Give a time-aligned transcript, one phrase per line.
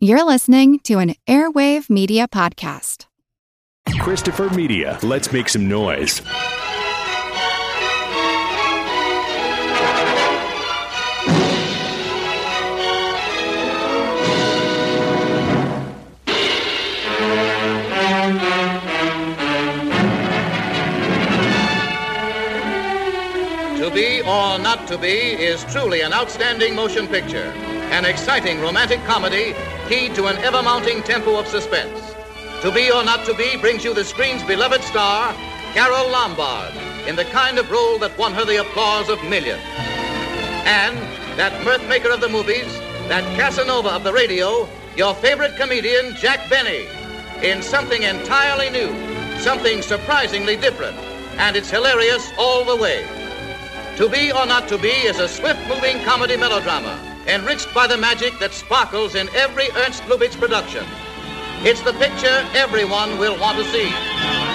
[0.00, 3.06] You're listening to an Airwave Media Podcast.
[3.98, 4.96] Christopher Media.
[5.02, 6.20] Let's make some noise.
[23.78, 27.52] To Be or Not to Be is truly an outstanding motion picture,
[27.90, 29.54] an exciting romantic comedy
[29.88, 32.14] keyed to an ever mounting tempo of suspense.
[32.62, 35.32] To Be or Not to Be brings you the screen's beloved star,
[35.72, 36.74] Carole Lombard,
[37.06, 39.62] in the kind of role that won her the applause of millions.
[40.66, 40.96] And
[41.38, 42.66] that mirthmaker of the movies,
[43.08, 46.86] that Casanova of the radio, your favorite comedian, Jack Benny,
[47.42, 48.92] in something entirely new,
[49.38, 50.96] something surprisingly different,
[51.38, 53.06] and it's hilarious all the way.
[53.96, 57.96] To Be or Not to Be is a swift moving comedy melodrama, enriched by the
[57.96, 60.84] magic that sparkles in every Ernst Lubitsch production.
[61.60, 64.47] It's the picture everyone will want to see.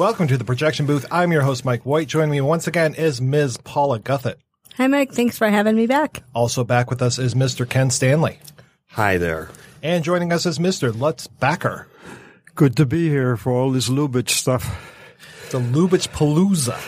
[0.00, 1.04] Welcome to the projection booth.
[1.10, 2.08] I'm your host, Mike White.
[2.08, 3.58] Joining me once again is Ms.
[3.58, 4.36] Paula Guthat.
[4.78, 5.12] Hi, Mike.
[5.12, 6.22] Thanks for having me back.
[6.34, 7.68] Also back with us is Mr.
[7.68, 8.38] Ken Stanley.
[8.92, 9.50] Hi there.
[9.82, 10.98] And joining us is Mr.
[10.98, 11.84] Lutz Bacher.
[12.54, 14.64] Good to be here for all this Lubitsch stuff.
[15.50, 16.78] The Lubitsch Palooza.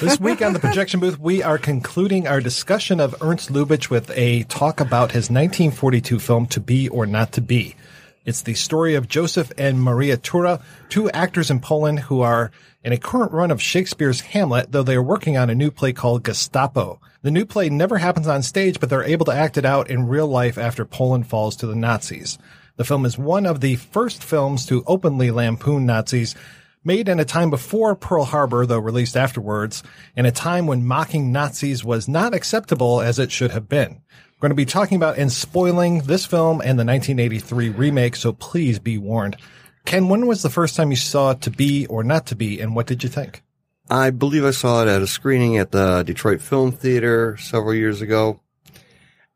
[0.00, 4.10] this week on the projection booth, we are concluding our discussion of Ernst Lubitsch with
[4.14, 7.76] a talk about his 1942 film To Be or Not to Be.
[8.24, 12.50] It's the story of Joseph and Maria Tura, two actors in Poland who are
[12.82, 15.92] in a current run of Shakespeare's Hamlet, though they are working on a new play
[15.92, 17.00] called Gestapo.
[17.20, 20.08] The new play never happens on stage, but they're able to act it out in
[20.08, 22.38] real life after Poland falls to the Nazis.
[22.76, 26.34] The film is one of the first films to openly lampoon Nazis,
[26.82, 29.82] made in a time before Pearl Harbor, though released afterwards,
[30.16, 34.00] in a time when mocking Nazis was not acceptable as it should have been.
[34.44, 38.78] Going to be talking about and spoiling this film and the 1983 remake, so please
[38.78, 39.38] be warned.
[39.86, 42.76] Ken, when was the first time you saw To Be or Not to Be, and
[42.76, 43.42] what did you think?
[43.88, 48.02] I believe I saw it at a screening at the Detroit Film Theater several years
[48.02, 48.38] ago.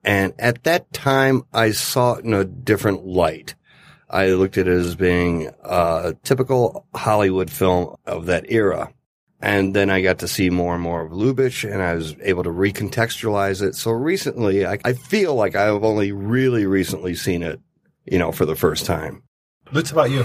[0.05, 3.55] And at that time, I saw it in a different light.
[4.11, 8.93] I looked at it as being a typical Hollywood film of that era.
[9.41, 12.43] And then I got to see more and more of Lubitsch and I was able
[12.43, 13.77] to recontextualize it.
[13.77, 17.61] So recently, I, I feel like I've only really recently seen it,
[18.05, 19.23] you know, for the first time.
[19.71, 20.25] Lutz, about you?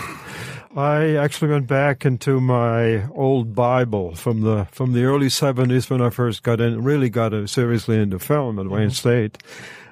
[0.75, 6.01] I actually went back into my old Bible from the from the early seventies when
[6.01, 9.37] I first got in, really got seriously into film at Wayne State,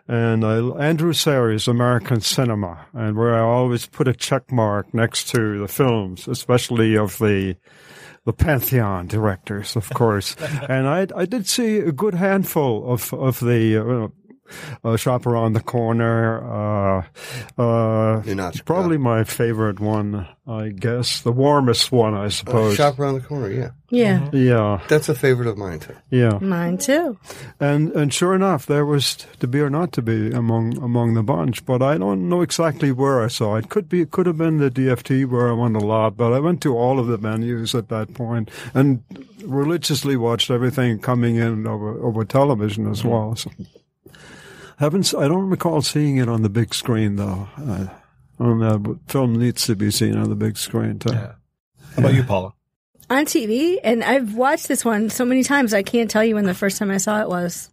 [0.07, 5.27] and I, Andrew Sarris, American Cinema, and where I always put a check mark next
[5.29, 7.57] to the films, especially of the
[8.25, 10.35] the pantheon directors, of course.
[10.69, 13.77] and I I did see a good handful of of the.
[13.77, 14.07] Uh,
[14.83, 16.41] Uh, shop around the corner.
[16.43, 16.99] Uh,
[17.57, 18.65] uh, Ninotchka.
[18.65, 22.75] probably my favorite one, I guess, the warmest one, I Uh, suppose.
[22.75, 23.69] Shop around the corner, yeah.
[23.93, 25.95] Yeah, Yeah, That's a favorite of mine too.
[26.09, 27.17] yeah, mine too.
[27.59, 31.23] and and sure enough, there was to be or not to be among among the
[31.23, 31.65] bunch.
[31.65, 33.67] But I don't know exactly where I saw it.
[33.67, 36.15] Could be, it could have been the DFT where I went a lot.
[36.15, 39.03] But I went to all of the venues at that point and
[39.43, 43.35] religiously watched everything coming in over over television as well.
[43.35, 43.51] So.
[44.81, 47.47] Haven't s- I don't recall seeing it on the big screen though.
[47.55, 47.91] Uh, I,
[48.39, 48.79] I don't know.
[48.79, 51.13] But film needs to be seen on the big screen too.
[51.13, 51.35] How
[51.97, 52.53] about you, Paula?
[53.07, 56.45] On TV, and I've watched this one so many times I can't tell you when
[56.45, 57.69] the first time I saw it was.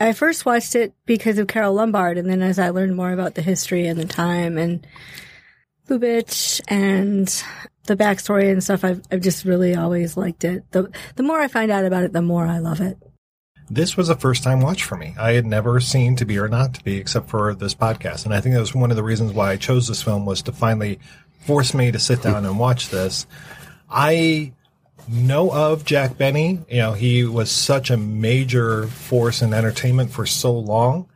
[0.00, 3.36] I first watched it because of Carole Lombard, and then as I learned more about
[3.36, 4.84] the history and the time and
[5.88, 7.28] Lubitsch and
[7.86, 10.68] the backstory and stuff, I've, I've just really always liked it.
[10.72, 12.98] The the more I find out about it, the more I love it.
[13.70, 15.14] This was a first time watch for me.
[15.18, 18.24] I had never seen To Be or Not to Be except for this podcast.
[18.24, 20.42] And I think that was one of the reasons why I chose this film was
[20.42, 20.98] to finally
[21.40, 23.26] force me to sit down and watch this.
[23.90, 24.52] I
[25.06, 26.60] know of Jack Benny.
[26.68, 31.08] You know, he was such a major force in entertainment for so long,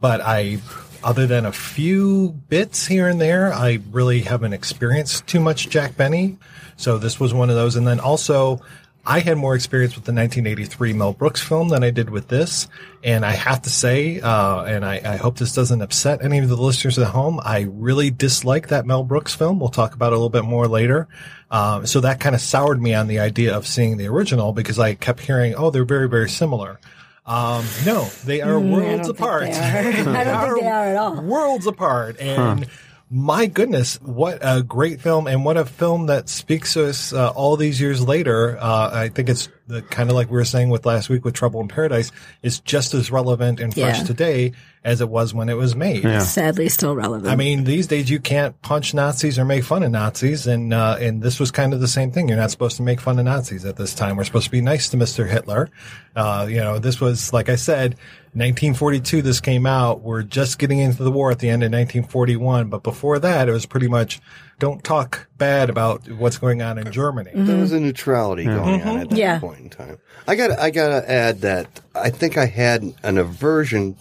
[0.00, 0.58] but I,
[1.02, 5.96] other than a few bits here and there, I really haven't experienced too much Jack
[5.96, 6.38] Benny.
[6.76, 7.76] So this was one of those.
[7.76, 8.60] And then also,
[9.08, 12.68] I had more experience with the 1983 Mel Brooks film than I did with this.
[13.02, 16.48] And I have to say, uh, and I, I hope this doesn't upset any of
[16.50, 19.60] the listeners at home, I really dislike that Mel Brooks film.
[19.60, 21.08] We'll talk about it a little bit more later.
[21.50, 24.78] Um, so that kind of soured me on the idea of seeing the original because
[24.78, 26.78] I kept hearing, oh, they're very, very similar.
[27.24, 29.42] Um, no, they are Mm, I worlds don't think apart.
[29.44, 29.56] they are.
[30.16, 31.22] I don't think they are at all.
[31.22, 32.20] Worlds apart.
[32.20, 32.66] And
[33.10, 37.30] my goodness, what a great film and what a film that speaks to us uh,
[37.30, 38.58] all these years later.
[38.60, 41.34] Uh, I think it's the kind of like we were saying with last week with
[41.34, 42.10] Trouble in Paradise
[42.42, 44.04] is just as relevant and fresh Yeah.
[44.04, 44.52] today
[44.84, 46.02] as it was when it was made.
[46.22, 47.28] Sadly, still relevant.
[47.28, 50.96] I mean, these days you can't punch Nazis or make fun of Nazis, and uh,
[51.00, 52.28] and this was kind of the same thing.
[52.28, 54.16] You're not supposed to make fun of Nazis at this time.
[54.16, 55.28] We're supposed to be nice to Mr.
[55.28, 55.68] Hitler.
[56.16, 57.92] Uh, you know, this was like I said,
[58.32, 59.20] 1942.
[59.22, 60.00] This came out.
[60.02, 63.52] We're just getting into the war at the end of 1941, but before that, it
[63.52, 64.20] was pretty much
[64.58, 67.30] don't talk bad about what's going on in Germany.
[67.34, 69.38] There was a neutrality going on at that Yeah.
[69.38, 69.98] point in time.
[70.26, 73.96] I got I got to add that I think I had an aversion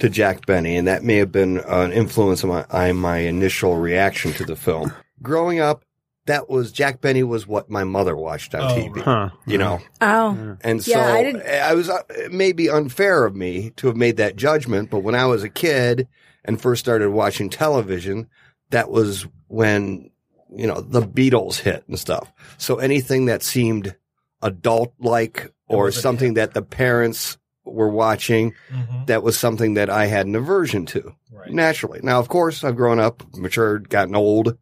[0.00, 3.76] to Jack Benny, and that may have been an influence on my, on my initial
[3.76, 4.92] reaction to the film.
[5.22, 5.84] Growing up,
[6.26, 9.00] that was Jack Benny was what my mother watched on Oh, TV.
[9.00, 9.30] Huh.
[9.46, 13.24] You know, oh, and so Yeah, I didn't- I was uh, it may be unfair
[13.24, 16.08] of me to have made that judgment, but when I was a kid
[16.44, 18.26] and first started watching television,
[18.70, 20.10] that was when
[20.54, 22.30] you know the Beatles hit and stuff.
[22.58, 23.94] So anything that seemed
[24.42, 29.06] adult like or something that the parents were watching, Mhm.
[29.06, 31.50] that was something that I had an aversion to Right.
[31.50, 31.98] naturally.
[32.02, 34.56] Now, of course, I've grown up, matured, gotten old,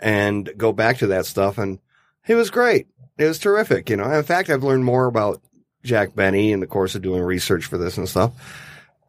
[0.00, 1.78] and go back to that stuff, and
[2.26, 2.88] it was great.
[3.18, 3.88] It was terrific.
[3.88, 5.40] You know, in fact, I've learned more about
[5.84, 8.32] Jack Benny in the course of doing research for this and stuff.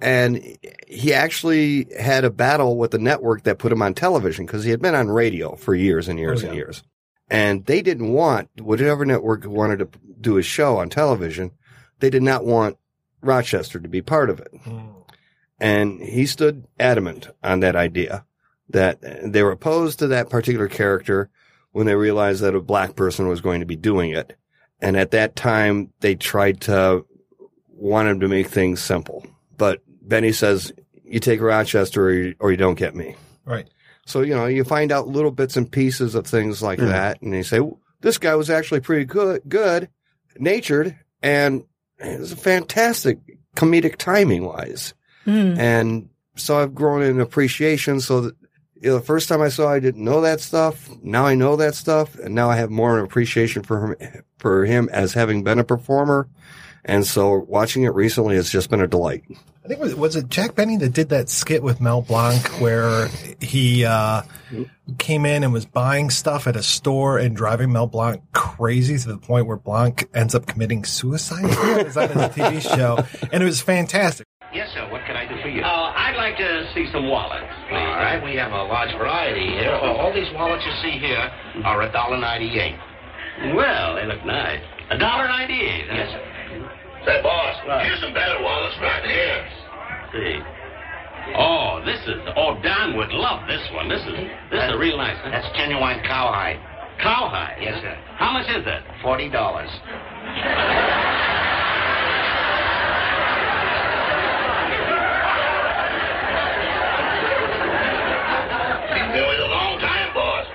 [0.02, 0.58] And
[0.88, 4.72] he actually had a battle with the network that put him on television because he
[4.72, 6.84] had been on radio for years and years Oh, and years.
[7.30, 9.90] And they didn't want, whatever network wanted to
[10.20, 11.52] do a show on television,
[12.00, 12.78] they did not want
[13.22, 14.52] Rochester to be part of it.
[14.66, 14.94] Mm.
[15.60, 18.26] And he stood adamant on that idea
[18.70, 21.30] that they were opposed to that particular character
[21.72, 24.36] when they realized that a black person was going to be doing it.
[24.82, 27.06] And at that time, they tried to
[27.70, 29.26] want him to make things simple.
[29.58, 33.16] But Benny says, you take Rochester or you, or you don't get me.
[33.46, 33.68] Right.
[34.06, 37.22] So, you know, you find out little bits and pieces of things like that.
[37.22, 37.60] And you say,
[38.02, 39.90] this guy was actually pretty good, good
[40.38, 41.64] natured and
[42.00, 43.20] it was fantastic
[43.56, 44.94] comedic timing wise.
[45.26, 45.58] Mm.
[45.58, 48.00] And so I've grown in appreciation.
[48.00, 48.36] So that,
[48.82, 50.90] you know, the first time I saw, it, I didn't know that stuff.
[51.04, 54.90] Now I know that stuff, and now I have more appreciation for him, for him
[54.92, 56.28] as having been a performer.
[56.84, 59.24] And so watching it recently has just been a delight.
[59.64, 62.48] I think it was, was it Jack Benny that did that skit with Mel Blanc
[62.60, 63.10] where
[63.40, 64.24] he uh,
[64.98, 69.08] came in and was buying stuff at a store and driving Mel Blanc crazy to
[69.08, 71.46] the point where Blanc ends up committing suicide.
[71.80, 74.26] it was on his TV show, and it was fantastic.
[74.52, 74.90] Yes, sir.
[74.92, 75.62] What can I do for you?
[75.62, 77.78] Uh, I'd like to see some wallets, please.
[77.78, 78.22] all right.
[78.24, 79.72] We have a large variety here.
[79.76, 81.32] All these wallets you see here
[81.64, 82.76] are a dollar ninety-eight.
[83.56, 84.60] Well, they look nice.
[84.90, 85.86] A dollar ninety-eight.
[85.88, 86.78] Yes, sir.
[87.06, 89.50] Say, boss, here's some better wallets right here.
[90.14, 90.40] See.
[91.36, 92.22] Oh, this is.
[92.36, 93.90] Oh, Don would love this one.
[93.90, 94.14] This is.
[94.52, 95.18] This is a real nice.
[95.24, 95.32] Huh?
[95.32, 96.60] That's genuine cowhide.
[97.02, 97.58] Cowhide.
[97.62, 97.98] Yes, sir.
[98.18, 98.84] How much is that?
[99.02, 99.70] Forty dollars.
[108.94, 110.46] Been with a long time, boss.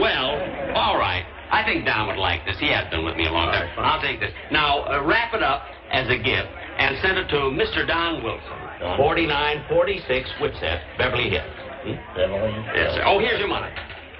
[0.00, 1.24] Well, all right.
[1.50, 2.58] I think Don would like this.
[2.58, 3.70] He has been with me a long time.
[3.78, 4.34] I'll take this.
[4.50, 5.62] Now, uh, wrap it up
[5.94, 7.86] as a gift and send it to Mr.
[7.86, 8.58] Don Wilson,
[8.98, 11.46] 4946 Whipset, Beverly Hills.
[11.86, 11.94] Hmm?
[12.74, 13.02] Yes, sir.
[13.06, 13.70] Oh, here's your money.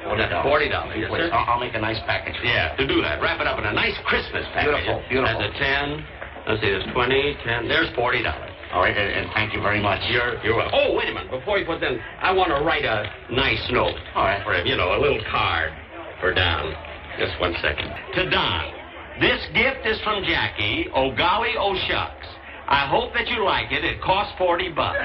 [0.00, 0.48] Forty dollars.
[0.48, 0.96] Forty dollars.
[0.96, 1.28] Yes, sir.
[1.28, 2.38] I'll, I'll make a nice package.
[2.42, 3.20] Yeah, to do that.
[3.20, 4.80] Wrap it up in a nice Christmas package.
[4.80, 5.38] Beautiful, beautiful.
[5.44, 6.06] That's a 10.
[6.48, 7.68] Let's see, there's 20, 10.
[7.68, 8.25] There's $40.
[8.72, 10.00] All right, and, and thank you very much.
[10.08, 10.72] You're, you're welcome.
[10.72, 11.30] Oh, wait a minute.
[11.30, 13.98] Before you put them, I want to write a nice note.
[14.14, 14.40] All right.
[14.42, 15.72] For him, you know, a little card
[16.20, 16.72] for Don.
[17.20, 17.92] Just one second.
[18.14, 18.72] To Don.
[19.20, 20.88] This gift is from Jackie.
[20.94, 22.26] Oh, golly, oh, shucks.
[22.66, 23.84] I hope that you like it.
[23.84, 24.96] It costs 40 bucks.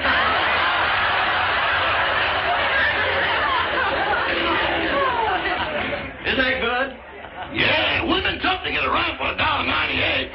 [6.24, 6.96] Isn't that good?
[7.60, 10.32] Yeah, it would tough to get around for a dollar ninety-eight.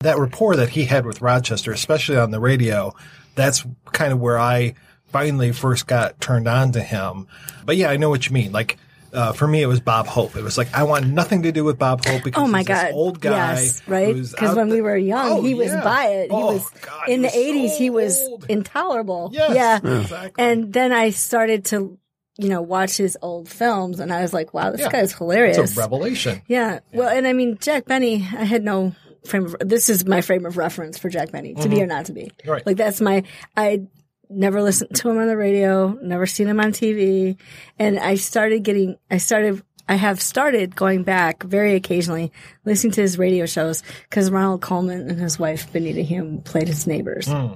[0.00, 2.92] that rapport that he had with Rochester, especially on the radio,
[3.36, 4.74] that's kind of where I
[5.06, 7.28] finally first got turned on to him.
[7.64, 8.50] But yeah, I know what you mean.
[8.50, 8.78] Like,
[9.12, 10.36] uh, for me, it was Bob Hope.
[10.36, 12.66] It was like, I want nothing to do with Bob Hope because Oh my he's
[12.68, 12.92] this God!
[12.92, 13.30] old guy.
[13.30, 14.14] yes, right?
[14.14, 15.82] Because when we were young, Oh, he was yeah.
[15.84, 16.30] by it.
[16.30, 17.78] He Oh, was God, in he the was so '80s.
[17.78, 19.30] He was intolerable.
[19.32, 20.32] Yes, yeah, exactly.
[20.44, 21.98] and then I started to
[22.38, 24.88] you know, watch his old films, and I was like, wow, this Yeah.
[24.90, 25.58] guy's hilarious.
[25.58, 26.40] It's a revelation.
[26.46, 26.78] Yeah.
[26.90, 28.94] Well, and I mean, Jack Benny, I had no
[29.26, 32.06] frame of, this is my frame of reference for Jack Benny, to be or not
[32.06, 32.22] to be.
[32.38, 32.50] Mm-hmm.
[32.50, 32.66] Right.
[32.66, 33.24] Like that's my,
[33.58, 33.82] I
[34.30, 37.36] never listened to him on the radio, never seen him on TV.
[37.78, 42.32] And I started getting, I started, I have started going back very occasionally
[42.64, 46.86] listening to his radio shows because Ronald Colman and his wife Benita Hume played his
[46.86, 47.26] neighbors.
[47.26, 47.54] Hmm.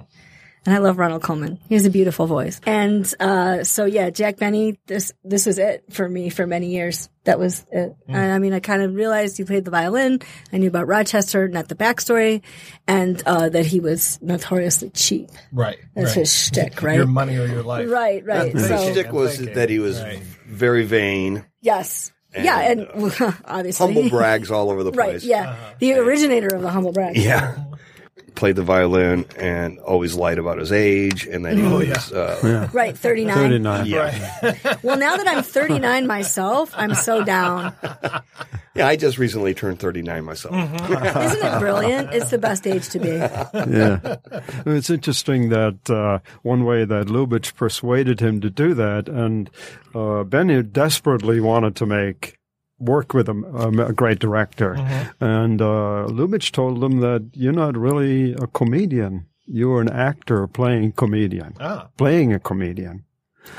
[0.66, 1.58] And I love Ronald Colman.
[1.68, 2.60] He has a beautiful voice.
[2.64, 7.08] And uh, so yeah, Jack Benny, this this was it for me for many years.
[7.24, 7.94] That was it.
[8.08, 10.20] And, I mean, I kind of realized he played the violin.
[10.52, 12.42] I knew about Rochester, not the backstory,
[12.86, 15.30] and uh, that he was notoriously cheap.
[15.52, 15.78] Right.
[15.94, 16.16] That's right.
[16.20, 16.96] his shtick, right?
[16.96, 17.88] Your money or your life.
[17.90, 18.52] Right, right.
[18.52, 20.18] The So stick was that he was Right.
[20.46, 22.86] very vain, yes, yeah, and
[23.44, 24.98] obviously humble brags all over the place.
[24.98, 25.24] Right, place.
[25.24, 27.16] yeah, the originator of the humble brag.
[27.16, 27.56] Yeah.
[28.34, 32.68] Played the violin and always lied about his age, and then he Oh, was uh,
[32.72, 33.36] Right, thirty nine.
[33.36, 33.86] 39.
[33.86, 34.76] yeah.
[34.82, 37.74] Well, now that I'm 39 myself, I'm so down.
[38.74, 40.54] Yeah, I just recently turned 39 myself.
[40.54, 42.12] Isn't it brilliant?
[42.12, 43.10] It's the best age to be.
[43.10, 44.16] yeah.
[44.66, 49.48] It's interesting that uh, one way that Lubitsch persuaded him to do that, and
[49.94, 52.36] uh, Benny desperately wanted to make
[52.78, 54.74] work with a, um, a great director,
[55.20, 59.26] and uh, Lubitsch told him that you're not really a comedian.
[59.46, 61.88] You're an actor playing comedian, Ah.
[61.96, 63.04] playing a comedian.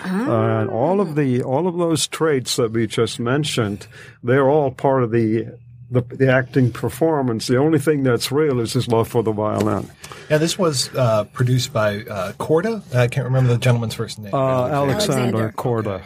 [0.04, 3.86] And all of the all of those traits that we just mentioned,
[4.24, 5.46] they're all part of the,
[5.92, 7.46] the the acting performance.
[7.46, 9.92] The only thing that's real is his love for the violin.
[10.28, 12.82] Yeah, this was uh, produced by uh, Korda.
[12.96, 14.34] I can't remember the gentleman's first name.
[14.34, 15.52] Uh, Alexander Alexander.
[15.56, 16.02] Korda.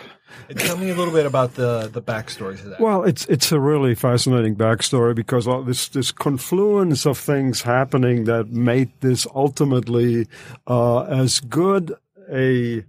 [0.55, 2.79] Tell me a little bit about the the backstory to that.
[2.79, 8.49] Well, it's it's a really fascinating backstory because this this confluence of things happening that
[8.49, 10.27] made this ultimately
[10.67, 11.95] uh, as good
[12.31, 12.83] a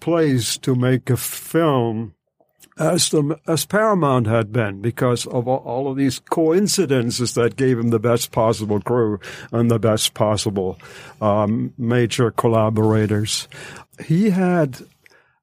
[0.00, 2.14] place to make a film
[2.78, 7.78] as the, as Paramount had been because of all, all of these coincidences that gave
[7.78, 9.18] him the best possible crew
[9.50, 10.78] and the best possible
[11.20, 13.48] um, major collaborators.
[14.04, 14.78] He had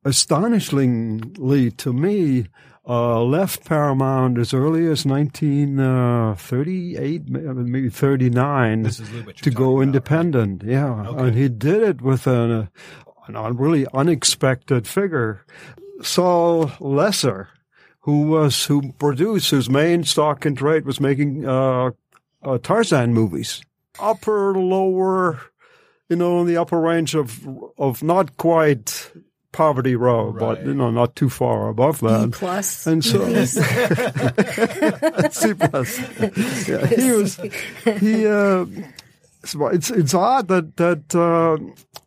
[0.05, 2.47] astonishingly to me,
[2.87, 9.73] uh, left Paramount as early as 1938, maybe 39, This is Lubitsch to go talking
[9.73, 10.61] about, independent.
[10.63, 11.09] Yeah.
[11.17, 12.67] And he did it with an, uh,
[13.27, 15.43] an really unexpected figure,
[16.03, 17.49] Sol Lesser,
[18.01, 21.89] who was, who produced, whose main stock and trade was making, uh,
[22.43, 23.63] uh, Tarzan movies.
[23.99, 25.41] Upper, lower,
[26.07, 29.11] you know, in the upper range of, of not quite
[29.55, 32.31] poverty row, but, you know, not too far above that.
[32.33, 32.85] plus.
[32.85, 33.25] And so,
[35.31, 35.99] C plus.
[36.67, 37.39] Yeah, he was,
[37.99, 38.65] he, uh,
[39.45, 41.57] so it's, it's odd that, that, uh,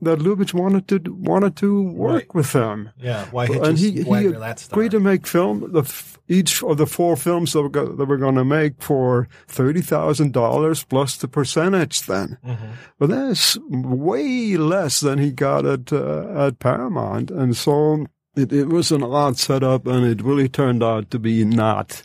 [0.03, 2.35] that Lubitsch wanted to, wanted to work Right.
[2.35, 2.91] with him.
[3.01, 4.75] yeah, why And he, he Wagner that star?
[4.79, 8.17] agreed to make film, the, f- each of the four films that we're, that we're
[8.19, 12.39] going to make for $30,000 plus the percentage then.
[12.45, 12.65] Mm-hmm.
[12.99, 17.31] But that's way less than he got at, uh, at Paramount.
[17.31, 21.45] And so it, it was an odd setup and it really turned out to be
[21.45, 22.03] not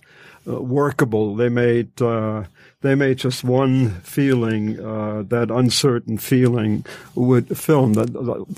[0.47, 1.35] uh, workable.
[1.35, 2.43] They made, uh,
[2.83, 6.85] they made just one feeling, uh, that uncertain feeling
[7.15, 8.11] would film that,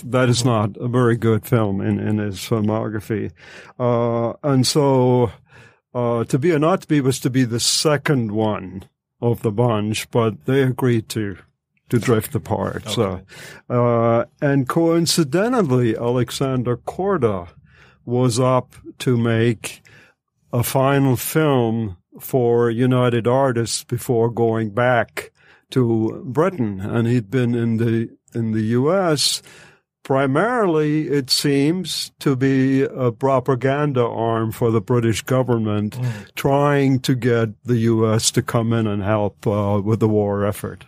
[0.03, 3.32] that is not a very good film in, in his filmography.
[3.79, 5.32] Uh, and so,
[5.94, 8.84] uh, to be or not to be was to be the second one
[9.22, 11.38] of the bunch, but they agreed to,
[11.89, 12.89] to drift apart.
[12.89, 13.22] So,
[13.70, 17.50] uh, and coincidentally, Alexander Korda
[18.05, 19.84] was up to make
[20.51, 25.31] a final film for United Artists before going back
[25.72, 29.41] to Britain, and he'd been in the in the U.S.
[30.03, 35.98] primarily, it seems, to be a propaganda arm for the British government,
[36.36, 38.29] trying to get the U.S.
[38.31, 40.86] to come in and help uh, with the war effort.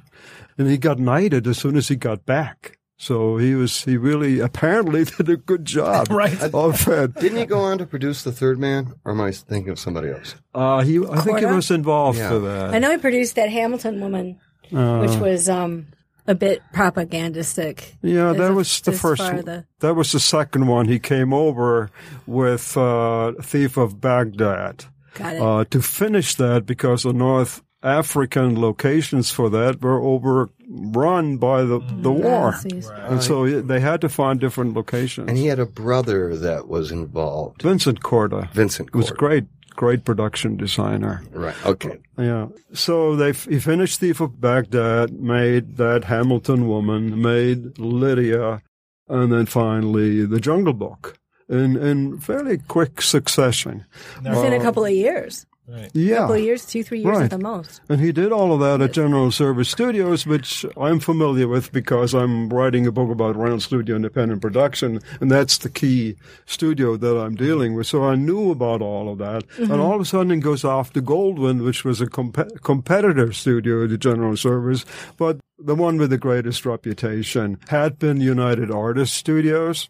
[0.58, 2.77] And he got knighted as soon as he got back.
[3.00, 6.08] So he was, he really apparently did a good job.
[6.12, 6.36] Right.
[6.54, 7.14] Of it.
[7.16, 10.10] Didn't he go on to produce The Third Man, or am I thinking of somebody
[10.10, 10.36] else?
[10.56, 12.30] Uh, he, I think he was involved Yeah.
[12.30, 12.74] for that.
[12.74, 14.40] I know he produced that Hamilton woman,
[14.74, 15.86] Uh, which was um
[16.30, 17.96] a bit propagandistic.
[18.02, 19.22] Yeah, that was the first.
[19.22, 19.46] one.
[19.46, 20.88] the- That was the second one.
[20.88, 21.90] He came over
[22.26, 25.42] with uh, Thief of Baghdad Got it.
[25.42, 31.80] uh, to finish that because the North African locations for that were overrun by the
[31.80, 32.04] mm.
[32.04, 32.90] the war, Nazis.
[32.90, 35.30] and so they had to find different locations.
[35.30, 37.62] And he had a brother that was involved.
[37.62, 39.18] Vincent Korda Vincent was Korda.
[39.18, 39.44] great,
[39.76, 41.24] great production designer.
[41.32, 41.56] Right.
[41.66, 42.00] Okay.
[42.18, 42.48] Yeah.
[42.74, 48.64] So they he finished Thief of Baghdad, made that Hamilton woman, made Lydia,
[49.08, 51.20] and then finally The Jungle Book.
[51.50, 53.86] in, in fairly quick succession.
[54.18, 55.46] Within a uh, couple of years.
[55.94, 56.16] Yeah.
[56.16, 57.26] A couple of years, two, three years Right.
[57.26, 57.82] at the most.
[57.90, 62.14] And he did all of that at General Service Studios, which I'm familiar with because
[62.14, 67.18] I'm writing a book about Reynolds Studio Independent Production, and that's the key studio that
[67.18, 67.88] I'm dealing with.
[67.88, 69.44] So I knew about all of that.
[69.58, 69.82] And mm-hmm.
[69.82, 73.88] all of a sudden it goes off to Goldwyn, which was a comp- competitor studio
[73.88, 74.86] to General Service,
[75.18, 79.90] but the one with the greatest reputation had been United Artists Studios.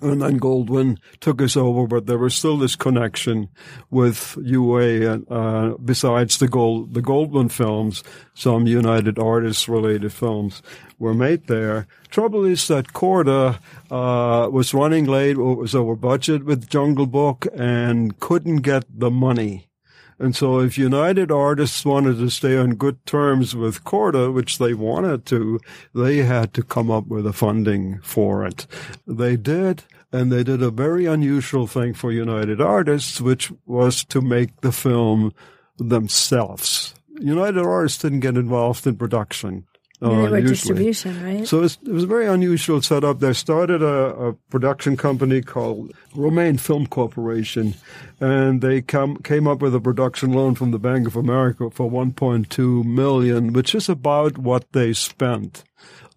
[0.00, 3.48] And then Goldwyn took us over, but there was still this connection
[3.90, 5.12] with UA.
[5.12, 10.62] And, uh, besides the Gold, the Goldwyn films, some United Artists related films
[10.98, 11.88] were made there.
[12.10, 13.58] Trouble is that Korda,
[13.90, 19.67] uh, was running late, was over budget with Jungle Book and couldn't get the money.
[20.18, 24.74] And so if United Artists wanted to stay on good terms with Korda, which they
[24.74, 25.60] wanted to,
[25.94, 28.66] they had to come up with a funding for it.
[29.06, 34.20] They did, and they did a very unusual thing for United Artists, which was to
[34.20, 35.32] make the film
[35.78, 36.94] themselves.
[37.20, 39.66] United Artists didn't get involved in production.
[40.00, 40.50] And uh, they were usually.
[40.50, 41.48] distribution, right?
[41.48, 43.18] So it's, it was a very unusual setup.
[43.18, 47.74] They started a, a production company called Romaine Film Corporation,
[48.20, 51.90] and they come, came up with a production loan from the Bank of America for
[51.90, 55.64] 1.2 million, which is about what they spent.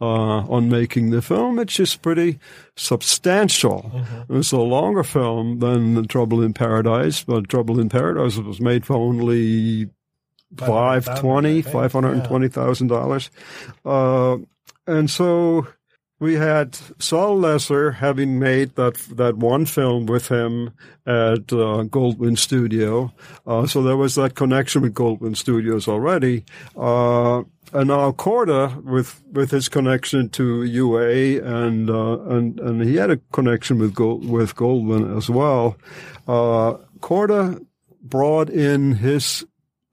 [0.04, 2.40] Uh, on making the film, which is pretty
[2.76, 4.04] substantial.
[4.32, 8.96] It's a longer film than Trouble in Paradise, but Trouble in Paradise was made for
[8.96, 9.92] only
[10.58, 13.30] five twenty, five hundred and twenty thousand dollars.
[13.86, 14.38] Uh,
[14.88, 15.68] and so
[16.22, 20.68] we had Sol Lesser having made that that one film with him
[21.06, 23.12] at uh, Goldwyn Studio.
[23.46, 26.46] Uh, so there was that connection with Goldwyn Studios already.
[26.78, 27.40] Uh,
[27.74, 33.10] and now Korda with with his connection to UA and uh, and and he had
[33.10, 35.76] a connection with Gold, with Goldwyn as well.
[36.28, 37.60] Uh, Corda
[38.04, 39.44] brought in his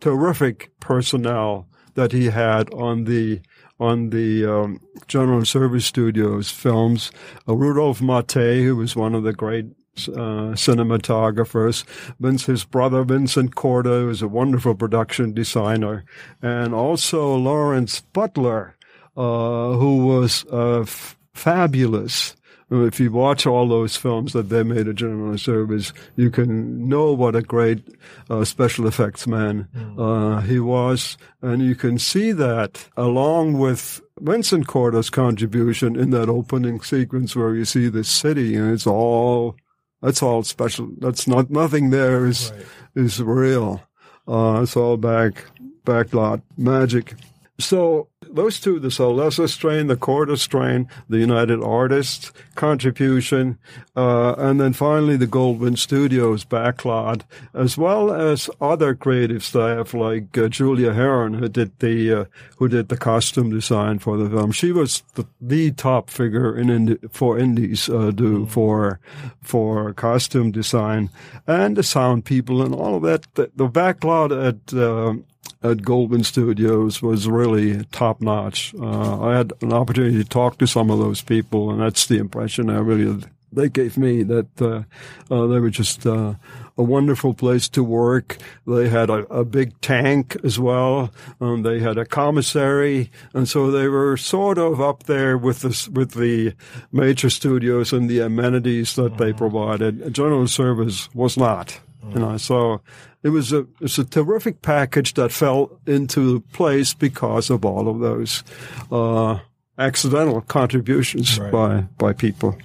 [0.00, 3.40] terrific personnel that he had on the
[3.80, 7.12] on the um, General Service Studios films.
[7.48, 9.66] Uh, Rudolph Mate, who was one of the great
[10.08, 11.84] uh, cinematographers.
[12.20, 16.04] Vince, his brother Vincent Korda, was a wonderful production designer,
[16.42, 18.76] and also Lawrence Butler,
[19.16, 22.36] uh, who was uh, f- fabulous.
[22.70, 27.12] If you watch all those films that they made at General Service, you can know
[27.12, 27.82] what a great
[28.28, 34.66] uh, special effects man uh, he was, and you can see that along with Vincent
[34.66, 39.56] Korda's contribution in that opening sequence where you see the city, and it's all
[40.02, 40.90] that's all special.
[40.98, 42.52] That's not nothing there is
[42.94, 43.82] is real.
[44.26, 45.44] Uh, it's all back
[45.84, 47.14] backlot magic.
[47.58, 53.58] So those two, the Sol Lesser strain, the Korda strain, the United Artists contribution,
[53.96, 57.22] uh, and then finally the Goldwyn Studios backlot,
[57.54, 62.24] as well as other creative staff like uh, Julia Heron, who did the uh,
[62.56, 64.52] who did the costume design for the film.
[64.52, 69.00] She was the, the top figure in Indi- for Indies uh, do for
[69.42, 71.10] for costume design
[71.46, 73.26] and the sound people and all of that.
[73.34, 75.14] The, the backlot at uh,
[75.62, 78.74] at Goldwyn Studios was really top notch.
[78.74, 82.18] Uh, I had an opportunity to talk to some of those people, and that's the
[82.18, 84.82] impression I really they gave me that uh,
[85.30, 86.34] uh, they were just uh,
[86.76, 88.36] a wonderful place to work.
[88.66, 91.10] They had a, a big tank as well.
[91.40, 95.90] Um, they had a commissary, and so they were sort of up there with the
[95.92, 96.54] with the
[96.92, 100.12] major studios and the amenities that they provided.
[100.12, 101.80] General Service was not.
[102.14, 102.80] You know, so
[103.22, 107.98] it was a it's a terrific package that fell into place because of all of
[108.00, 108.44] those
[108.92, 109.38] uh,
[109.78, 111.52] accidental contributions Right.
[111.52, 112.56] by by people.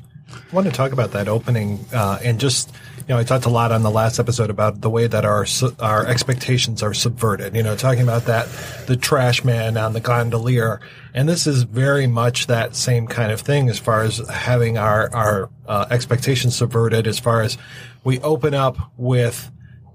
[0.52, 3.50] I want to talk about that opening uh, and just you know I talked a
[3.50, 5.46] lot on the last episode about the way that our
[5.80, 7.56] our expectations are subverted.
[7.56, 8.48] You know, talking about that
[8.88, 10.80] the trash man on the gondolier,
[11.14, 15.14] and this is very much that same kind of thing as far as having our
[15.14, 17.06] our uh, expectations subverted.
[17.06, 17.58] As far as
[18.04, 19.52] we open up with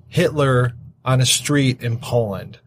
[0.09, 0.73] Hitler
[1.05, 2.59] on a street in Poland.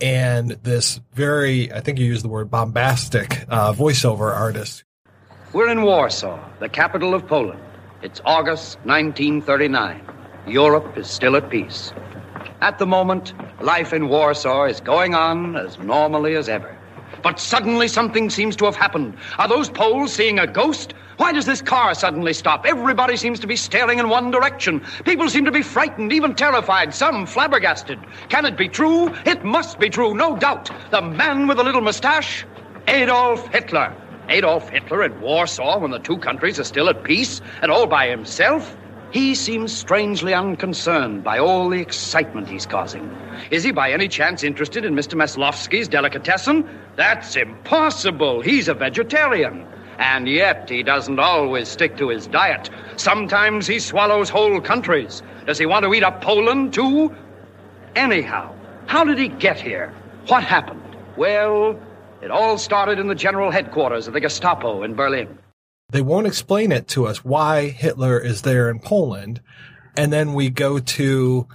[0.00, 4.84] And this very, I think you used the word bombastic uh, voiceover artist
[5.52, 7.60] We're in Warsaw, the capital of Poland.
[8.02, 10.00] It's August 1939.
[10.46, 11.92] Europe is still at peace.
[12.60, 16.76] At the moment, life in Warsaw is going on as normally as ever.
[17.22, 19.16] But suddenly something seems to have happened.
[19.38, 20.94] Are those Poles seeing a ghost?
[21.18, 22.64] Why does this car suddenly stop?
[22.64, 24.80] Everybody seems to be staring in one direction.
[25.04, 27.98] People seem to be frightened, even terrified, some flabbergasted.
[28.28, 29.12] Can it be true?
[29.26, 30.70] It must be true, no doubt.
[30.92, 32.46] The man with the little mustache?
[32.86, 33.92] Adolf Hitler.
[34.28, 38.08] Adolf Hitler in Warsaw when the two countries are still at peace and all by
[38.08, 38.76] himself?
[39.10, 43.10] He seems strangely unconcerned by all the excitement he's causing.
[43.50, 45.14] Is he by any chance interested in Mr.
[45.14, 46.68] Maslovsky's delicatessen?
[46.94, 48.40] That's impossible.
[48.40, 49.66] He's a vegetarian.
[49.98, 52.70] And yet, he doesn't always stick to his diet.
[52.96, 55.22] Sometimes he swallows whole countries.
[55.46, 57.14] Does he want to eat up Poland, too?
[57.96, 58.54] Anyhow,
[58.86, 59.92] how did he get here?
[60.28, 60.82] What happened?
[61.16, 61.80] Well,
[62.22, 65.38] it all started in the general headquarters of the Gestapo in Berlin.
[65.90, 69.40] They won't explain it to us why Hitler is there in Poland.
[69.96, 71.48] And then we go to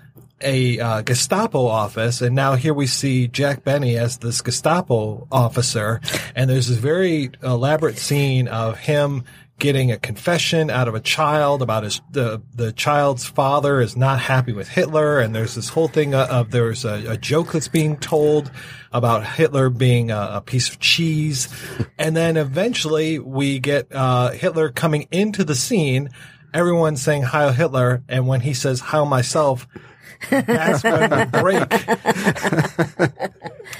[0.43, 6.01] a uh, Gestapo office, and now here we see Jack Benny as this Gestapo officer,
[6.35, 9.23] and there's this very elaborate scene of him
[9.59, 14.19] getting a confession out of a child about his the the child's father is not
[14.19, 17.67] happy with Hitler, and there's this whole thing of, of there's a, a, joke that's
[17.67, 18.51] being told
[18.91, 21.47] about Hitler being a, a piece of cheese,
[21.97, 26.09] and then eventually we get uh, Hitler coming into the scene.
[26.53, 29.67] Everyone's saying "Heil Hitler," and when he says "Heil myself,"
[30.29, 31.63] that's when we break.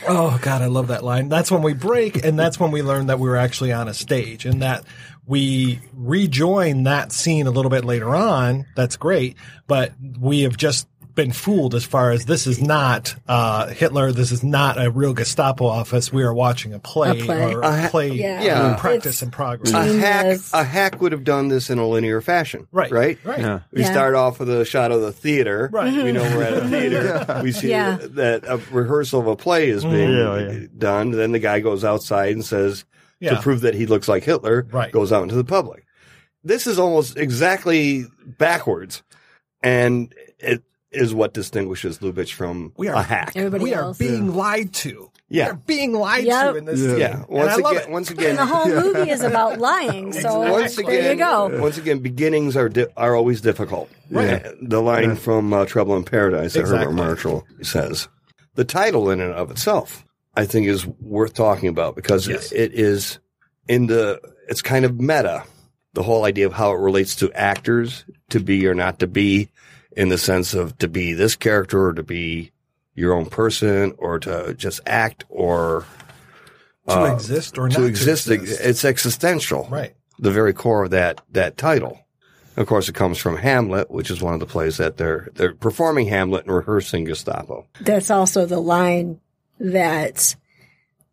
[0.07, 1.29] oh God, I love that line.
[1.29, 3.93] That's when we break, and that's when we learn that we were actually on a
[3.93, 4.83] stage, and that
[5.25, 8.65] we rejoin that scene a little bit later on.
[8.75, 13.67] That's great, but we have just been fooled as far as this is not uh,
[13.67, 14.11] Hitler.
[14.11, 16.11] This is not a real Gestapo office.
[16.11, 17.53] We are watching a play, A play.
[17.53, 18.41] or A a ha- play Yeah.
[18.41, 18.71] Yeah.
[18.73, 19.71] in practice It's- and progress.
[19.73, 20.49] A hack, Yes.
[20.53, 22.67] a hack would have done this in a linear fashion.
[22.71, 23.19] Right, Right.
[23.23, 23.39] right.
[23.39, 23.59] Yeah.
[23.71, 23.91] We Yeah.
[23.91, 25.69] start off with a shot of the theater.
[25.71, 25.93] Right.
[25.93, 27.39] We know we're at a theater.
[27.43, 27.97] We see Yeah.
[28.01, 30.59] that a rehearsal of a play is being Yeah, yeah.
[30.77, 31.11] done.
[31.11, 32.85] Then the guy goes outside and says,
[33.19, 33.35] Yeah.
[33.35, 34.91] to prove that he looks like Hitler, Right.
[34.91, 35.85] goes out into the public.
[36.43, 38.05] This is almost exactly
[38.37, 39.03] backwards.
[39.61, 43.33] And it is what distinguishes Lubitsch from We are- a hack.
[43.35, 43.97] Everybody we are else.
[43.97, 45.09] being lied to.
[45.29, 45.45] Yeah.
[45.45, 46.51] We are being lied Yep.
[46.51, 46.87] to in this Yeah.
[46.89, 46.99] scene.
[46.99, 47.15] Yeah.
[47.17, 47.89] And Once I love again, it.
[47.91, 50.13] once and again, the whole movie is about lying.
[50.13, 51.59] So once there again, you go.
[51.61, 53.89] once again, beginnings are di- are always difficult.
[54.11, 54.43] Right.
[54.61, 56.85] The line from uh, Trouble in Paradise that Exactly.
[56.85, 58.07] Herbert Marshall says.
[58.55, 62.51] The title in and of itself, I think, is worth talking about because Yes.
[62.51, 63.17] it is
[63.67, 64.19] in the.
[64.49, 65.43] It's kind of meta.
[65.93, 69.49] The whole idea of how it relates to actors, to be or not to be,
[69.95, 72.51] in the sense of to be this character or to be
[72.95, 75.85] your own person or to just act or
[76.87, 78.29] to uh, exist or not to exist.
[78.29, 78.61] exist.
[78.61, 79.93] It's existential Right.
[80.19, 81.99] the very core of that that title.
[82.55, 85.55] Of course, it comes from Hamlet, which is one of the plays that they're they're
[85.55, 87.65] performing Hamlet and rehearsing Gestapo.
[87.81, 89.19] That's also the line
[89.59, 90.35] that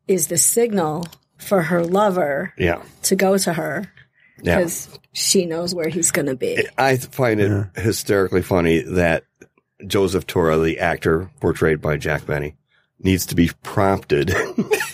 [0.06, 1.06] is the signal
[1.38, 3.90] for her lover Yeah, to go to her
[4.42, 4.58] yeah.
[4.58, 6.66] because she knows where he's going to be.
[6.78, 9.24] I find it hysterically funny that
[9.86, 12.54] Joseph Tura, the actor portrayed by Jack Benny,
[13.02, 14.34] needs to be prompted.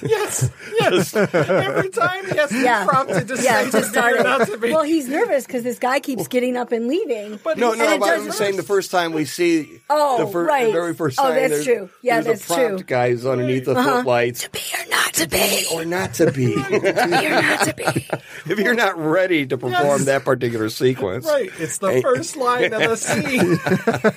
[0.02, 1.16] Yes, yes.
[1.16, 2.84] Every time he has to Yeah.
[2.84, 4.70] be prompted to Yeah, say to to start be or not to be.
[4.70, 7.40] Well, he's nervous because this guy keeps getting up and leaving.
[7.42, 10.44] but no, he's- no, but I'm saying the first time we see Oh, the, fir-
[10.44, 10.66] right.
[10.66, 11.88] the very first Oh, time that's there's, true.
[12.02, 12.74] Yeah, that's a prompt true.
[12.76, 12.82] Uh-huh.
[12.86, 15.64] guys underneath the footlights To be or not to be.
[15.72, 16.54] or not to be.
[16.54, 17.84] To be or not to be.
[18.52, 20.04] if you're not ready to perform Yes.
[20.04, 23.58] that particular sequence, Right, it's the first line of the scene.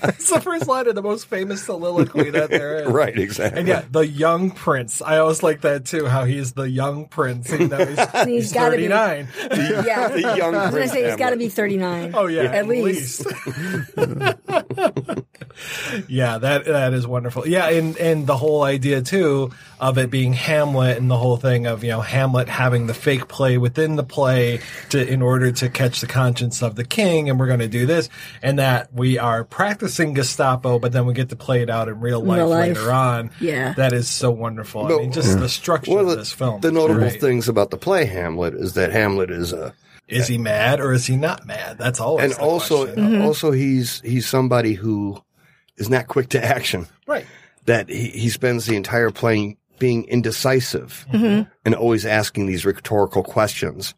[0.10, 2.88] it's the first line of the most famous soliloquy that there is.
[2.88, 3.60] right, exactly.
[3.60, 5.02] And yeah, the young prince.
[5.02, 6.06] I always like that too.
[6.06, 7.52] How he's the young prince.
[7.52, 8.88] You know, he's, He's he's gotta be.
[8.88, 9.28] 39.
[9.86, 10.08] Yeah.
[10.10, 12.12] the young I was going Prince to say he's got to be 39.
[12.16, 13.26] Oh yeah, At least.
[16.08, 17.48] yeah, that that is wonderful.
[17.48, 21.66] Yeah, and and the whole idea too of it being Hamlet and the whole thing
[21.66, 25.70] of you know Hamlet having the fake play within the play to in order to
[25.70, 28.10] catch the conscience of the king, and we're going to do this,
[28.42, 32.00] and that we are practicing Gestapo, but then we get to play it out in
[32.00, 32.78] real life, Real life.
[32.78, 33.32] later on.
[33.40, 33.69] Yeah.
[33.76, 34.86] That is so wonderful.
[34.86, 36.62] I mean, just the structure One of of this film.
[36.62, 37.22] the notable great.
[37.22, 39.74] things about the play Hamlet is that Hamlet is a,
[40.08, 41.78] is he mad or is he not mad?
[41.78, 43.04] That's always and the also question.
[43.04, 43.22] Uh, mm-hmm.
[43.22, 45.22] also he's he's somebody who
[45.78, 46.88] is not quick to action.
[47.08, 47.26] right.
[47.66, 51.50] That he, he spends the entire play being indecisive mm-hmm.
[51.66, 53.94] and always asking these rhetorical questions,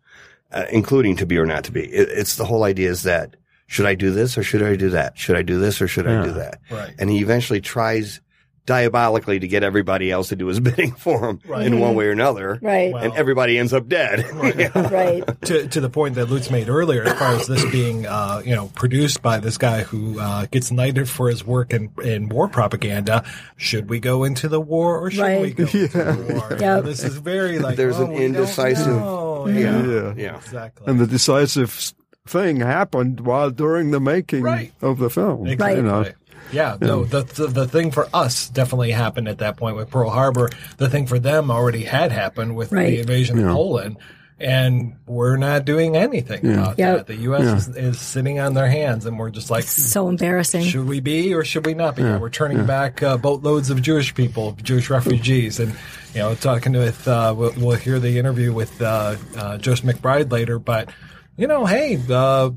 [0.52, 1.82] uh, including to be or not to be.
[1.82, 3.36] It, it's the whole idea is that
[3.68, 5.18] should I do this or should I do that?
[5.18, 6.60] Should I do this or should I do that?
[6.70, 6.94] Right.
[7.00, 8.20] And he eventually tries
[8.66, 12.12] diabolically to get everybody else to do his bidding for him in one way or
[12.12, 12.60] another.
[12.62, 12.94] Right.
[12.94, 14.26] And everybody ends up dead.
[14.92, 15.24] Right.
[15.46, 18.56] to to the point that Lutz made earlier, as far as this being, uh, you
[18.56, 22.48] know, produced by this guy who uh, gets knighted for his work in, in war
[22.48, 23.24] propaganda.
[23.58, 25.56] Should we go into the war or should we Right.
[25.56, 26.58] go into the war?
[26.60, 26.84] Yep.
[26.84, 29.48] This is very like There's oh, an indecisive- know.
[29.48, 29.86] Yeah.
[29.86, 30.14] Yeah.
[30.18, 30.36] yeah.
[30.38, 30.88] exactly.
[30.88, 31.94] And the decisive
[32.28, 34.72] thing happened while during the making Right.
[34.82, 35.48] of the film.
[35.48, 35.78] Exactly.
[35.78, 36.06] You know.
[36.52, 40.10] Yeah, no, the, the the thing for us definitely happened at that point with Pearl
[40.10, 40.50] Harbor.
[40.78, 42.90] The thing for them already had happened with Right.
[42.92, 43.98] the invasion of Poland.
[44.44, 46.54] and we're not doing anything Yeah.
[46.64, 46.98] about Yep.
[46.98, 47.06] that.
[47.08, 47.44] The U.S.
[47.44, 47.56] Yeah.
[47.58, 50.64] is, is sitting on their hands, and we're just like, So embarrassing.
[50.64, 52.02] should we be or should we not be?
[52.02, 55.74] We're turning back uh, boatloads of Jewish people, Jewish refugees, and
[56.16, 60.32] you know, talking with uh, we'll, we'll hear the interview with uh, uh, Joseph McBride
[60.32, 60.90] later, but.
[61.38, 62.52] You know, hey, uh,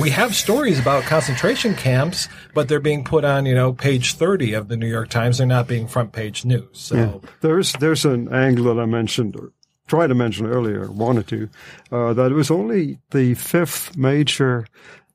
[0.00, 4.52] we have stories about concentration camps, but they're being put on, you know, page 30
[4.52, 5.38] of the New York Times.
[5.38, 6.68] They're not being front page news.
[6.72, 7.28] So, Yeah.
[7.40, 9.52] There's there's an angle that I mentioned, or
[9.88, 11.48] tried to mention earlier, wanted to,
[11.90, 14.66] uh, that it was only the fifth major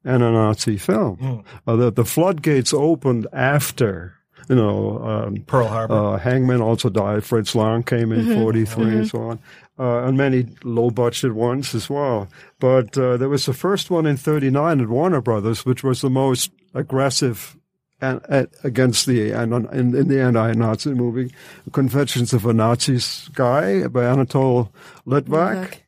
[0.03, 1.43] anti-Nazi film.
[1.65, 4.13] Uh, the, the floodgates opened after.
[4.47, 5.93] You know, um, Pearl Harbor.
[5.93, 7.23] Uh, Hangman also died.
[7.23, 9.39] Fritz Lang came in 43 and so on.
[9.77, 12.27] Uh, and many low budget ones as well.
[12.59, 16.09] But, uh, there was the first one in 39 at Warner Brothers, which was the
[16.09, 17.57] most aggressive
[18.01, 21.33] and, and against the and in, in the anti-Nazi movie,
[21.71, 24.71] Confessions of a Nazi Spy by Anatole
[25.07, 25.79] Litvak,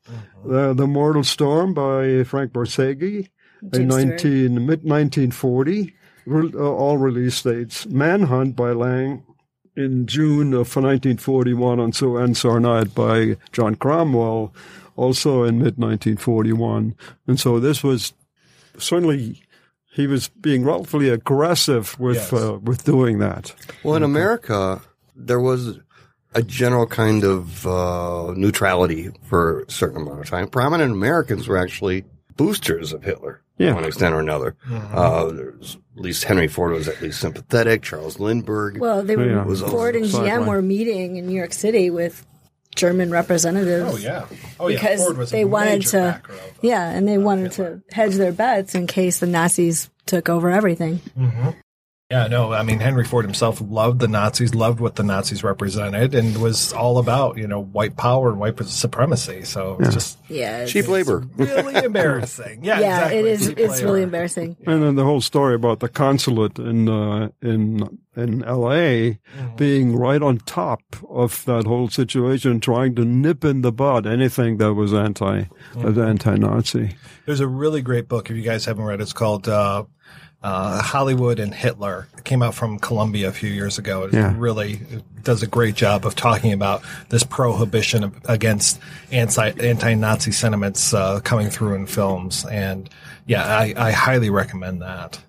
[0.45, 3.27] the, the Mortal Storm by Frank Borzage
[3.61, 4.23] in James Stewart.
[4.23, 5.95] 19 mid 1940,
[6.27, 7.85] re, uh, all release dates.
[7.87, 9.23] Manhunt by Lang
[9.75, 14.53] in June of 1941, and so and Sarnite by John Cromwell,
[14.95, 16.95] also in mid 1941,
[17.27, 18.13] and so this was
[18.77, 19.41] certainly
[19.93, 22.33] he was being relatively aggressive with Yes.
[22.33, 23.53] uh, with doing that.
[23.83, 24.81] Well, in America,
[25.15, 25.79] there was
[26.35, 30.47] a general kind of uh, neutrality for a certain amount of time.
[30.49, 32.03] Prominent Americans were actually
[32.35, 33.69] boosters of Hitler Yeah.
[33.69, 34.55] to one extent or another.
[34.71, 37.81] Uh, there's at least Henry Ford was at least sympathetic.
[37.81, 38.77] Charles Lindbergh.
[38.79, 39.43] Well, they were, Yeah.
[39.45, 40.45] Was Ford and GM sideline.
[40.47, 42.25] were meeting in New York City with
[42.75, 43.91] German representatives.
[43.93, 44.25] oh, yeah.
[44.59, 44.75] Oh, yeah.
[44.77, 47.51] because Ford was a they wanted major to, backer of, uh, yeah, and they wanted
[47.53, 50.99] to hedge their bets in case the Nazis took over everything.
[52.09, 56.15] Yeah, no, I mean, Henry Ford himself loved the Nazis, loved what the Nazis represented,
[56.15, 59.43] and was all about, you know, white power and white supremacy.
[59.43, 61.27] So it's just Yeah, it's, Cheap labor.
[61.35, 62.63] really embarrassing.
[62.63, 63.19] Yeah, yeah, exactly.
[63.19, 63.47] it is.
[63.49, 63.85] Cheap It's labor.
[63.87, 64.55] really embarrassing.
[64.65, 69.19] And then the whole story about the consulate in uh, in in L.A.
[69.57, 74.57] being right on top of that whole situation, trying to nip in the bud anything
[74.59, 75.43] that was anti
[75.75, 76.95] was anti-Nazi.
[77.25, 79.83] There's a really great book, if you guys haven't read it, it's called uh,
[80.43, 82.07] uh, Hollywood and Hitler.
[82.17, 84.03] It came out from Columbia a few years ago.
[84.03, 84.33] It Yeah.
[84.37, 84.79] really
[85.23, 88.79] does a great job of talking about this prohibition against
[89.11, 92.45] anti, anti-Nazi sentiments uh, coming through in films.
[92.45, 92.89] And
[93.25, 95.19] yeah, I, I highly recommend that.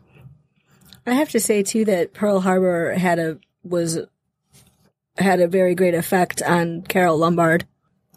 [1.06, 3.98] I have to say too that Pearl Harbor had a was
[5.16, 7.66] had a very great effect on Carole Lombard.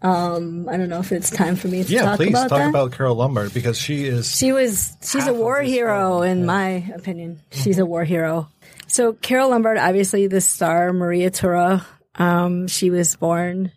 [0.03, 2.57] Um, I don't know if it's time for me to Yeah, talk please about talk
[2.59, 2.69] that.
[2.69, 7.39] about Carole Lombard because she is She was she's a war hero in my opinion.
[7.51, 8.49] She's a war hero.
[8.87, 11.85] So Carole Lombard, obviously the star Maria Tura,
[12.15, 13.71] um, she was born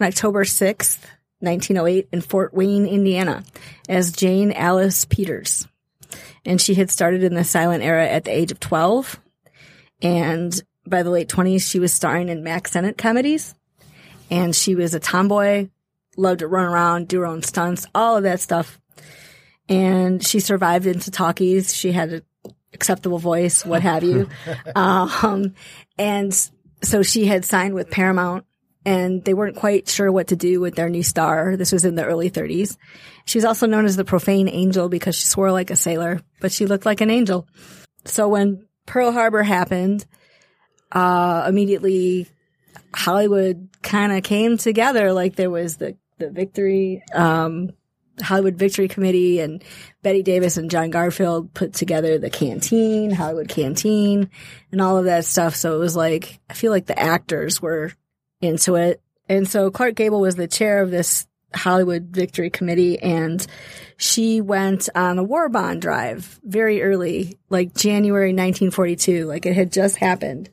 [0.00, 1.06] on October sixth,
[1.42, 3.44] nineteen oh eight, in Fort Wayne, Indiana,
[3.88, 5.68] as Jane Alice Peters.
[6.46, 9.20] And she had started in the silent era at the age of twelve.
[10.00, 13.54] And by the late twenties, she was starring in Mack Sennett comedies.
[14.30, 15.68] And she was a tomboy,
[16.16, 18.78] loved to run around, do her own stunts, all of that stuff
[19.68, 21.74] and she survived into talkies.
[21.74, 22.22] She had an
[22.72, 24.28] acceptable voice, what have you.
[24.76, 25.54] um,
[25.98, 26.50] and
[26.82, 28.44] so she had signed with Paramount
[28.84, 31.56] and they weren't quite sure what to do with their new star.
[31.56, 32.76] This was in the early 30s.
[33.24, 36.52] She was also known as the profane angel because she swore like a sailor, but
[36.52, 37.48] she looked like an angel.
[38.04, 40.06] So when Pearl Harbor happened,
[40.92, 42.28] uh, immediately
[42.96, 45.12] Hollywood kind of came together.
[45.12, 47.72] Like there was the, the victory, um,
[48.22, 49.62] Hollywood Victory Committee and
[50.02, 54.30] Bette Davis and John Garfield put together the canteen, Hollywood Canteen,
[54.72, 55.54] and all of that stuff.
[55.54, 57.92] So it was like, I feel like the actors were
[58.40, 59.02] into it.
[59.28, 63.46] And so Clark Gable was the chair of this Hollywood Victory Committee and
[63.98, 69.72] she went on a war bond drive very early, like January 1942, like it had
[69.72, 70.50] just happened.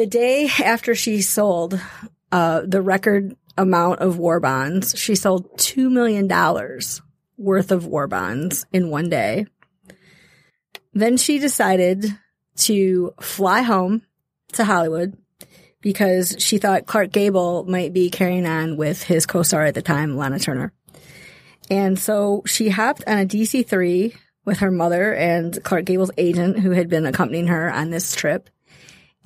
[0.00, 1.78] The day after she sold
[2.32, 6.26] uh, the record amount of war bonds, she sold $2 million
[7.36, 9.44] worth of war bonds in one day.
[10.94, 12.06] Then she decided
[12.60, 14.00] to fly home
[14.54, 15.18] to Hollywood
[15.82, 20.16] because she thought Clark Gable might be carrying on with his co-star at the time,
[20.16, 20.72] Lana Turner.
[21.70, 26.70] And so she hopped on a DC-3 with her mother and Clark Gable's agent who
[26.70, 28.48] had been accompanying her on this trip.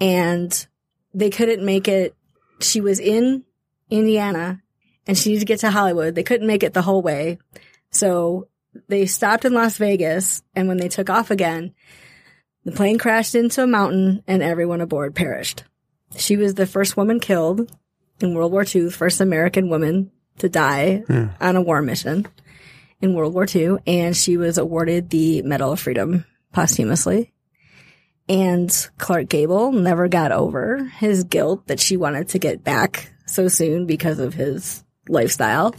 [0.01, 0.67] And
[1.13, 2.15] they couldn't make it.
[2.61, 3.45] She was in
[3.91, 4.63] Indiana
[5.07, 6.15] and she needed to get to Hollywood.
[6.15, 7.39] They couldn't make it the whole way.
[7.91, 8.49] So
[8.89, 11.75] they stopped in Las Vegas and when they took off again,
[12.65, 15.65] the plane crashed into a mountain and everyone aboard perished.
[16.17, 17.71] She was the first woman killed
[18.21, 21.27] in World War II, the first American woman to die hmm.
[21.41, 22.27] on a war mission
[23.01, 27.34] in World War II, and she was awarded the Medal of Freedom posthumously.
[28.29, 33.49] And Clark Gable never got over his guilt that she wanted to get back so
[33.49, 35.75] soon because of his lifestyle.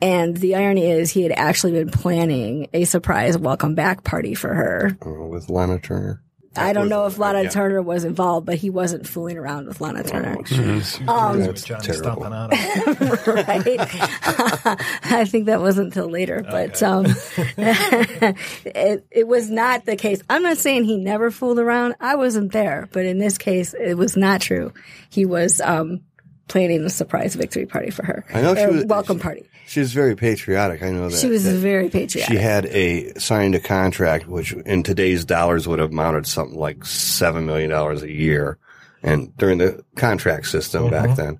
[0.00, 4.52] And the irony is he had actually been planning a surprise welcome back party for
[4.52, 4.96] her.
[5.04, 6.22] Uh, with Lana Turner.
[6.56, 7.48] I don't know if Lana yeah.
[7.50, 10.36] Turner was involved, but he wasn't fooling around with Lana Turner.
[10.38, 11.08] Oh, jeez.
[11.08, 12.22] Um, That's Johnny terrible.
[12.22, 13.36] Stompanato.
[13.46, 14.80] right?
[15.12, 17.06] I think that wasn't until later, but um,
[17.56, 20.22] it, it was not the case.
[20.28, 21.94] I'm not saying he never fooled around.
[22.00, 24.72] I wasn't there, but in this case, it was not true.
[25.10, 26.00] He was um,
[26.48, 28.24] planning a surprise victory party for her.
[28.32, 29.48] I know she was- welcome party.
[29.66, 30.82] She was very patriotic.
[30.82, 31.18] I know that.
[31.18, 32.34] She was that very patriotic.
[32.34, 36.58] She had a signed a contract, which in today's dollars would have amounted to something
[36.58, 38.56] like seven million dollars a year,
[39.02, 41.38] and during the contract system back then.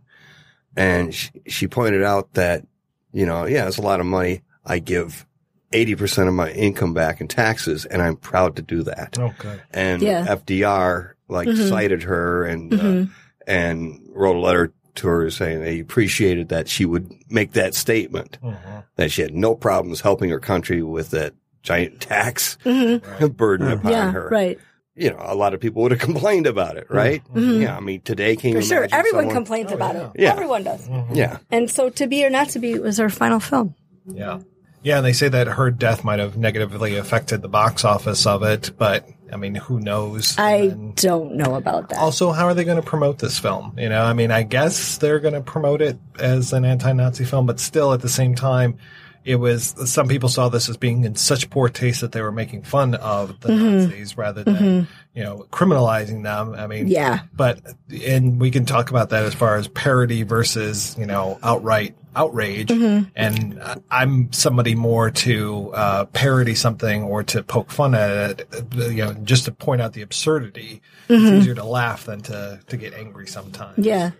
[0.77, 2.65] And she, she pointed out that,
[3.13, 4.43] you know, yeah, it's a lot of money.
[4.65, 5.27] I give
[5.73, 9.19] eighty percent of my income back in taxes, and I'm proud to do that.
[9.19, 9.63] Oh, good.
[9.73, 10.27] And Yeah.
[10.29, 11.69] FDR like Mhm.
[11.71, 13.11] cited her and uh, Mhm.
[13.47, 18.39] and wrote a letter to her saying they appreciated that she would make that statement
[18.43, 18.57] Mhm.
[18.97, 23.37] that she had no problems helping her country with that giant tax Mhm.
[23.37, 24.29] burden upon Yeah, her.
[24.31, 24.59] right.
[24.95, 27.23] You know, a lot of people would have complained about it, right?
[27.35, 27.63] Mhm.
[27.63, 28.89] Yeah, I mean, today can you For sure.
[28.93, 30.11] Everyone someone- complains about it.
[30.17, 30.33] Yeah.
[30.33, 30.89] Everyone does.
[31.13, 33.75] Yeah, And so To Be or Not To Be was her final film.
[34.07, 34.41] Yeah.
[34.83, 38.43] Yeah, and they say that her death might have negatively affected the box office of
[38.43, 40.37] it, but I mean, who knows?
[40.39, 41.99] I don't know about that.
[41.99, 43.75] Also, how are they going to promote this film?
[43.79, 47.47] You know, I mean, I guess they're going to promote it as an anti-Nazi film,
[47.47, 48.79] but still at the same time,
[49.25, 52.33] it was, some people saw this as being in such poor taste that they were
[52.33, 53.83] making fun of the Mhm.
[53.89, 54.89] Nazis rather than,
[55.19, 56.55] you know, criminalizing them.
[56.55, 57.23] I mean, Yeah.
[57.37, 57.59] but,
[58.07, 62.69] and we can talk about that as far as parody versus, you know, outright outrage.
[62.69, 63.11] Mhm.
[63.17, 68.85] And I'm somebody more to, uh, parody something or to poke fun at it, uh,
[68.91, 70.83] you know, just to point out the absurdity.
[71.09, 71.17] Mhm.
[71.33, 73.85] It's easier to laugh than to, to get angry sometimes.
[73.85, 74.11] Yeah.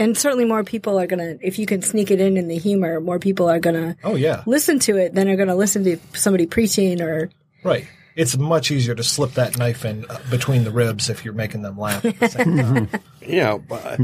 [0.00, 2.58] And certainly more people are going to, if you can sneak it in in the
[2.58, 4.42] humor, more people are going to Oh, yeah.
[4.46, 7.30] listen to it than are going to listen to somebody preaching or,
[7.64, 7.86] Right.
[8.18, 11.62] It's much easier to slip that knife in uh, between the ribs if you're making
[11.62, 12.88] them laugh at the same time.
[13.22, 14.00] you know, but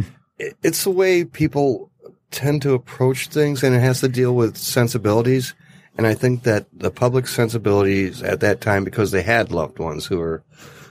[0.62, 1.90] it's the way people
[2.30, 5.52] tend to approach things, and it has to deal with sensibilities.
[5.98, 10.06] And I think that the public sensibilities at that time, because they had loved ones
[10.06, 10.42] who were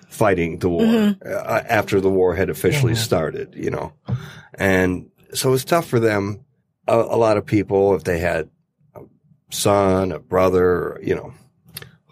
[0.10, 1.18] fighting the war Mhm.
[1.26, 3.94] uh, after the war had officially started, you know,
[4.56, 6.44] and so it's tough for them.
[6.88, 8.50] A, a lot of people, if they had
[8.96, 9.02] a
[9.50, 11.34] son, a brother, you know,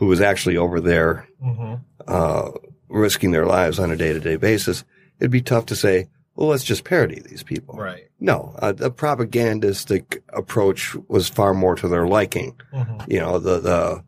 [0.01, 1.79] who was actually over there Mhm.
[2.07, 2.49] uh,
[2.89, 4.83] risking their lives on a day to day basis,
[5.19, 7.75] it'd be tough to say, well, let's just parody these people.
[7.75, 8.05] Right.
[8.19, 12.55] No, uh, the propagandistic approach was far more to their liking.
[12.73, 13.03] Mhm.
[13.07, 14.03] You know, the, the,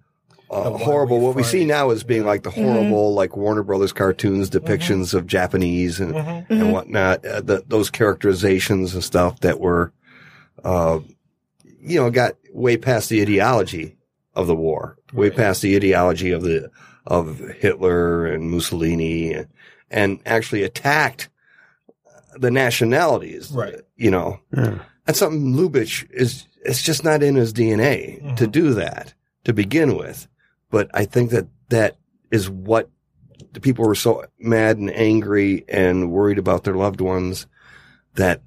[0.50, 4.50] uh, horrible, what we see now is being like the horrible, like Warner Brothers cartoons
[4.50, 6.46] depictions of Japanese and, Mhm.
[6.50, 6.72] and Mhm.
[6.72, 9.92] whatnot, uh, the, those characterizations and stuff that were,
[10.64, 11.00] uh,
[11.86, 13.96] you know, got way past the ideology
[14.36, 16.72] of the war, way past the ideology of the,
[17.06, 19.48] of Hitler and Mussolini and,
[19.90, 21.30] and actually attacked
[22.36, 23.52] the nationalities.
[23.52, 23.76] Right.
[23.96, 24.40] You know,
[25.06, 28.52] that's something Lubitsch is, it's just not in his DNA to mm-hmm.
[28.52, 30.28] do that to begin with.
[30.70, 31.98] But I think that that
[32.32, 32.90] is what
[33.52, 37.46] the people were so mad and angry and worried about their loved ones
[38.16, 38.42] that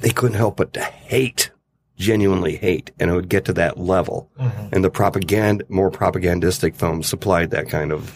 [0.00, 1.50] they couldn't help but to hate,
[2.00, 4.28] genuinely hate, and it would get to that level.
[4.40, 4.72] Mhm.
[4.72, 8.10] And the propaganda, more propagandistic films supplied that kind of.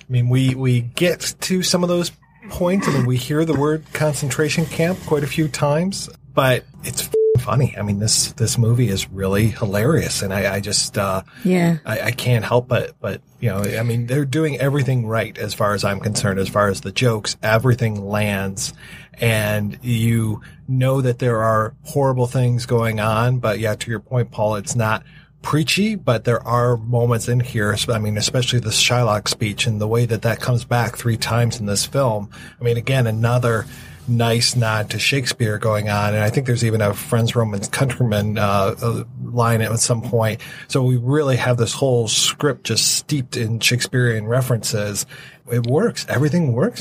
[0.00, 2.12] I mean, we, we get to some of those
[2.48, 2.86] points.
[2.86, 7.74] I mean, we hear the word concentration camp quite a few times, but it's funny.
[7.76, 10.22] I mean, this, this movie is really hilarious.
[10.22, 11.78] And I, I just, uh, Yeah.
[11.84, 15.52] I, I can't help but, but, you know, I mean, they're doing everything right as
[15.52, 18.72] far as I'm concerned, as far as the jokes, everything lands
[19.20, 23.38] and you know that there are horrible things going on.
[23.38, 25.04] But yeah, to your point, Paul, it's not
[25.42, 27.76] preachy, but there are moments in here.
[27.88, 31.60] I mean, especially the Shylock speech and the way that that comes back three times
[31.60, 32.30] in this film.
[32.60, 33.66] I mean, again, another
[34.08, 36.14] nice nod to Shakespeare going on.
[36.14, 40.40] And I think there's even a Friends Romans Countrymen, uh, uh, line at some point.
[40.68, 45.06] So we really have this whole script just steeped in Shakespearean references.
[45.50, 46.06] It works.
[46.08, 46.80] Everything works.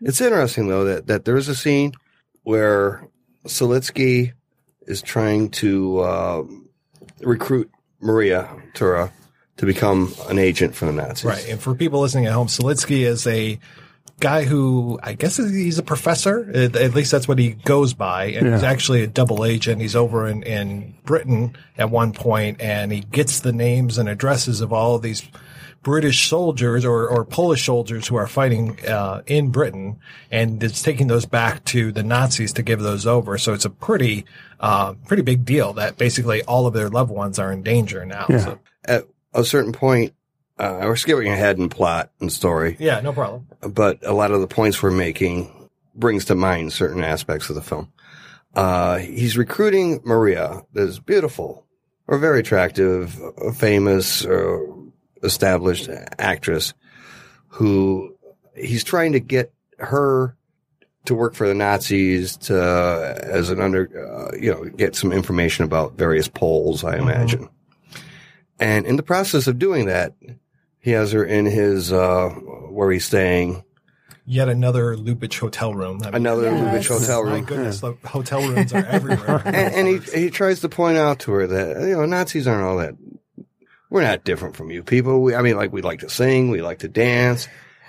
[0.00, 1.92] It's interesting though that, that there is a scene
[2.42, 3.06] where
[3.46, 4.32] Siletsky
[4.86, 6.42] is trying to, uh,
[7.20, 7.70] recruit
[8.00, 9.12] Maria Tura
[9.58, 11.24] to become an agent for the Nazis.
[11.24, 11.48] Right.
[11.48, 13.58] And for people listening at home, Siletsky is a
[14.20, 16.50] guy who I guess he's a professor.
[16.54, 18.26] At at least that's what he goes by.
[18.26, 19.80] And he's actually a double agent.
[19.80, 24.60] He's over in, in Britain at one point and he gets the names and addresses
[24.60, 25.28] of all of these
[25.82, 29.98] British soldiers or, or Polish soldiers who are fighting uh, in Britain,
[30.30, 33.38] and it's taking those back to the Nazis to give those over.
[33.38, 34.26] So it's a pretty
[34.58, 38.26] uh, pretty big deal that basically all of their loved ones are in danger now.
[38.28, 38.38] Yeah.
[38.38, 40.12] So, At a certain point,
[40.60, 43.46] uh, we're skipping ahead in plot and story, yeah, no problem.
[43.60, 45.50] but a lot of the points we're making
[45.94, 47.92] brings to mind certain aspects of the film.
[48.54, 51.66] Uh, he's recruiting Maria, this beautiful
[52.06, 54.58] or very attractive, uh, famous, uh,
[55.22, 55.88] established
[56.18, 56.74] actress
[57.48, 58.14] who
[58.56, 60.36] he's trying to get her
[61.04, 65.64] to work for the Nazis to, as an under, uh, you know, get some information
[65.64, 67.48] about various Poles, I imagine.
[68.58, 70.14] And in the process of doing that,
[70.80, 73.64] he has her in his, uh, where he's staying,
[74.26, 76.00] Yet another Lubitsch hotel room.
[76.02, 76.86] I mean, another Yes.
[76.86, 77.44] Lubitsch hotel My room.
[77.46, 79.42] goodness, the hotel rooms are everywhere.
[79.46, 82.62] and, and he he tries to point out to her that you know Nazis aren't
[82.62, 82.94] all that.
[83.88, 85.20] We're not different from you people.
[85.22, 87.48] We, I mean, like we like to sing, we like to dance,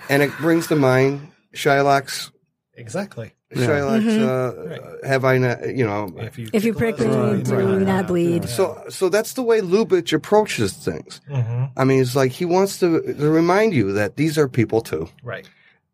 [0.09, 2.31] and it brings to mind Shylock's.
[2.73, 3.33] exactly.
[3.55, 4.05] Shylock's.
[4.05, 5.03] Mm-hmm.
[5.03, 5.75] Uh, have I not?
[5.75, 6.13] You know.
[6.17, 7.81] If you If you prick me, Right, do right.
[7.81, 8.47] not bleed.
[8.47, 11.19] So so that's the way Lubitsch approaches things.
[11.27, 14.81] hmm I mean, it's like he wants to, to remind you that these are people
[14.81, 15.47] too, right,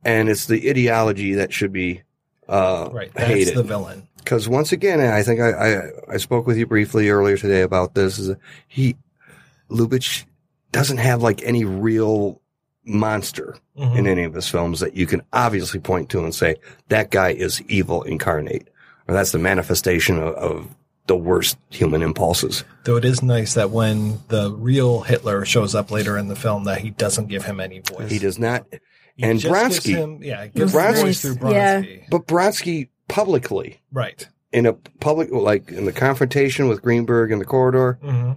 [0.06, 2.04] and it's the ideology that should be
[2.48, 3.12] uh, right.
[3.14, 3.56] That's hated.
[3.56, 4.08] the villain.
[4.18, 5.82] because once again, I think I, I
[6.14, 8.20] I spoke with you briefly earlier today about this.
[8.20, 8.36] Is
[8.68, 8.96] he
[9.70, 10.26] Lubitsch
[10.72, 12.42] doesn't have like any real
[12.88, 13.98] monster Mhm.
[13.98, 16.56] in any of his films that you can obviously point to and say
[16.90, 18.68] that guy is evil incarnate,
[19.08, 20.68] or that's the manifestation of, of
[21.08, 22.64] the worst human impulses.
[22.86, 26.64] Though it is nice that when the real Hitler shows up later in the film,
[26.66, 28.10] that he doesn't give him any voice.
[28.12, 28.66] He does not.
[29.16, 31.54] He and just gives Bronski- him, yeah, gives Bronski- voice through Bronski.
[31.54, 32.04] Yeah.
[32.12, 34.28] But Brodsky publicly Right.
[34.52, 38.32] in a public like in the confrontation with Greenberg in the corridor, hmm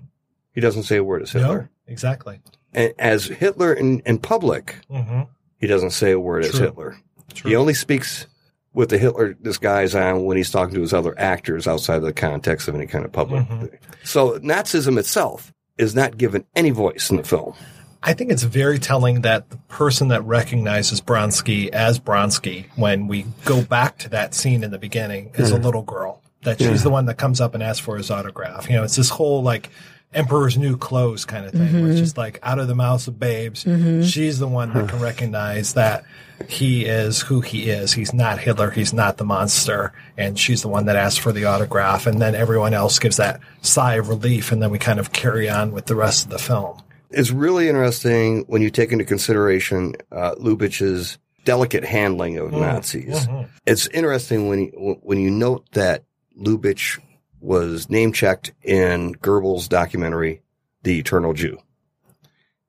[0.52, 1.70] he doesn't say a word as No, Hitler.
[1.86, 2.40] exactly.
[2.74, 5.22] And as Hitler in, in public, hmm
[5.58, 6.96] He doesn't say a word as Hitler.
[7.34, 7.50] True.
[7.50, 8.26] He only speaks
[8.72, 12.12] with the Hitler disguise on when he's talking to his other actors outside of the
[12.12, 13.44] context of any kind of public.
[13.46, 13.60] Mhm.
[13.70, 13.78] thing.
[14.04, 17.54] So Nazism itself is not given any voice in the film.
[18.02, 23.26] I think it's very telling that the person that recognizes Bronski as Bronski, when we
[23.44, 26.22] go back to that scene in the beginning, is a little girl.
[26.44, 28.70] That she's the one that comes up and asks for his autograph.
[28.70, 29.68] You know, it's this whole like
[30.12, 33.20] Emperor's New Clothes kind of thing, where it's just like out of the mouths of
[33.20, 33.64] babes.
[33.64, 34.02] Mm-hmm.
[34.02, 36.04] She's the one that can recognize that
[36.48, 37.92] he is who he is.
[37.92, 38.70] He's not Hitler.
[38.70, 39.92] He's not the monster.
[40.16, 42.06] And she's the one that asks for the autograph.
[42.06, 44.50] And then everyone else gives that sigh of relief.
[44.50, 46.82] And then we kind of carry on with the rest of the film.
[47.10, 52.60] It's really interesting when you take into consideration uh, Lubitsch's delicate handling of mm-hmm.
[52.60, 53.26] Nazis.
[53.26, 53.50] Mm-hmm.
[53.66, 56.04] It's interesting when you, when you note that
[56.38, 56.98] Lubitsch
[57.40, 60.42] was name checked in Goebbels' documentary,
[60.82, 61.58] The Eternal Jew,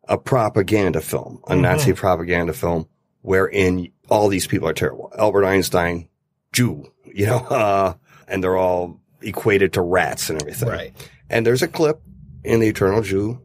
[0.08, 2.88] a propaganda film, a Nazi propaganda film
[3.22, 5.12] wherein all these people are terrible.
[5.18, 6.08] Albert Einstein,
[6.54, 7.94] Jew, you know, uh,
[8.28, 10.70] and they're all equated to rats and everything.
[10.70, 11.12] Right.
[11.30, 12.02] And there's a clip
[12.44, 13.42] in The Eternal Jew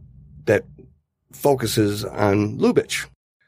[0.47, 0.65] that
[1.33, 3.07] focuses on Lubitsch.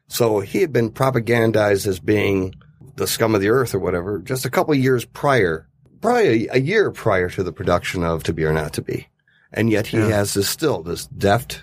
[0.09, 2.55] So he had been propagandized as being
[2.97, 5.68] the scum of the earth or whatever just a couple years prior,
[6.01, 9.09] probably a, a year prior to the production of To Be or Not to Be.
[9.53, 11.63] And yet he has this still, this deft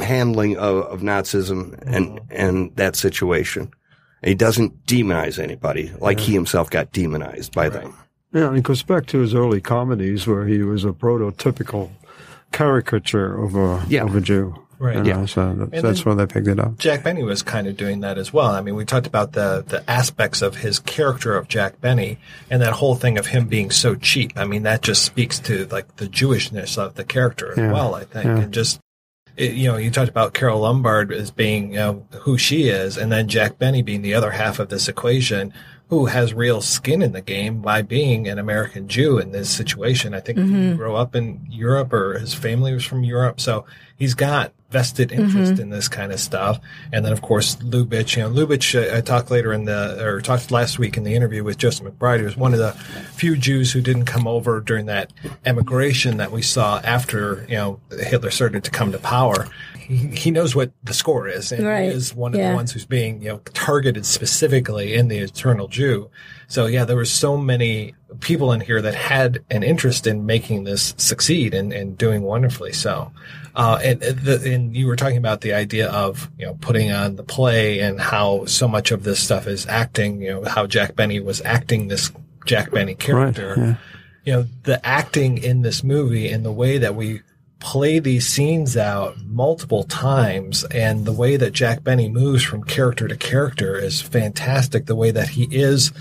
[0.00, 3.70] handling of, of Nazism and, and that situation.
[4.22, 7.94] And he doesn't demonize anybody like he himself got demonized by them.
[8.32, 11.90] Yeah, and it goes back to his early comedies where he was a prototypical
[12.50, 14.04] caricature of a Yeah.
[14.04, 14.54] of a Jew.
[14.82, 14.96] Right.
[14.96, 15.16] You Yeah.
[15.18, 16.76] know, so that, that's where they picked it up.
[16.76, 18.48] Jack Benny was kind of doing that as well.
[18.50, 22.18] I mean, we talked about the the aspects of his character of Jack Benny
[22.50, 24.32] and that whole thing of him being so cheap.
[24.34, 27.72] I mean, that just speaks to like the Jewishness of the character as Yeah.
[27.72, 27.94] well.
[27.94, 28.38] I think, Yeah.
[28.38, 28.80] and just
[29.36, 32.98] it, you know, you talked about Carole Lombard as being you know, who she is,
[32.98, 35.54] and then Jack Benny being the other half of this equation,
[35.92, 40.14] who has real skin in the game by being an American Jew in this situation.
[40.14, 44.14] I think he grew up in Europe, or his family was from Europe, so he's
[44.14, 46.58] got vested interest in this kind of stuff.
[46.94, 48.16] And then, of course, Lubitsch.
[48.16, 48.74] You know, Lubitsch.
[48.74, 51.86] Uh, I talked later in the, or talked last week in the interview with Joseph
[51.86, 52.20] McBride.
[52.20, 52.72] who was one of the
[53.12, 55.12] few Jews who didn't come over during that
[55.44, 59.46] emigration that we saw after you know Hitler started to come to power.
[59.92, 61.90] He, he knows what the score is, and Right.
[61.90, 62.50] he is one of Yeah.
[62.50, 66.10] the ones who's being you know targeted specifically in the Eternal Jew.
[66.48, 70.64] So yeah, there were so many people in here that had an interest in making
[70.64, 72.72] this succeed and, and doing wonderfully.
[72.72, 73.10] So,
[73.54, 76.90] uh, and and the, and you were talking about the idea of you know putting
[76.92, 80.20] on the play and how so much of this stuff is acting.
[80.22, 82.12] You know how Jack Benny was acting this
[82.44, 83.74] Jack Benny character yeah.
[84.24, 87.20] you know, the acting in this movie and the way that we
[87.62, 93.06] play these scenes out multiple times and the way that Jack Benny moves from character
[93.06, 94.86] to character is fantastic.
[94.86, 95.92] The way that he is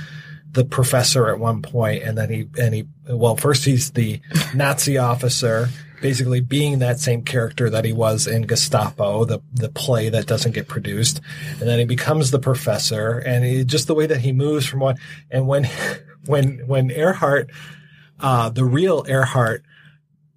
[0.54, 4.20] the professor at one point and then he, and he, well, first he's the
[4.56, 5.70] Nazi officer,
[6.02, 10.56] basically being that same character that he was in Gestapo, the, the play that doesn't
[10.56, 11.22] get produced.
[11.60, 14.80] And then he becomes the professor and he, just the way that he moves from
[14.80, 14.98] one,
[15.30, 15.70] and when,
[16.26, 17.52] when, when Ehrhardt,
[18.20, 19.62] uh, the real Ehrhardt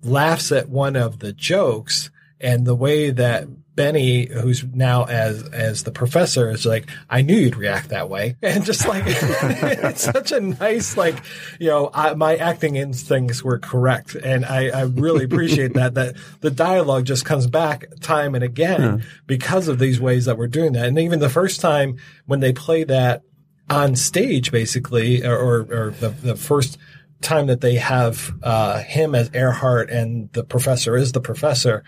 [0.05, 5.83] laughs at one of the jokes and the way that Benny, who's now as as
[5.83, 10.31] the professor, is like, I knew you'd react that way, and just like it's such
[10.31, 11.17] a nice, like,
[11.59, 15.95] you know, I, my acting instincts were correct, and I, I really appreciate that.
[15.95, 20.47] That the dialogue just comes back time and again because of these ways that we're
[20.47, 23.23] doing that, and even the first time when they play that
[23.69, 26.79] on stage, basically, or or, or the the first
[27.23, 31.83] time that they have uh, him as Ehrhardt and the professor is the professor,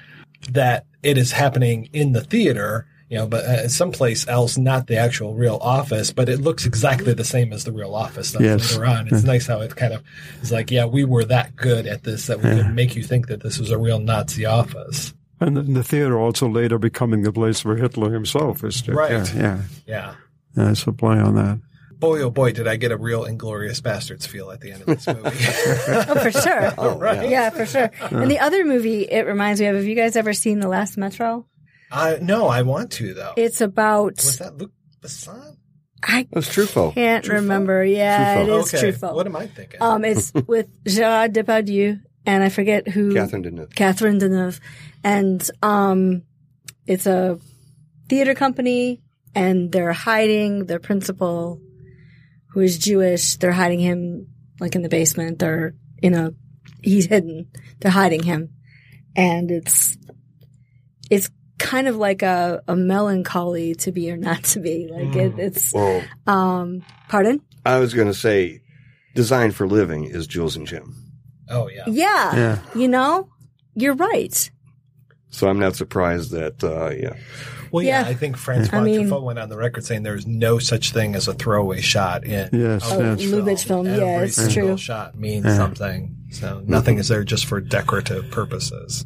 [0.50, 4.96] that it is happening in the theater, you know, but uh, someplace else, not the
[4.96, 8.72] actual real office, but it looks exactly the same as the real office stuff Yes.
[8.72, 9.08] later on.
[9.08, 10.02] It's nice how it kind of
[10.42, 13.28] is like, yeah, we were that good at this that we could make you think
[13.28, 15.14] that this was a real Nazi office.
[15.38, 18.86] And the theater also later becoming the place where Hitler himself is.
[18.88, 19.10] Right.
[19.12, 19.58] Yeah, yeah.
[19.86, 20.14] Yeah.
[20.56, 21.60] Yeah, it's a play on that.
[21.98, 24.86] Boy, oh boy, did I get a real Inglourious Basterds feel at the end of
[24.86, 25.22] this movie.
[26.08, 26.72] Oh, for sure.
[26.78, 27.30] Oh, Right.
[27.30, 27.90] Yeah, for sure.
[28.10, 30.96] And the other movie it reminds me of, have you guys ever seen The Last
[30.98, 31.46] Metro?
[31.90, 33.32] uh, no, I want to though.
[33.36, 35.56] It's about, was that Luc Besson?
[36.02, 36.92] I That's Truffaut.
[36.94, 37.82] can't remember.
[37.84, 38.90] Yeah, it is okay.
[38.92, 39.14] Truffaut.
[39.14, 39.80] What am I thinking?
[39.80, 43.14] Um, it's with Gerard Depardieu and I forget who.
[43.14, 43.74] Catherine Deneuve.
[43.74, 44.60] Catherine Deneuve.
[45.02, 46.22] And, um,
[46.86, 47.38] it's a
[48.08, 49.00] theater company
[49.34, 51.60] and they're hiding their principal
[52.56, 53.36] who is Jewish.
[53.36, 54.28] They're hiding him
[54.60, 55.40] like in the basement.
[55.40, 56.32] They're in a,
[56.82, 57.50] he's hidden.
[57.80, 58.48] They're hiding him.
[59.14, 59.98] And it's,
[61.10, 61.28] it's
[61.58, 64.88] kind of like a, a melancholy to be or not to be.
[64.90, 67.42] Like it, it's, Well, um, pardon?
[67.66, 68.62] I was going to say,
[69.14, 70.94] Designed for Living is Jules and Jim.
[71.50, 71.84] oh yeah.
[71.88, 72.36] Yeah.
[72.36, 72.58] Yeah.
[72.74, 73.28] You know,
[73.74, 74.50] you're right.
[75.28, 77.12] So I'm not surprised that, uh, yeah.
[77.72, 78.08] Well, yeah, Yeah.
[78.08, 81.14] I think Francois I mean- Truffaut went on the record saying there's no such thing
[81.14, 83.20] as a throwaway shot in Yes, a Oh, yes.
[83.22, 83.86] Lubitsch film.
[83.86, 84.76] Every Yeah, it's single true.
[84.76, 86.16] shot means something.
[86.30, 89.04] So nothing is there just for decorative purposes.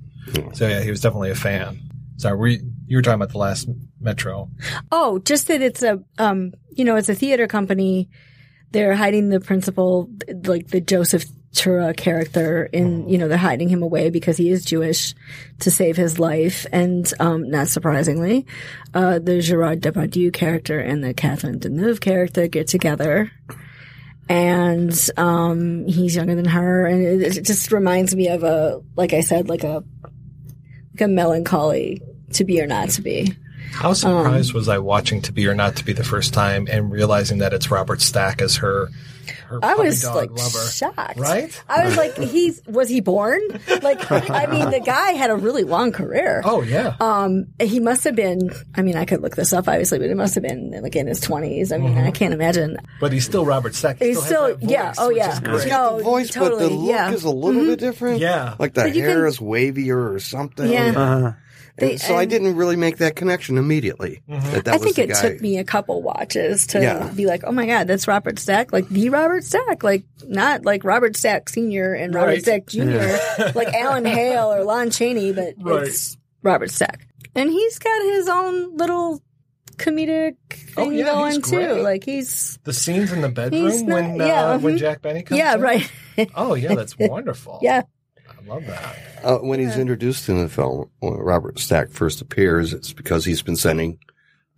[0.55, 1.81] So yeah, he was definitely a fan.
[2.17, 3.69] So we, you were talking about the last
[4.01, 4.51] Metro.
[4.93, 8.09] Oh, just that it's a, um, you know, it's a theater company.
[8.73, 10.09] They're hiding the principal,
[10.45, 14.65] like the Joseph Tura character in, you know, they're hiding him away because he is
[14.65, 15.15] Jewish
[15.61, 16.65] to save his life.
[16.71, 18.47] And, um, not surprisingly,
[18.95, 23.33] uh, the Gerard Depardieu character and the Catherine Deneuve character get together.
[24.29, 26.87] And, um, he's younger than her.
[26.87, 29.83] And it, it just reminds me of a, like I said, like a,
[30.95, 32.01] like a melancholy
[32.35, 33.35] to be or not to be.
[33.73, 36.91] How surprised was I watching To Be or Not to Be the first time and
[36.93, 38.89] realizing that it's Robert Stack as her,
[39.47, 40.67] her I was dog like lover.
[40.69, 41.19] shocked.
[41.19, 41.63] Right?
[41.69, 43.41] I was like, he's was he born?
[43.83, 46.43] Like, I mean, the guy had a really long career.
[46.45, 46.97] Oh yeah.
[47.01, 48.51] Um, he must have been.
[48.75, 51.07] I mean, I could look this up obviously, but it must have been like in
[51.07, 51.73] his twenties.
[51.73, 52.77] I mean, I can't imagine.
[53.01, 53.99] but he's still Robert Stack.
[53.99, 54.87] He He's still, has still, that yeah.
[54.89, 55.33] voice, Oh which yeah.
[55.33, 55.69] is great.
[55.69, 56.63] No, the voice, totally.
[56.65, 57.07] but the look yeah.
[57.07, 57.15] Mm-hmm.
[57.15, 58.21] is a little bit different.
[58.21, 58.57] Yeah.
[58.59, 60.71] Like the hair can- is wavier or something.
[60.71, 60.93] Yeah.
[60.97, 61.33] Uh,
[61.81, 64.23] They- so I didn't really make that connection immediately.
[64.29, 65.21] That that I was think the it guy.
[65.21, 67.11] took me a couple watches to Yeah.
[67.15, 70.85] be like, oh my god, that's Robert Stack, like the Robert Stack, like not like
[70.85, 72.43] Robert Stack Senior and Robert Right.
[72.43, 73.19] Stack Junior,
[73.55, 75.87] like Alan Hale or Lon Chaney, but Right.
[75.89, 79.21] it's Robert Stack, and he's got his own little
[79.77, 80.37] comedic
[80.77, 81.57] Oh, thing yeah, going he's too.
[81.57, 81.83] great.
[81.83, 84.77] Like he's The scenes in the bedroom not- when uh, yeah, when.
[84.79, 85.39] Jack Benny comes.
[85.39, 85.61] yeah in?
[85.61, 85.91] right
[86.35, 87.59] Oh yeah, that's wonderful.
[87.63, 87.83] yeah I
[88.51, 88.97] love that.
[89.23, 93.43] Uh, when he's introduced in the film, when Robert Stack first appears, it's because he's
[93.43, 93.99] been sending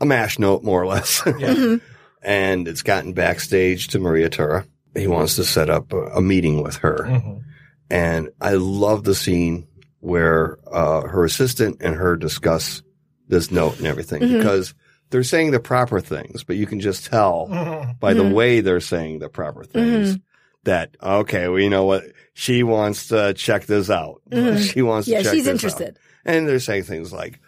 [0.01, 1.23] a mash note, more or less.
[1.39, 1.77] Yeah.
[2.23, 4.65] and it's gotten backstage to Maria Tura.
[4.97, 6.99] He wants to set up a, a meeting with her.
[7.09, 7.43] Mhm.
[7.91, 9.67] And I love the scene
[10.01, 12.83] where uh, her assistant and her discuss
[13.29, 14.39] this note and everything Mhm.
[14.39, 14.75] because
[15.11, 17.47] they're saying the proper things, but you can just tell
[18.01, 18.33] by the Mhm.
[18.33, 20.19] way they're saying the proper things
[20.65, 22.05] that, okay, well, you know what?
[22.35, 24.23] She wants to check this out.
[24.31, 24.73] Mhm.
[24.73, 25.55] She wants yeah to check she's this out.
[25.55, 27.41] interested And they're saying things like,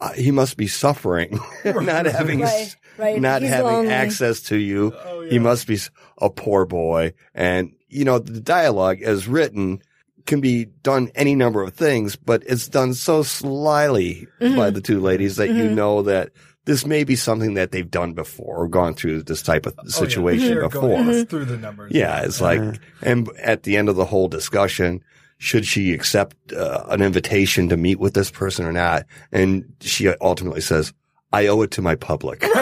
[0.00, 3.20] uh, he must be suffering, not having, Right, right.
[3.20, 3.90] not He's having lonely.
[3.92, 4.94] access to you.
[5.28, 5.78] He must be
[6.20, 7.14] a poor boy.
[7.34, 9.82] And, you know, the dialogue as written
[10.26, 14.56] can be done any number of things, but it's done so slyly Mm-hmm.
[14.56, 16.30] by the two ladies that you know that
[16.68, 20.48] this may be something that they've done before or gone through this type of situation
[20.50, 20.82] They're before.
[20.82, 21.22] going Mm-hmm.
[21.24, 21.90] through the numbers.
[21.94, 22.60] Yeah, it's like,
[23.02, 25.02] and at the end of the whole discussion,
[25.38, 29.06] should she accept uh, an invitation to meet with this person or not?
[29.32, 30.92] And she ultimately says,
[31.32, 32.42] I owe it to my public.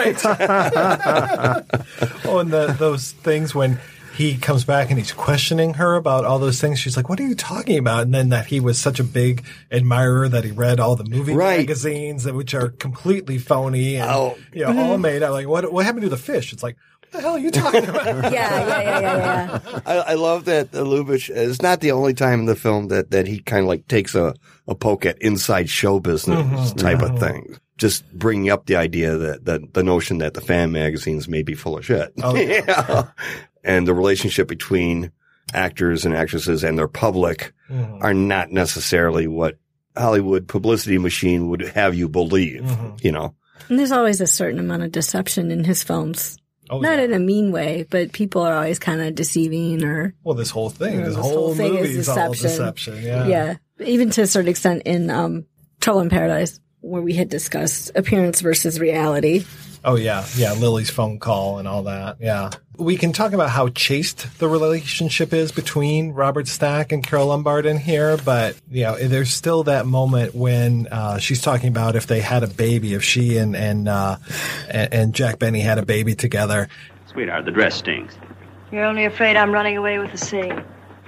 [2.25, 3.79] Oh, and the, those things when
[4.17, 6.79] he comes back and he's questioning her about all those things.
[6.79, 9.45] She's like, "What are you talking about?" And then that he was such a big
[9.71, 11.59] admirer that he read all the movie Right.
[11.59, 14.35] magazines, that- which are completely phony and Oh.
[14.53, 15.31] you know all made out.
[15.33, 16.51] Like, what what happened to the fish?
[16.51, 18.05] It's like, what the hell are you talking about?
[18.33, 19.79] Yeah, yeah, yeah, yeah, yeah.
[19.85, 23.11] I, I love that uh, Lubitsch It's not the only time in the film that,
[23.11, 24.33] that he kind of like takes a,
[24.67, 27.57] a poke at inside show business type of thing.
[27.77, 31.53] Just bringing up the idea that, that the notion that the fan magazines may be
[31.53, 32.11] full of shit.
[32.23, 32.61] Oh, yeah.
[32.67, 33.07] Yeah.
[33.63, 35.11] And the relationship between
[35.53, 38.01] actors and actresses and their public Mhm.
[38.01, 39.57] are not necessarily what
[39.95, 43.03] Hollywood publicity machine would have you believe, Mhm.
[43.03, 43.35] you know?
[43.69, 46.37] And there's always a certain amount of deception in his films.
[46.69, 47.05] Oh, Not yeah.
[47.05, 50.69] in a mean way, but people are always kind of deceiving or well, this whole
[50.69, 52.49] thing, Yeah, this, this whole, whole thing movie is is all deception.
[52.49, 53.03] deception.
[53.03, 53.27] Yeah.
[53.27, 53.55] yeah.
[53.85, 55.45] Even to a certain extent in um,
[55.81, 59.45] Trouble in Paradise, where we had discussed appearance versus reality.
[59.83, 60.53] Oh yeah, yeah.
[60.53, 62.17] Lily's phone call and all that.
[62.19, 67.27] Yeah, we can talk about how chaste the relationship is between Robert Stack and Carole
[67.27, 71.95] Lombard in here, but you know, there's still that moment when uh, she's talking about
[71.95, 74.17] if they had a baby, if she and and uh,
[74.69, 76.67] and, and Jack Benny had a baby together.
[77.05, 78.15] Sweetheart, the dress stinks.
[78.71, 80.51] You're only afraid I'm running away with the sea.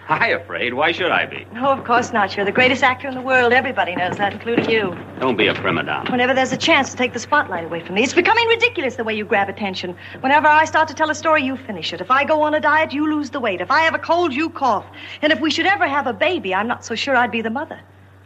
[0.10, 0.74] I afraid?
[0.74, 1.46] Why should I be?
[1.54, 2.36] No, of course not.
[2.36, 3.54] You're the greatest actor in the world.
[3.54, 4.98] Everybody knows that, including you.
[5.20, 6.10] Don't be a prima donna.
[6.10, 9.04] Whenever there's a chance to take the spotlight away from me, it's becoming ridiculous the
[9.04, 9.96] way you grab attention.
[10.22, 12.02] Whenever I start to tell a story, you finish it.
[12.02, 13.62] If I go on a diet, you lose the weight.
[13.62, 14.86] If I have a cold, you cough.
[15.22, 17.52] And if we should ever have a baby, I'm not so sure I'd be the
[17.52, 17.80] mother.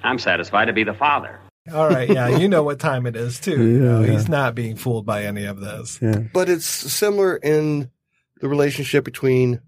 [0.04, 1.38] I'm satisfied to be the father.
[1.74, 3.62] All right, yeah, you know what time it is too.
[3.62, 6.00] You oh, know, he's not being fooled by any of this.
[6.32, 7.92] But it's similar in
[8.40, 9.60] the relationship between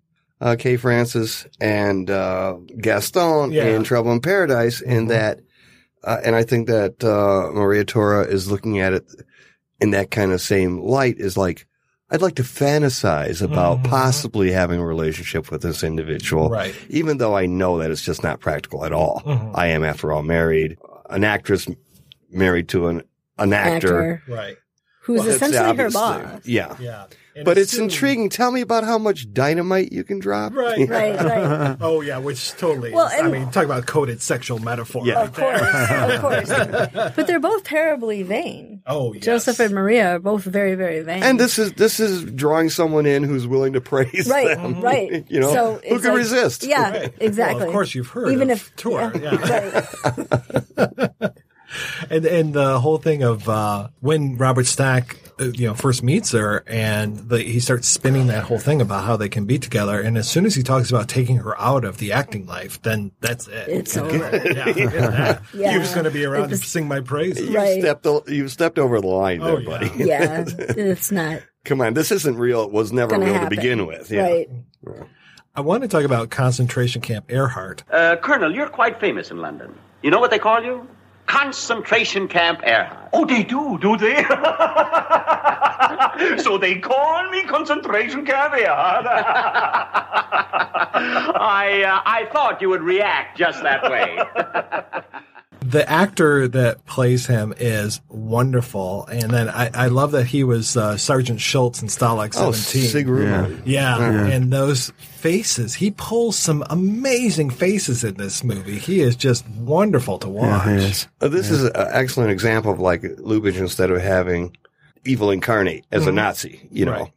[0.41, 3.65] uh, Kay Francis and uh, Gaston Yeah.
[3.75, 5.39] in Trouble in Paradise, in that,
[6.03, 9.05] uh, and I think that uh, Maria Tura is looking at it
[9.79, 11.17] in that kind of same light.
[11.19, 11.65] Is like,
[12.11, 13.89] I'd like to fantasize about Mhm.
[13.89, 16.75] possibly having a relationship with this individual, Right.
[16.89, 19.23] even though I know that it's just not practical at all.
[19.25, 19.51] Mhm.
[19.55, 20.77] I am, after all, married,
[21.09, 21.67] an actress
[22.31, 23.03] married to an
[23.37, 24.01] an actor.
[24.01, 24.23] Actor.
[24.33, 24.55] Right.
[25.01, 26.41] Who's Well, essentially her obviously- boss.
[26.45, 26.75] Yeah.
[26.79, 27.03] Yeah.
[27.37, 28.29] And But as it's soon- intriguing.
[28.29, 30.53] Tell me about how much dynamite you can drop.
[30.55, 31.75] Right, Right, right.
[31.81, 32.93] Oh yeah, which totally.
[32.93, 35.05] Well, is, I mean, talk about coded sexual metaphor.
[35.05, 35.15] Yeah.
[35.15, 35.33] right Of
[36.21, 37.13] course, of course.
[37.15, 38.81] But they're both terribly vain.
[38.87, 39.23] Oh yes.
[39.25, 41.23] Joseph and Maria are both very, very vain.
[41.23, 44.79] And this is this is drawing someone in who's willing to praise right, them.
[44.79, 45.25] right.
[45.27, 46.63] You know, so who can like- resist?
[46.63, 47.13] Yeah, Right.
[47.19, 47.59] exactly.
[47.59, 49.11] Well, of course, you've heard Even of if tour.
[49.13, 49.85] yeah, Yeah.
[50.77, 51.31] right.
[52.09, 56.63] and and the whole thing of uh, when Robert Stack, you know, first meets her,
[56.67, 60.17] and the, he starts spinning that whole thing about how they can be together, and
[60.17, 63.47] as soon as he talks about taking her out of the acting life, then that's
[63.47, 63.67] it.
[63.67, 64.15] It's over.
[64.15, 65.39] Yeah, yeah.
[65.53, 65.71] Yeah.
[65.71, 67.49] You're just going to be around It's- to sing my praises.
[67.49, 67.81] You Right.
[67.81, 69.69] stepped o- you stepped over the line Oh, there, yeah.
[69.69, 69.91] buddy.
[70.05, 72.63] yeah, it's not Come on, this isn't real.
[72.63, 73.49] It was never real happen.
[73.49, 74.11] to begin with.
[74.11, 74.23] Yeah.
[74.27, 74.49] Right.
[75.55, 77.81] I want to talk about concentration camp Ehrhardt.
[77.89, 79.73] Uh, Colonel, you're quite famous in London.
[80.03, 80.87] You know what they call you?
[81.25, 83.09] Concentration Camp Ehrhardt.
[83.13, 84.23] Oh, they do, do they?
[86.37, 88.53] so they call me concentration camp
[90.97, 95.21] I, uh, I thought you would react just that way.
[95.61, 100.77] The actor that plays him is wonderful, and then I, I love that he was
[100.77, 102.89] uh, Sergeant Schultz in Stalag Oh, Seventeen.
[102.89, 103.61] Sig Ruman.
[103.65, 105.73] Yeah, and those faces.
[105.73, 108.77] He pulls some amazing faces in this movie.
[108.77, 111.07] He is just wonderful to watch.
[111.21, 114.55] Uh, this is an excellent example of like Lubitsch instead of having
[115.03, 116.67] evil incarnate as a Nazi.
[116.71, 117.11] You know, Right.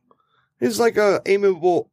[0.61, 1.91] he's like a amiable,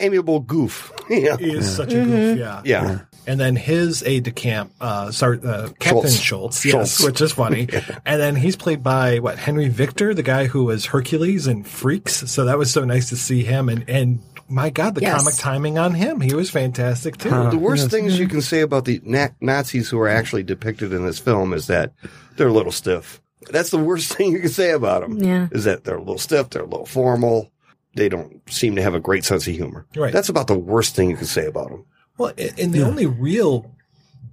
[0.00, 0.92] amiable goof.
[1.10, 1.36] yeah.
[1.36, 2.62] He is such a goof, yeah.
[2.64, 3.00] Yeah.
[3.28, 6.20] And then his aide de camp, uh, Sar- uh, Captain Schultz.
[6.20, 7.04] Schultz, yes, Schultz.
[7.04, 7.68] which is funny.
[8.06, 12.30] And then he's played by what Henry Victor, the guy who was Hercules in Freaks.
[12.30, 13.68] So that was so nice to see him.
[13.68, 15.18] And and my God, the Yes.
[15.18, 17.28] comic timing on him, he was fantastic too.
[17.28, 21.04] The worst things you can say about the na- Nazis who are actually depicted in
[21.04, 21.92] this film is that
[22.36, 23.20] they're a little stiff.
[23.50, 25.18] That's the worst thing you can say about them.
[25.22, 25.48] Yeah.
[25.52, 27.50] Is that they're a little stiff, they're a little formal,
[27.94, 29.84] they don't seem to have a great sense of humor.
[29.94, 30.12] Right.
[30.14, 31.84] That's about the worst thing you can say about them.
[32.18, 33.70] Well, and the only real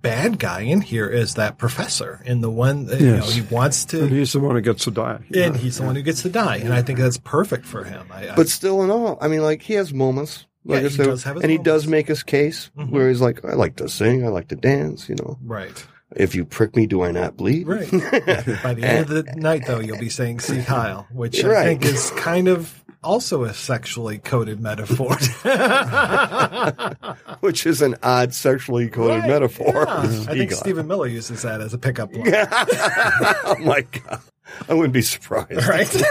[0.02, 3.86] bad guy in here is that professor and the one that, you know he wants
[3.86, 5.20] to And he's the one who gets to die.
[5.34, 8.08] and he's the one who gets to die and I think that's perfect for him.
[8.12, 10.96] I, I, But still, in all, I mean, like he has moments like yeah, he
[10.96, 12.90] said, does have his and he does make his case Mhm.
[12.92, 15.38] where he's like, I like to sing, I like to dance, you know.
[15.44, 15.86] right.
[16.16, 17.68] If you prick me, do I not bleed?
[17.68, 17.90] Right.
[17.92, 21.64] By the end of the night, though, you'll be saying "Sieg Heil," which I Right.
[21.66, 25.16] think is kind of also a sexually coded metaphor.
[27.40, 29.86] Which is an odd sexually coded Right, metaphor.
[29.88, 30.02] yeah.
[30.02, 32.26] I think Stephen Miller uses that as a pickup line.
[32.36, 34.22] oh my god,
[34.68, 35.68] I wouldn't be surprised.
[35.68, 36.04] Right.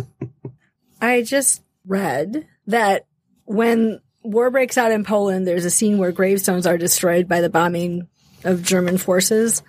[1.00, 3.06] I just read that
[3.44, 7.48] when war breaks out in Poland, there's a scene where gravestones are destroyed by the
[7.48, 8.08] bombing
[8.44, 9.62] of German forces.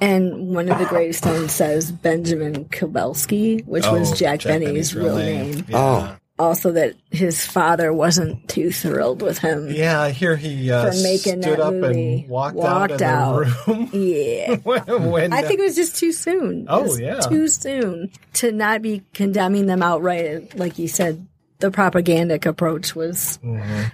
[0.00, 4.94] And one of the gravestones says Benjamin Kubelsky, which was Oh, Jack, Jack Benny's, Benny's
[4.94, 5.50] real real name.
[5.52, 5.64] name.
[5.68, 6.16] Yeah.
[6.38, 11.42] Also, that his father wasn't too thrilled with him Yeah, here he uh, for making
[11.42, 12.20] stood that up movie.
[12.20, 13.90] and walked, out of the room.
[13.92, 14.56] Yeah.
[14.62, 16.64] when, when, I think it was just too soon.
[16.70, 17.20] Oh, yeah.
[17.20, 20.56] Too soon to not be condemning them outright.
[20.58, 21.26] Like you said,
[21.58, 23.38] the propagandic approach was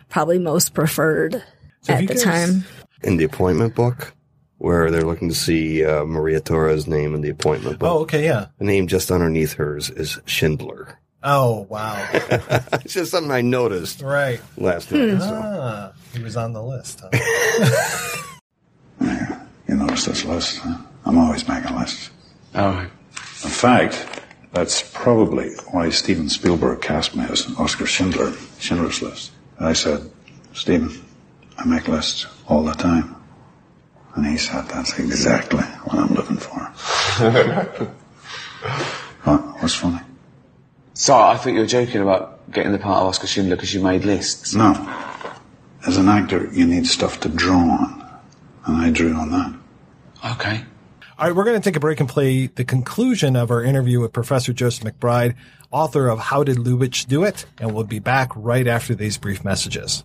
[0.09, 1.83] probably most preferred Mm-hmm.
[1.83, 2.65] So at the guys- time.
[3.03, 4.13] In the appointment book,
[4.59, 7.91] where they're looking to see uh, Maria Torres' name in the appointment book.
[7.91, 8.47] Oh, okay, yeah.
[8.59, 10.99] The name just underneath hers is Schindler.
[11.23, 12.09] Oh, wow.
[12.13, 14.41] it's just something I noticed right.
[14.57, 15.19] last night.
[15.21, 15.41] So.
[15.43, 17.03] Ah, he was on the list.
[17.03, 18.23] Huh?
[19.69, 20.79] You notice this list, huh?
[21.05, 22.11] I'm always making lists.
[22.55, 22.89] Oh.
[23.43, 29.33] In fact, that's probably why Steven Spielberg cast me as Oskar Schindler, Schindler's List.
[29.59, 30.09] I said,
[30.53, 30.91] Steven,
[31.59, 33.16] I make lists all the time.
[34.17, 36.59] And he said, that's exactly what I'm looking for.
[39.25, 39.41] what?
[39.61, 40.01] What's funny?
[40.95, 43.83] So I thought you were joking about getting the part of Oskar Schindler because you
[43.83, 44.55] made lists.
[44.55, 44.73] No.
[45.87, 48.03] As an actor, you need stuff to draw on.
[48.64, 49.55] And I drew on that.
[50.33, 50.64] Okay.
[51.19, 54.01] All right, we're going to take a break and play the conclusion of our interview
[54.01, 55.35] with Professor Joseph McBride,
[55.71, 57.45] author of How Did Lubitsch Do It?
[57.59, 60.05] And we'll be back right after these brief messages.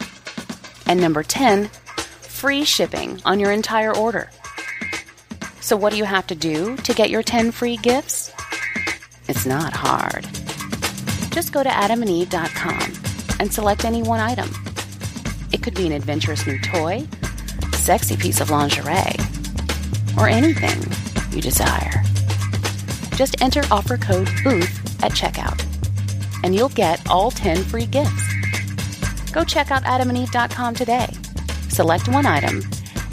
[0.91, 4.29] And number 10, free shipping on your entire order.
[5.61, 8.29] So, what do you have to do to get your 10 free gifts?
[9.29, 10.27] It's not hard.
[11.31, 14.49] Just go to adamandeve.com and select any one item.
[15.53, 17.07] It could be an adventurous new toy,
[17.71, 19.15] sexy piece of lingerie,
[20.17, 20.77] or anything
[21.33, 22.03] you desire.
[23.15, 25.63] Just enter offer code BOOTH at checkout,
[26.43, 28.30] and you'll get all 10 free gifts.
[29.31, 31.07] Go check out adamandeve.com today.
[31.69, 32.61] Select one item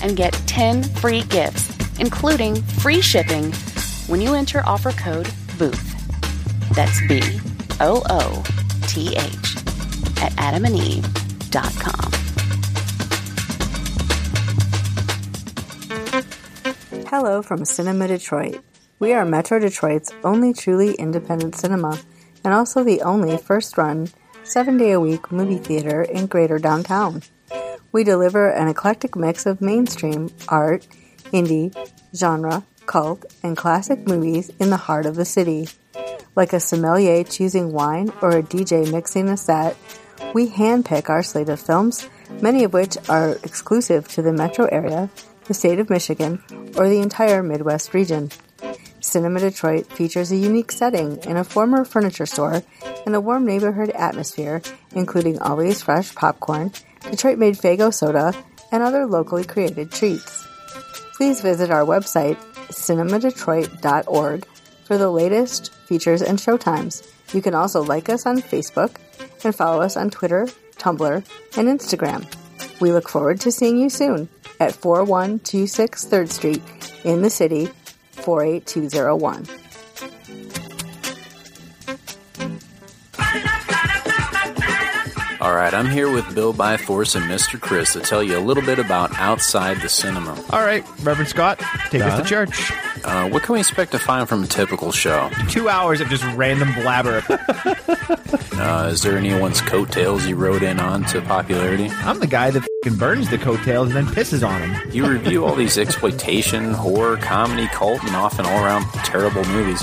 [0.02, 3.52] and get 10 free gifts, including free shipping
[4.08, 6.74] when you enter offer code BOOTH.
[6.74, 7.20] That's B
[7.80, 8.42] O O
[8.86, 9.56] T H
[10.20, 12.12] at adamandeve.com.
[17.08, 18.62] Hello from Cinema Detroit.
[18.98, 21.98] We are Metro Detroit's only truly independent cinema
[22.44, 24.08] and also the only first run,
[24.48, 27.22] seven day a week movie theater in greater downtown.
[27.92, 30.86] We deliver an eclectic mix of mainstream, art,
[31.34, 31.76] indie,
[32.16, 35.68] genre, cult, and classic movies in the heart of the city.
[36.34, 39.76] Like a sommelier choosing wine or a DJ mixing a set,
[40.32, 42.08] we handpick our slate of films,
[42.40, 45.10] many of which are exclusive to the metro area,
[45.44, 46.42] the state of Michigan,
[46.76, 48.30] or the entire Midwest region.
[49.08, 52.62] Cinema Detroit features a unique setting in a former furniture store
[53.06, 54.62] and a warm neighborhood atmosphere,
[54.94, 56.72] including always fresh popcorn,
[57.10, 58.34] Detroit made Faygo soda,
[58.70, 60.46] and other locally created treats.
[61.16, 62.36] Please visit our website,
[62.68, 64.46] cinemadetroit.org,
[64.84, 67.06] for the latest features and showtimes.
[67.34, 68.96] You can also like us on Facebook
[69.44, 71.24] and follow us on Twitter, Tumblr,
[71.56, 72.26] and Instagram.
[72.80, 74.28] We look forward to seeing you soon
[74.60, 76.62] at 4126 3rd Street
[77.04, 77.68] in the city,
[78.28, 79.46] 48201.
[85.40, 87.58] All right, I'm here with Bill Byforce and Mr.
[87.58, 90.32] Chris to tell you a little bit about Outside the Cinema.
[90.50, 91.58] All right, Reverend Scott,
[91.88, 92.70] take us to church.
[93.02, 95.30] Uh, what can we expect to find from a typical show?
[95.48, 97.22] Two hours of just random blabber.
[98.58, 101.88] Uh, is there anyone's coattails you rode in on to popularity?
[102.00, 104.90] I'm the guy that f***ing burns the coattails and then pisses on them.
[104.92, 109.82] You review all these exploitation, horror, comedy, cult, and often all around terrible movies.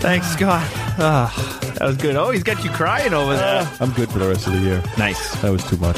[0.00, 0.62] Thanks, Scott.
[1.00, 2.16] Ah, that was good.
[2.16, 3.68] Oh, he's got you crying over there.
[3.80, 4.82] I'm good for the rest of the year.
[4.96, 5.40] Nice.
[5.42, 5.96] That was too much.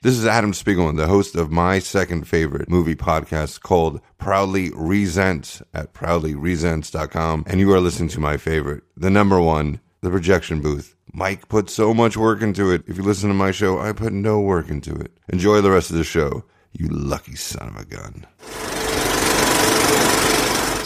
[0.00, 5.60] This is Adam Spiegelman, the host of my second favorite movie podcast called Proudly Resents
[5.74, 7.44] at proudlyresents.com.
[7.46, 10.94] And you are listening to my favorite, the number one, The Projection Booth.
[11.12, 12.84] Mike put so much work into it.
[12.86, 15.12] If you listen to my show, I put no work into it.
[15.30, 18.24] Enjoy the rest of the show, you lucky son of a gun.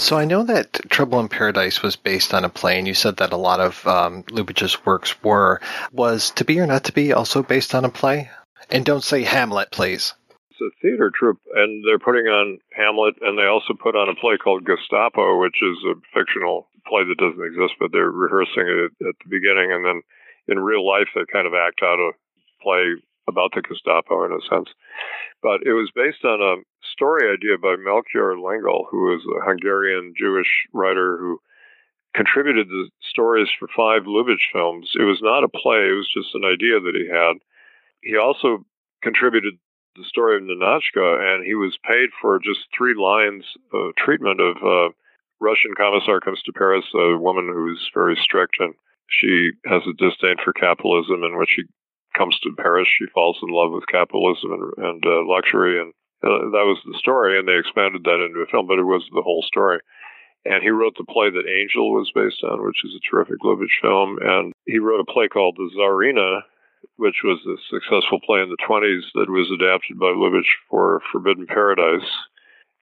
[0.02, 3.16] So I know that Trouble in Paradise was based on a play, and you said
[3.18, 5.60] that a lot of um, Lubitsch's works were.
[5.92, 8.28] Was To Be or Not to Be also based on a play?
[8.68, 10.12] And don't say Hamlet, please.
[10.50, 14.20] It's a theater troupe, and they're putting on Hamlet, and they also put on a
[14.20, 18.92] play called Gestapo, which is a fictional play that doesn't exist, but they're rehearsing it
[19.06, 20.02] at the beginning, and then
[20.48, 22.10] in real life they kind of act out a
[22.60, 24.68] play about the Gestapo in a sense.
[25.42, 26.54] But it was based on a
[27.02, 31.40] story idea by Melchior Lengyel, who was a Hungarian Jewish writer who
[32.14, 34.92] contributed the stories for five Lubitsch films.
[34.94, 37.42] It was not a play, it was just an idea that he had.
[38.02, 38.64] He also
[39.02, 39.54] contributed
[39.96, 43.42] the story of Ninotchka, and he was paid for just three lines
[43.74, 44.94] of treatment of uh,
[45.40, 48.74] Russian commissar comes to Paris, a woman who's very strict, and
[49.08, 51.64] she has a disdain for capitalism, and when she
[52.16, 55.92] comes to Paris, she falls in love with capitalism and, and uh, luxury, and
[56.22, 59.22] that was the story, and they expanded that into a film, but it was the
[59.22, 59.80] whole story.
[60.44, 63.78] And he wrote the play that Angel was based on, which is a terrific Lubitsch
[63.80, 66.42] film, and he wrote a play called The Tsarina,
[66.96, 71.46] which was a successful play in the 20s that was adapted by Lubitsch for Forbidden
[71.46, 72.08] Paradise,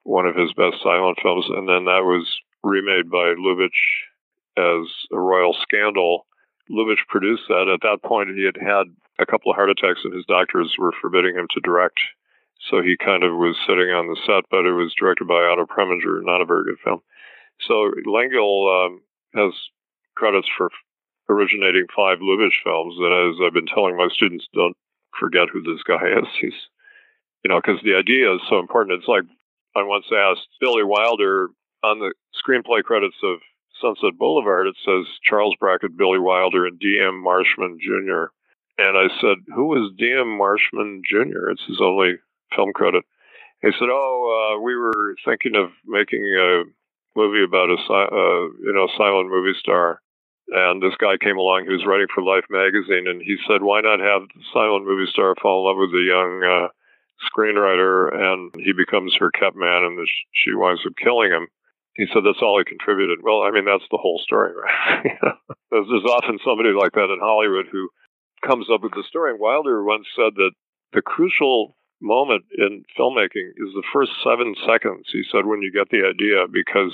[0.05, 2.25] one of his best silent films, and then that was
[2.63, 4.09] remade by Lubitsch
[4.57, 6.27] as a royal scandal.
[6.71, 7.69] Lubitsch produced that.
[7.69, 8.87] At that point, he had had
[9.19, 12.01] a couple of heart attacks, and his doctors were forbidding him to direct.
[12.69, 15.67] So he kind of was sitting on the set, but it was directed by Otto
[15.67, 17.01] Preminger, not a very good film.
[17.67, 19.03] So Lengyel um,
[19.35, 19.53] has
[20.15, 20.71] credits for
[21.29, 24.77] originating five Lubitsch films, and as I've been telling my students, don't
[25.19, 26.29] forget who this guy is.
[26.41, 26.59] He's,
[27.45, 28.99] you know, because the idea is so important.
[28.99, 29.25] It's like
[29.75, 31.49] I once asked Billy Wilder
[31.83, 33.39] on the screenplay credits of
[33.81, 37.23] Sunset Boulevard, it says Charles Brackett, Billy Wilder, and D.M.
[37.23, 38.29] Marshman Jr.
[38.77, 40.37] And I said, Who is D.M.
[40.37, 41.51] Marshman Jr.?
[41.51, 42.17] It's his only
[42.55, 43.05] film credit.
[43.63, 46.65] He said, Oh, uh, we were thinking of making a
[47.17, 50.01] movie about a uh, you know silent movie star.
[50.51, 53.81] And this guy came along who was writing for Life magazine, and he said, "Why
[53.81, 56.69] not have the silent movie star fall in love with a young uh,
[57.31, 59.99] screenwriter?" And he becomes her kept man, and
[60.35, 61.47] she winds up killing him.
[61.95, 63.23] He said that's all he contributed.
[63.23, 65.19] Well, I mean that's the whole story, right?
[65.71, 67.89] there's, there's often somebody like that in Hollywood who
[68.43, 69.31] comes up with the story.
[69.33, 70.51] And Wilder once said that
[70.93, 75.07] the crucial moment in filmmaking is the first seven seconds.
[75.13, 76.93] He said when you get the idea because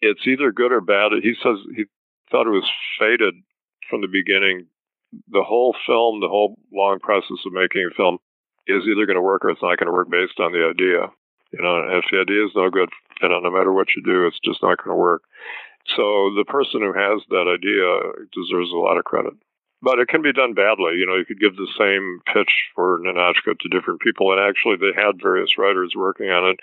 [0.00, 1.12] it's either good or bad.
[1.22, 1.84] He says he
[2.30, 2.68] thought it was
[2.98, 3.34] fated
[3.88, 4.66] from the beginning.
[5.30, 8.18] The whole film, the whole long process of making a film
[8.66, 11.10] is either going to work or it's not going to work based on the idea.
[11.52, 12.88] You know, if the idea is no good,
[13.20, 15.22] you know, no matter what you do, it's just not going to work.
[15.96, 19.34] So the person who has that idea deserves a lot of credit.
[19.82, 20.96] But it can be done badly.
[20.96, 24.76] You know, you could give the same pitch for Ninotchka to different people, and actually
[24.76, 26.60] they had various writers working on it,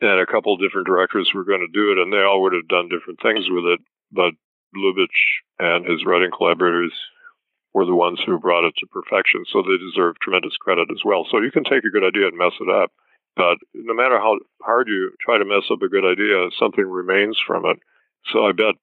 [0.00, 2.52] and a couple of different directors were going to do it, and they all would
[2.52, 3.80] have done different things with it.
[4.10, 4.34] But
[4.74, 6.92] Lubitsch and his writing collaborators
[7.72, 11.26] were the ones who brought it to perfection, so they deserve tremendous credit as well.
[11.30, 12.92] So you can take a good idea and mess it up,
[13.36, 17.38] but no matter how hard you try to mess up a good idea, something remains
[17.44, 17.78] from it.
[18.32, 18.74] So I bet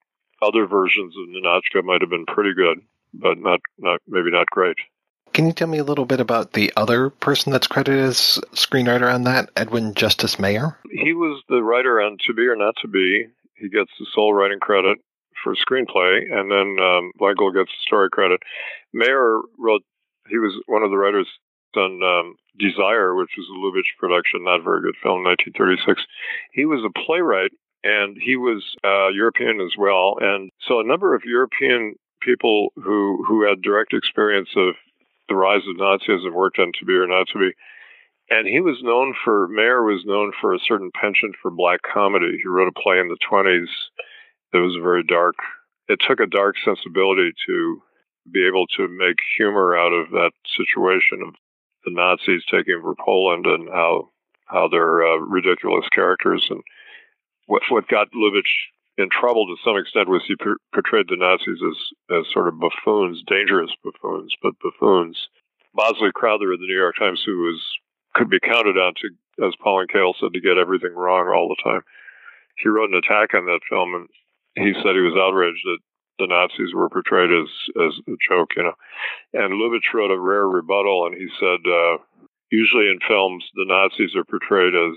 [0.42, 2.80] other versions of Ninotchka might have been pretty good,
[3.14, 4.76] but not, not maybe not great.
[5.32, 9.12] Can you tell me a little bit about the other person that's credited as screenwriter
[9.12, 10.78] on that, Edwin Justice Mayer?
[10.90, 13.26] He was the writer on To Be or Not to Be.
[13.54, 14.98] He gets the sole writing credit
[15.42, 18.40] for screenplay, and then um, Lengyel gets the story credit.
[18.92, 19.82] Mayer wrote;
[20.28, 21.28] he was one of the writers
[21.76, 26.02] on um, Desire, which was a Lubitsch production, not very good film, 1936.
[26.52, 27.52] He was a playwright,
[27.82, 31.94] and he was uh, European as well, and so a number of European
[32.24, 34.74] people who who had direct experience of
[35.28, 37.52] the rise of Nazism worked on To Be or Not to Be.
[38.30, 42.38] And he was known for, Mayer was known for a certain penchant for black comedy.
[42.42, 43.68] He wrote a play in the 20s
[44.52, 45.34] that was very dark.
[45.88, 47.82] It took a dark sensibility to
[48.30, 51.34] be able to make humor out of that situation of
[51.84, 54.08] the Nazis taking over Poland and how
[54.46, 56.46] how they're uh, ridiculous characters.
[56.48, 56.62] And
[57.46, 58.54] what what got Lubitsch
[58.98, 60.36] in trouble to some extent was he
[60.72, 61.78] portrayed the Nazis as
[62.10, 65.16] as sort of buffoons, dangerous buffoons, but buffoons.
[65.74, 67.60] Bosley Crowther of the New York Times, who was
[68.14, 71.62] could be counted on to, as Pauline Kael said, to get everything wrong all the
[71.64, 71.80] time.
[72.58, 74.08] He wrote an attack on that film, and
[74.54, 75.78] he said he was outraged that
[76.18, 77.48] the Nazis were portrayed as
[77.80, 78.76] as a joke, you know.
[79.32, 81.96] And Lubitsch wrote a rare rebuttal, and he said, uh,
[82.50, 84.96] usually in films, the Nazis are portrayed as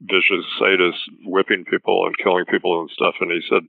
[0.00, 3.14] vicious sadists, whipping people and killing people and stuff.
[3.20, 3.62] And he said,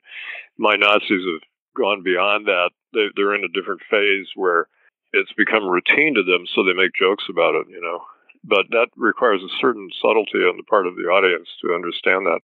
[0.58, 1.42] my Nazis have
[1.76, 2.72] gone beyond that.
[2.94, 4.68] They, they're in a different phase where
[5.14, 8.04] it's become routine to them, so they make jokes about it, you know.
[8.44, 12.40] But that requires a certain subtlety on the part of the audience to understand that.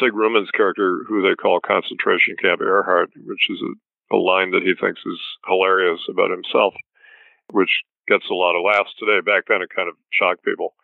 [0.00, 4.62] Sig Ruman's character, who they call Concentration Camp Ehrhardt, which is a, a line that
[4.62, 6.74] he thinks is hilarious about himself,
[7.52, 9.20] which gets a lot of laughs today.
[9.20, 10.74] Back then, it kind of shocked people.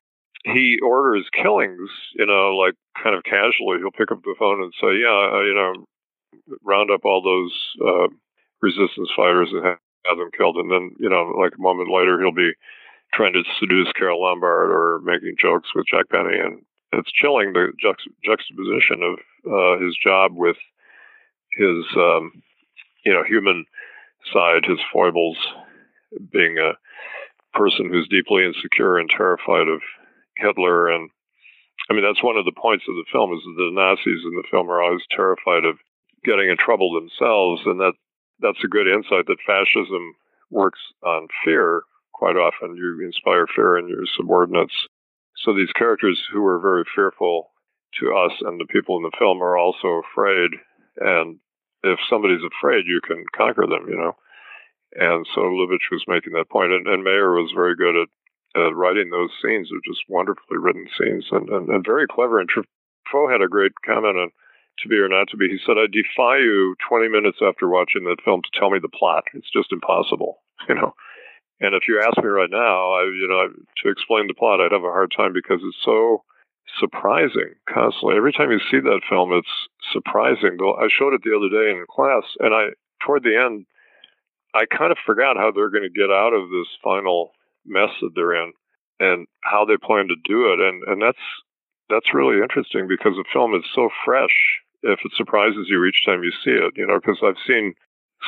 [0.45, 3.79] He orders killings, you know, like kind of casually.
[3.79, 7.53] He'll pick up the phone and say, "Yeah, uh, you know, round up all those
[7.81, 8.09] uh,
[8.61, 9.79] resistance fighters and have,
[10.19, 12.53] them killed." And then, you know, like a moment later, he'll be
[13.15, 16.63] trying to seduce Carole Lombard or making jokes with Jack Benny, and
[16.93, 19.19] it's chilling the juxt- juxtaposition of
[19.51, 20.57] uh, his job with
[21.57, 22.43] his um,
[23.05, 23.65] you know human
[24.33, 25.37] side, his foibles,
[26.33, 26.73] being a
[27.57, 29.81] person who's deeply insecure and terrified of
[30.37, 31.11] Hitler, and
[31.91, 34.37] I mean that's one of the points of the film is that the Nazis in
[34.37, 35.79] the film are always terrified of
[36.25, 37.95] getting in trouble themselves, and that
[38.41, 40.15] that's a good insight that fascism
[40.51, 42.77] works on fear quite often.
[42.77, 44.89] You inspire fear in your subordinates
[45.37, 47.51] so these characters who are very fearful
[48.01, 50.51] to us and the people in the film are also afraid.
[50.99, 51.39] And
[51.83, 54.17] if somebody's afraid, you can conquer them, you know.
[54.95, 58.09] And so Lubitsch was making that point, and, and Mayer was very good at,
[58.55, 59.69] at writing those scenes.
[59.71, 62.39] They're just wonderfully written scenes and, and, and very clever.
[62.39, 64.31] And Truffaut had a great comment on
[64.81, 65.49] To Be or Not to Be.
[65.49, 68.93] He said, I defy you 20 minutes after watching that film to tell me the
[68.93, 69.25] plot.
[69.35, 70.95] It's just impossible, you know.
[71.61, 73.49] And if you ask me right now, I, you know,
[73.83, 76.25] to explain the plot, I'd have a hard time because it's so
[76.81, 78.17] surprising constantly.
[78.17, 80.59] Every time you see that film, it's surprising.
[80.59, 82.75] I showed it the other day in class, and I,
[83.05, 83.67] toward the end,
[84.55, 87.33] I kind of forgot how they're going to get out of this final
[87.65, 88.53] mess that they're in
[89.01, 90.61] and how they plan to do it.
[90.61, 91.23] And, and that's,
[91.89, 94.35] that's really interesting because the film is so fresh
[94.83, 97.75] if it surprises you each time you see it, you know, because I've seen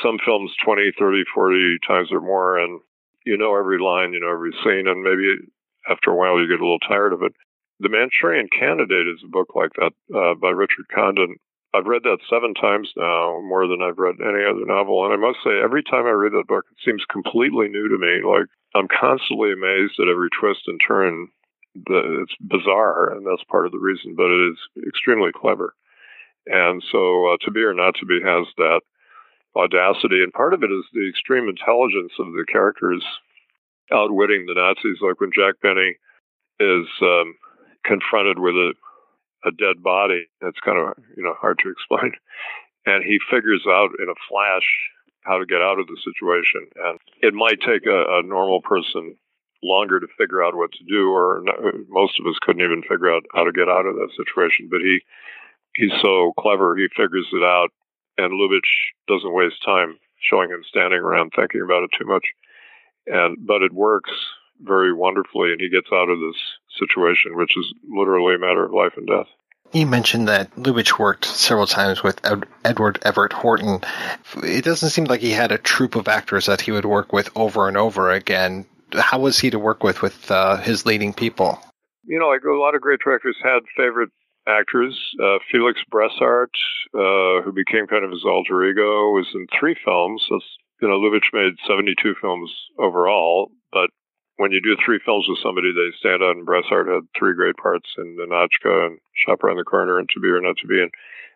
[0.03, 2.81] some films 20, 30, 40 times or more, and
[3.25, 5.51] you know every line, you know every scene, and maybe
[5.89, 7.33] after a while you get a little tired of it.
[7.81, 11.37] The Manchurian Candidate is a book like that uh, by Richard Condon.
[11.75, 15.05] I've read that seven times now, more than I've read any other novel.
[15.05, 17.99] And I must say, every time I read that book, it seems completely new to
[17.99, 18.23] me.
[18.23, 21.29] Like I'm constantly amazed at every twist and turn.
[21.75, 25.75] It's bizarre, and that's part of the reason, but it is extremely clever.
[26.47, 28.81] And so, uh, To Be or Not to Be has that
[29.57, 33.03] audacity, and part of it is the extreme intelligence of the characters
[33.93, 35.03] outwitting the Nazis.
[35.03, 35.97] Like when Jack Benny
[36.61, 37.35] is um,
[37.85, 38.75] confronted with a,
[39.45, 42.13] a dead body, it's kind of you know hard to explain,
[42.87, 44.67] and he figures out in a flash
[45.23, 46.69] how to get out of the situation.
[46.77, 49.17] And it might take a, a normal person
[49.63, 51.57] longer to figure out what to do, or not,
[51.89, 54.69] most of us couldn't even figure out how to get out of that situation.
[54.71, 55.01] But he
[55.75, 57.71] he's so clever; he figures it out
[58.19, 62.25] and Lubitsch doesn't waste time showing him standing around thinking about it too much.
[63.07, 64.11] And but it works
[64.61, 66.37] very wonderfully, and he gets out of this
[66.79, 69.29] situation, which is literally a matter of life and death.
[69.73, 73.81] You mentioned that Lubitsch worked several times with Ed- Edward Everett Horton.
[74.43, 77.31] It doesn't seem like he had a troupe of actors that he would work with
[77.35, 78.67] over and over again.
[78.93, 81.59] How was he to work with with uh, his leading people?
[82.05, 84.11] You know, like a lot of great directors had favorite
[84.47, 84.97] actors.
[85.21, 86.55] Uh, Felix Bressart,
[86.95, 90.25] uh, who became kind of his alter ego, was in three films.
[90.31, 90.45] That's,
[90.81, 93.91] you know, Lubitsch made 72 films overall, but
[94.37, 96.37] when you do three films with somebody, they stand out.
[96.37, 100.21] And Bressart had three great parts in Ninotchka and Shop Around the Corner and To
[100.21, 100.81] Be or Not to Be.
[100.81, 100.91] And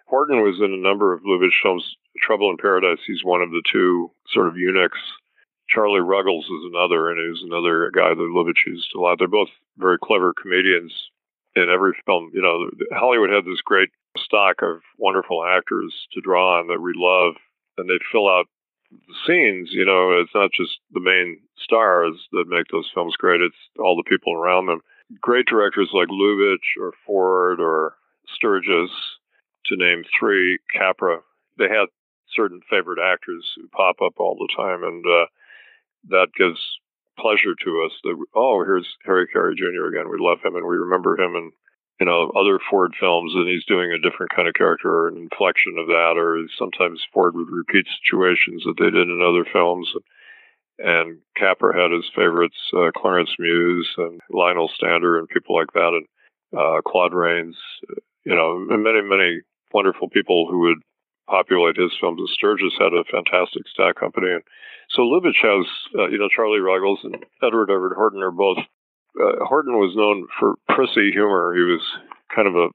[0.07, 1.97] Horton was in a number of Lubitsch films.
[2.21, 4.99] Trouble in Paradise, he's one of the two sort of eunuchs.
[5.69, 9.19] Charlie Ruggles is another, and he's another guy that Lubitsch used a lot.
[9.19, 10.93] They're both very clever comedians
[11.55, 12.31] in every film.
[12.35, 16.93] You know, Hollywood had this great stock of wonderful actors to draw on that we
[16.97, 17.35] love,
[17.77, 18.47] and they fill out
[19.27, 19.71] scenes.
[19.73, 23.97] You know, it's not just the main stars that make those films great; it's all
[23.97, 24.81] the people around them.
[25.21, 27.95] great directors like Lubitsch or Ford or
[28.35, 28.91] Sturges,
[29.67, 31.21] to name three, Capra,
[31.59, 31.87] they had
[32.35, 35.27] certain favorite actors who pop up all the time, and uh,
[36.09, 36.61] that gives
[37.19, 37.93] pleasure to us.
[38.05, 39.87] That oh, here's Harry Carey Jr.
[39.87, 40.11] again.
[40.11, 41.53] We love him, and we remember him in
[42.01, 45.17] you know other Ford films, and he's doing a different kind of character or an
[45.17, 46.15] inflection of that.
[46.17, 49.93] Or sometimes Ford would repeat situations that they did in other films.
[50.79, 55.93] And Capra had his favorites, uh, Clarence Muse and Lionel Stander and people like that,
[55.93, 56.07] and
[56.57, 57.57] uh, Claude Rains,
[58.25, 59.41] you know, and many, many
[59.73, 60.79] wonderful people who would
[61.29, 62.21] populate his films.
[62.21, 64.31] And Sturges had a fantastic stack company.
[64.31, 64.43] And
[64.91, 65.67] so Lubitsch has,
[65.99, 68.59] uh, you know, Charlie Ruggles and Edward Everett Horton are both.
[69.17, 71.55] Uh, Horton was known for prissy humor.
[71.55, 71.83] He was
[72.35, 72.69] kind of a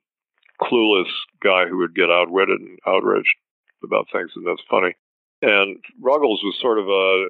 [0.61, 1.11] clueless
[1.43, 3.35] guy who would get outwitted and outraged
[3.83, 4.95] about things, and that's funny.
[5.41, 7.27] And Ruggles was sort of a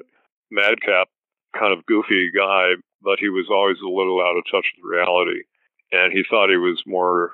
[0.52, 1.10] madcap,
[1.58, 5.44] kind of goofy guy, but he was always a little out of touch with reality.
[5.92, 7.32] And he thought he was more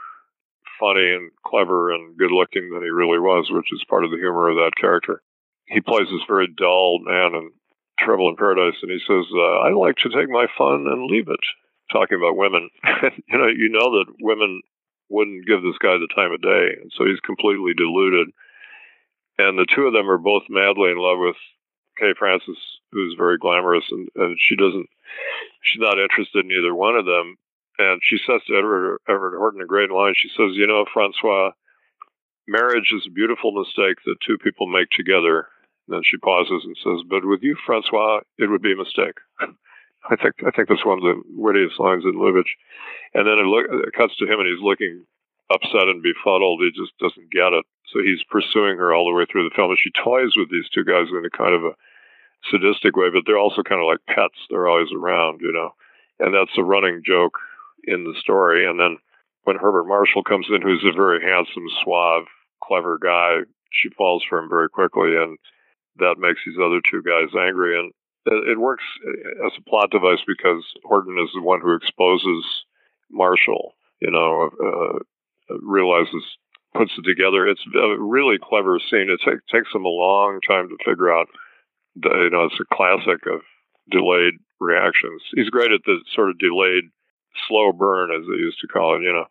[0.80, 4.18] funny and clever and good looking than he really was, which is part of the
[4.18, 5.22] humor of that character.
[5.68, 7.52] He plays this very dull man in
[8.04, 11.28] Trouble in Paradise, and he says, uh, "I like to take my fun and leave
[11.28, 11.40] it."
[11.92, 12.70] Talking about women,
[13.28, 14.62] you know, you know that women
[15.10, 18.30] wouldn't give this guy the time of day, and so he's completely deluded.
[19.40, 21.36] And the two of them are both madly in love with
[21.98, 22.58] Kay Francis,
[22.92, 24.88] who's very glamorous, and, and she doesn't,
[25.64, 27.38] she's not interested in either one of them.
[27.80, 30.14] And she says to Edward, Everett Horton a great line.
[30.16, 31.52] She says, "You know, Francois,
[32.48, 35.48] marriage is a beautiful mistake that two people make together."
[35.90, 39.18] Then she pauses and says, "But with you, Francois, it would be a mistake."
[40.10, 42.54] I think I think that's one of the wittiest lines in Lubitsch.
[43.14, 45.06] And then it, look, it cuts to him, and he's looking
[45.50, 46.62] upset and befuddled.
[46.62, 47.66] He just doesn't get it.
[47.92, 50.70] So he's pursuing her all the way through the film, and she toys with these
[50.70, 51.76] two guys in a kind of a
[52.50, 54.38] sadistic way, but they're also kind of like pets.
[54.50, 55.72] They're always around, you know.
[56.20, 57.38] And that's a running joke
[57.86, 58.68] in the story.
[58.68, 58.98] And then
[59.44, 62.26] when Herbert Marshall comes in, who's a very handsome, suave,
[62.64, 63.40] clever guy,
[63.72, 65.38] she falls for him very quickly, and
[66.00, 67.80] that makes these other two guys angry.
[67.80, 67.92] And
[68.26, 68.84] it works
[69.46, 72.46] as a plot device because Horton is the one who exposes
[73.12, 73.74] Marshall.
[74.02, 76.24] You know, uh, realizes,
[76.74, 77.48] puts it together.
[77.48, 79.10] It's a really clever scene.
[79.10, 81.28] It take, takes them a long time to figure out
[81.96, 83.42] you know, it's a classic of
[83.92, 85.22] delayed reactions.
[85.34, 86.86] He's great at the sort of delayed
[87.48, 89.26] slow burn, as they used to call it, you know.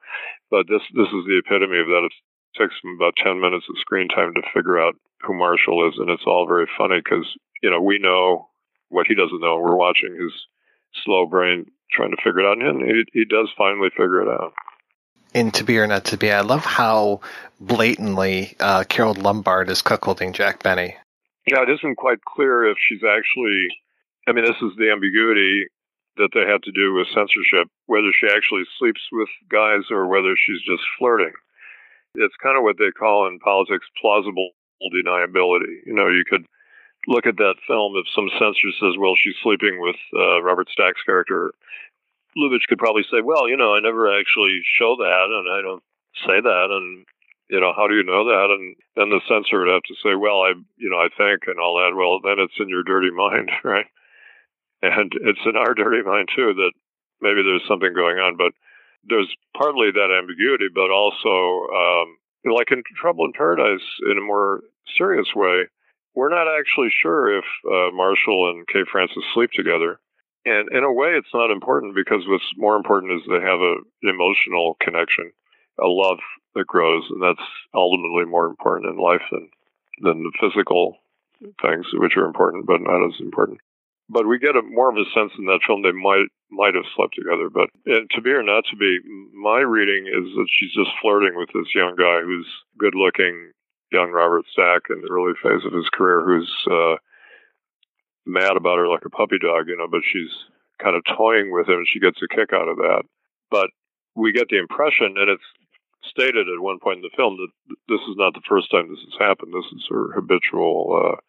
[0.51, 2.09] But this this is the epitome of that.
[2.09, 5.99] It takes him about ten minutes of screen time to figure out who Marshall is,
[5.99, 7.27] and it's all very funny because
[7.63, 8.49] you know we know
[8.89, 9.59] what he doesn't know.
[9.59, 10.33] We're watching his
[11.05, 14.53] slow brain trying to figure it out, and he, he does finally figure it out.
[15.35, 17.21] In To Be or Not to Be, I love how
[17.61, 20.97] blatantly uh, Carole Lombard is cuckolding Jack Benny.
[21.47, 23.67] Yeah, it isn't quite clear if she's actually.
[24.27, 25.67] I mean, this is the ambiguity
[26.17, 30.35] that they had to do with censorship, whether she actually sleeps with guys or whether
[30.37, 31.33] she's just flirting.
[32.15, 34.51] It's kind of what they call in politics plausible
[34.83, 35.83] deniability.
[35.87, 36.47] You know, you could
[37.07, 41.03] look at that film if some censor says, well, she's sleeping with uh, Robert Stack's
[41.05, 41.53] character.
[42.37, 45.83] Lubitsch could probably say, well, you know, I never actually show that and I don't
[46.27, 46.69] say that.
[46.71, 47.07] And
[47.49, 48.53] you know, how do you know that?
[48.53, 51.59] And then the censor would have to say, well, I, you know, I think and
[51.59, 51.97] all that.
[51.97, 53.87] Well, then it's in your dirty mind, right?
[54.83, 56.73] And it's in our dirty mind too that
[57.21, 58.53] maybe there's something going on, but
[59.09, 62.19] there's partly that ambiguity, but also, um,
[62.53, 64.63] like in Trouble in Paradise, in a more
[64.97, 65.65] serious way,
[66.15, 70.01] we're not actually sure if uh, Marshall and Kay Francis sleep together.
[70.45, 73.85] And in a way, it's not important because what's more important is they have an
[74.03, 75.33] emotional connection,
[75.79, 76.19] a love
[76.55, 79.49] that grows, and that's ultimately more important in life than
[80.01, 80.97] than the physical
[81.61, 83.59] things, which are important but not as important.
[84.09, 86.89] But we get a more of a sense in that film they might might have
[86.97, 87.51] slept together.
[87.53, 88.99] But to be or not to be,
[89.35, 92.49] my reading is that she's just flirting with this young guy who's
[92.79, 93.53] good looking,
[93.93, 96.97] young Robert Stack in the early phase of his career, who's uh,
[98.25, 99.89] mad about her like a puppy dog, you know.
[99.91, 100.33] But she's
[100.83, 103.03] kind of toying with him, and she gets a kick out of that.
[103.51, 103.69] But
[104.17, 105.51] we get the impression, and it's
[106.09, 109.05] stated at one point in the film that this is not the first time this
[109.05, 109.53] has happened.
[109.53, 111.21] This is her habitual uh,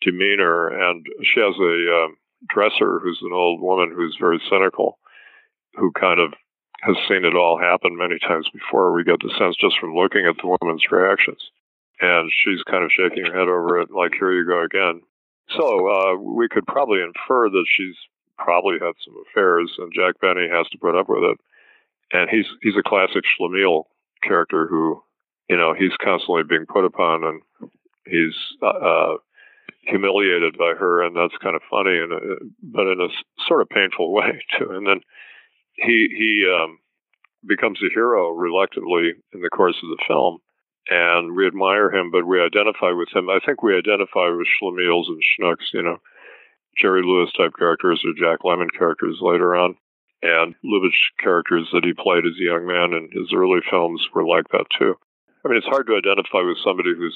[0.00, 2.16] demeanor, and she has a um,
[2.48, 4.98] dresser who's an old woman who's very cynical,
[5.74, 6.32] who kind of
[6.82, 8.92] has seen it all happen many times before.
[8.92, 11.50] We get the sense just from looking at the woman's reactions,
[12.00, 15.02] and she's kind of shaking her head over it, like "Here you go again."
[15.56, 17.96] So uh, we could probably infer that she's
[18.38, 21.38] probably had some affairs, and Jack Benny has to put up with it
[22.12, 23.84] and he's he's a classic Schlemiel
[24.22, 25.02] character who,
[25.48, 27.42] you know, he's constantly being put upon and
[28.06, 29.16] he's uh, uh,
[29.88, 33.08] humiliated by her, and that's kind of funny, and uh, but in a
[33.46, 34.70] sort of painful way too.
[34.70, 35.00] And then
[35.74, 36.78] he he um,
[37.46, 40.38] becomes a hero reluctantly in the course of the film,
[40.88, 43.28] and we admire him, but we identify with him.
[43.28, 45.98] I think we identify with Schlemiels and Schnooks, you know,
[46.80, 49.76] Jerry Lewis type characters or Jack Lemmon characters later on.
[50.20, 54.26] And Lubitsch characters that he played as a young man in his early films were
[54.26, 54.94] like that too.
[55.44, 57.14] I mean, it's hard to identify with somebody who's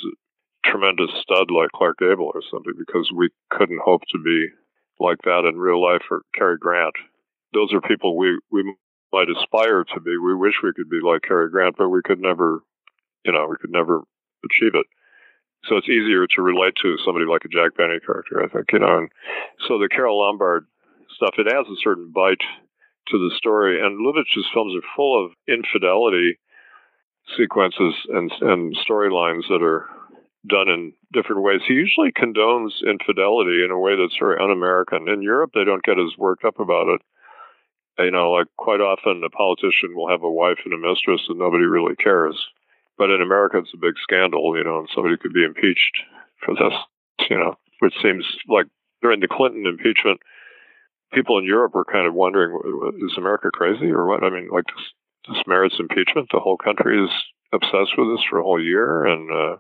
[0.65, 4.49] tremendous stud like Clark Gable or something because we couldn't hope to be
[5.01, 6.95] like that in real life or Cary Grant.
[7.53, 8.75] Those are people we, we
[9.13, 10.17] might aspire to be.
[10.17, 12.61] We wish we could be like Cary Grant, but we could never,
[13.25, 14.03] you know, we could never
[14.45, 14.87] achieve it.
[15.65, 18.81] So it's easier to relate to somebody like a Jack Benny character, I think, you
[18.81, 18.99] know.
[18.99, 19.09] And
[19.69, 20.67] so the Carole Lombard
[21.15, 22.43] stuff, it has a certain bite
[23.09, 23.81] to the story.
[23.81, 26.39] And Lubitsch's films are full of infidelity
[27.37, 29.87] sequences and, and storylines that are
[30.49, 31.61] done in different ways.
[31.67, 35.09] He usually condones infidelity in a way that's very un-American.
[35.09, 37.01] In Europe, they don't get as worked up about it.
[37.99, 41.39] You know, like quite often a politician will have a wife and a mistress and
[41.39, 42.49] nobody really cares.
[42.99, 46.03] But in America, it's a big scandal, you know, and somebody could be impeached
[46.45, 46.73] for this,
[47.31, 48.67] you know, which seems like
[49.03, 50.21] during the Clinton impeachment,
[51.13, 52.59] people in Europe were kind of wondering,
[53.05, 54.25] is America crazy or what?
[54.25, 56.29] I mean, like this, this merits impeachment.
[56.33, 57.11] The whole country is
[57.53, 59.05] obsessed with this for a whole year.
[59.05, 59.57] And, uh,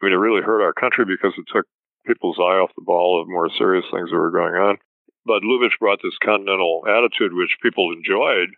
[0.00, 1.66] I mean, it really hurt our country because it took
[2.06, 4.78] people's eye off the ball of more serious things that were going on.
[5.26, 8.48] But Lubitsch brought this continental attitude, which people enjoyed.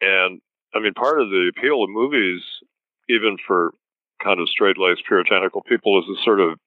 [0.00, 0.40] And
[0.74, 2.42] I mean, part of the appeal of movies,
[3.08, 3.72] even for
[4.22, 6.58] kind of straight laced puritanical people, is the sort of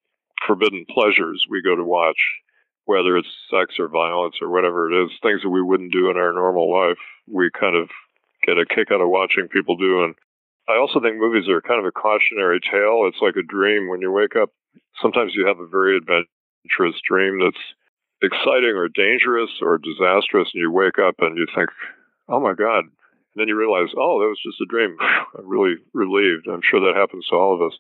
[0.46, 2.20] forbidden pleasures we go to watch
[2.88, 6.16] whether it's sex or violence or whatever it is, things that we wouldn't do in
[6.16, 6.98] our normal life,
[7.28, 7.90] we kind of
[8.46, 10.06] get a kick out of watching people do.
[10.06, 10.16] And
[10.68, 13.08] I also think movies are kind of a cautionary tale.
[13.08, 13.88] It's like a dream.
[13.88, 14.50] When you wake up,
[15.02, 17.64] sometimes you have a very adventurous dream that's
[18.22, 21.70] exciting or dangerous or disastrous, and you wake up and you think,
[22.28, 22.84] oh my God.
[22.84, 24.98] And then you realize, oh, that was just a dream.
[25.38, 26.48] I'm really relieved.
[26.48, 27.78] I'm sure that happens to all of us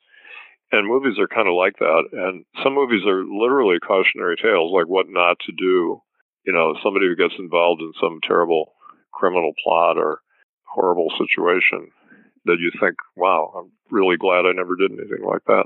[0.72, 2.04] and movies are kind of like that.
[2.12, 6.02] And some movies are literally cautionary tales, like what not to do.
[6.46, 8.74] You know, somebody who gets involved in some terrible
[9.14, 10.22] criminal plot or
[10.64, 11.92] horrible situation
[12.48, 15.66] that you think, wow, I'm really glad I never did anything like that.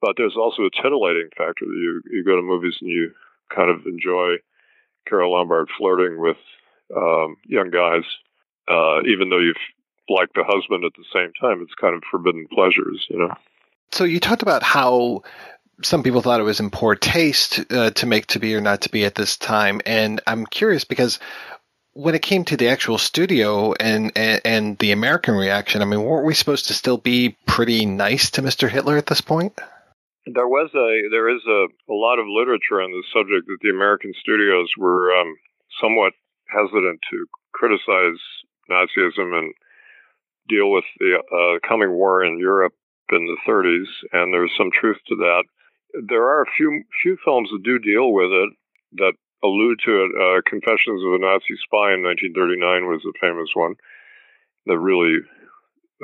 [0.00, 3.12] But there's also a titillating factor that you, you go to movies and you
[3.54, 4.36] kind of enjoy
[5.08, 6.36] Carole Lombard flirting with
[6.94, 8.04] um, young guys,
[8.68, 9.56] uh, even though you've
[10.08, 11.62] liked the husband at the same time.
[11.62, 13.34] It's kind of forbidden pleasures, you know.
[13.92, 15.22] So you talked about how
[15.82, 18.82] some people thought it was in poor taste uh, to make to be or not
[18.82, 21.18] to be at this time, and I'm curious because
[21.96, 26.02] when it came to the actual studio and, and, and the American reaction, I mean,
[26.02, 28.68] weren't we supposed to still be pretty nice to Mr.
[28.68, 29.58] Hitler at this point?
[30.26, 33.70] There was a there is a, a lot of literature on the subject that the
[33.70, 35.36] American studios were um,
[35.80, 36.12] somewhat
[36.48, 38.20] hesitant to criticize
[38.68, 39.54] Nazism and
[40.48, 42.74] deal with the uh, coming war in Europe
[43.10, 45.44] in the 30s, and there's some truth to that.
[46.08, 48.50] There are a few few films that do deal with it
[48.96, 49.12] that
[49.42, 50.10] allude to it.
[50.14, 53.74] Uh, Confessions of a Nazi Spy in 1939 was a famous one
[54.66, 55.20] that really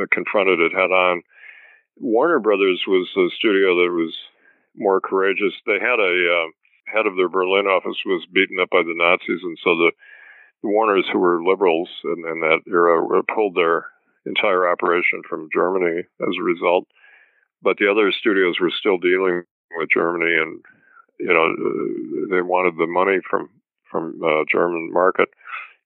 [0.01, 1.23] uh, confronted it head on.
[1.97, 4.15] Warner Brothers was the studio that was
[4.77, 5.53] more courageous.
[5.67, 6.49] They had a uh,
[6.93, 9.93] head of their Berlin office was beaten up by the Nazis, and so the,
[10.63, 13.01] the Warners, who were liberals in, in that era,
[13.35, 13.87] pulled their
[14.27, 16.87] entire operation from Germany as a result.
[17.63, 19.43] But the other studios were still dealing
[19.77, 20.61] with Germany, and
[21.23, 23.49] you know they wanted the money from
[23.91, 25.29] from uh, German market,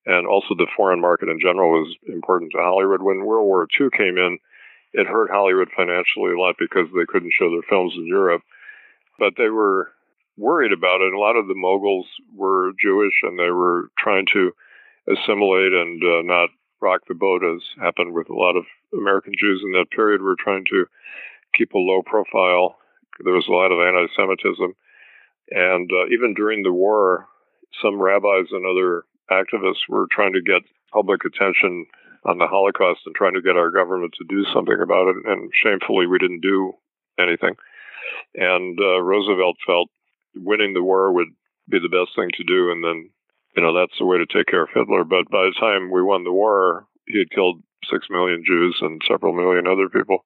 [0.06, 3.02] and also the foreign market in general was important to Hollywood.
[3.02, 4.38] When World War II came in,
[4.92, 8.42] it hurt Hollywood financially a lot because they couldn't show their films in Europe,
[9.18, 9.92] but they were
[10.38, 11.12] worried about it.
[11.12, 14.52] A lot of the moguls were Jewish, and they were trying to
[15.08, 16.50] assimilate and uh, not
[16.80, 18.64] rock the boat, as happened with a lot of
[18.96, 20.22] American Jews in that period.
[20.22, 20.86] We're trying to
[21.54, 22.76] keep a low profile.
[23.24, 24.74] There was a lot of anti Semitism.
[25.50, 27.26] And uh, even during the war,
[27.82, 30.62] some rabbis and other activists were trying to get
[30.92, 31.86] public attention
[32.24, 35.16] on the Holocaust and trying to get our government to do something about it.
[35.24, 36.72] And shamefully, we didn't do
[37.18, 37.54] anything.
[38.34, 39.88] And uh, Roosevelt felt
[40.34, 41.28] winning the war would
[41.68, 42.70] be the best thing to do.
[42.70, 43.10] And then
[43.56, 45.04] you know, that's the way to take care of Hitler.
[45.04, 49.00] But by the time we won the war, he had killed six million Jews and
[49.08, 50.24] several million other people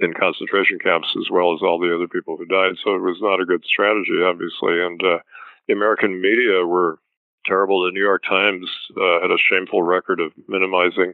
[0.00, 2.76] in concentration camps, as well as all the other people who died.
[2.82, 4.80] So it was not a good strategy, obviously.
[4.80, 5.18] And uh,
[5.68, 6.98] the American media were
[7.44, 7.84] terrible.
[7.84, 11.12] The New York Times uh, had a shameful record of minimizing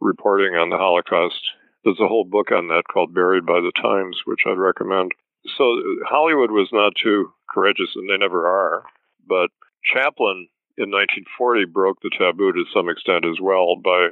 [0.00, 1.40] reporting on the Holocaust.
[1.84, 5.12] There's a whole book on that called Buried by the Times, which I'd recommend.
[5.56, 5.76] So
[6.08, 8.82] Hollywood was not too courageous, and they never are.
[9.28, 9.50] But
[9.84, 14.08] Chaplin in 1940 broke the taboo to some extent as well by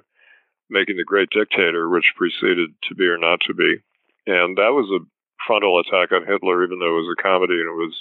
[0.70, 3.82] making The Great Dictator, which preceded To Be or Not to Be.
[4.26, 5.05] And that was a
[5.46, 7.94] frontal attack on Hitler, even though it was a comedy and it was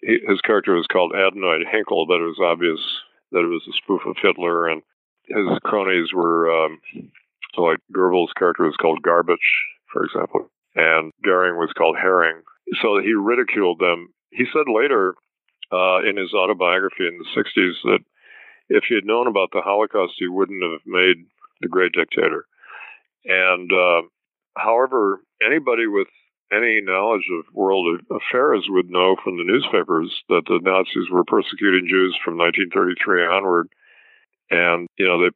[0.00, 2.80] he, his character was called Adenoid Hynkel, but it was obvious
[3.32, 4.82] that it was a spoof of Hitler, and
[5.26, 6.80] his cronies were um,
[7.54, 9.38] so like Goebbels' character was called Garbage,
[9.92, 12.42] for example, and Goering was called Herring.
[12.82, 14.12] So he ridiculed them.
[14.30, 15.14] He said later
[15.72, 18.00] uh, in his autobiography in the 60s that
[18.68, 21.26] if he had known about the Holocaust, he wouldn't have made
[21.60, 22.46] The Great Dictator.
[23.26, 24.02] And uh,
[24.56, 26.08] however, anybody with
[26.52, 31.88] any knowledge of world affairs would know from the newspapers that the Nazis were persecuting
[31.88, 33.68] Jews from 1933 onward.
[34.50, 35.30] And, you know, they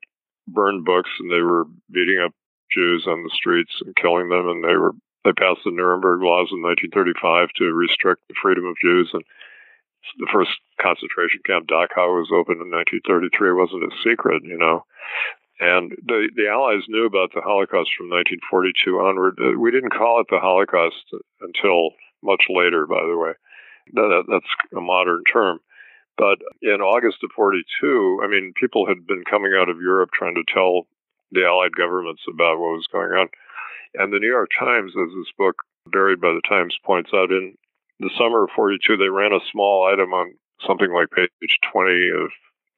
[0.46, 2.32] burned books and they were beating up
[2.70, 4.48] Jews on the streets and killing them.
[4.48, 4.92] And they were,
[5.24, 9.10] they passed the Nuremberg laws in 1935 to restrict the freedom of Jews.
[9.12, 9.24] And
[10.18, 13.26] the first concentration camp, Dachau, was opened in 1933.
[13.50, 14.84] It wasn't a secret, you know.
[15.60, 19.38] And the, the Allies knew about the Holocaust from 1942 onward.
[19.42, 21.02] Uh, we didn't call it the Holocaust
[21.40, 21.90] until
[22.22, 23.32] much later, by the way.
[23.94, 25.58] That, that's a modern term.
[26.16, 30.34] But in August of 42, I mean, people had been coming out of Europe trying
[30.34, 30.86] to tell
[31.32, 33.28] the Allied governments about what was going on.
[33.94, 37.56] And the New York Times, as this book, Buried by the Times, points out, in
[37.98, 40.34] the summer of 42, they ran a small item on
[40.66, 42.30] something like page 20 of,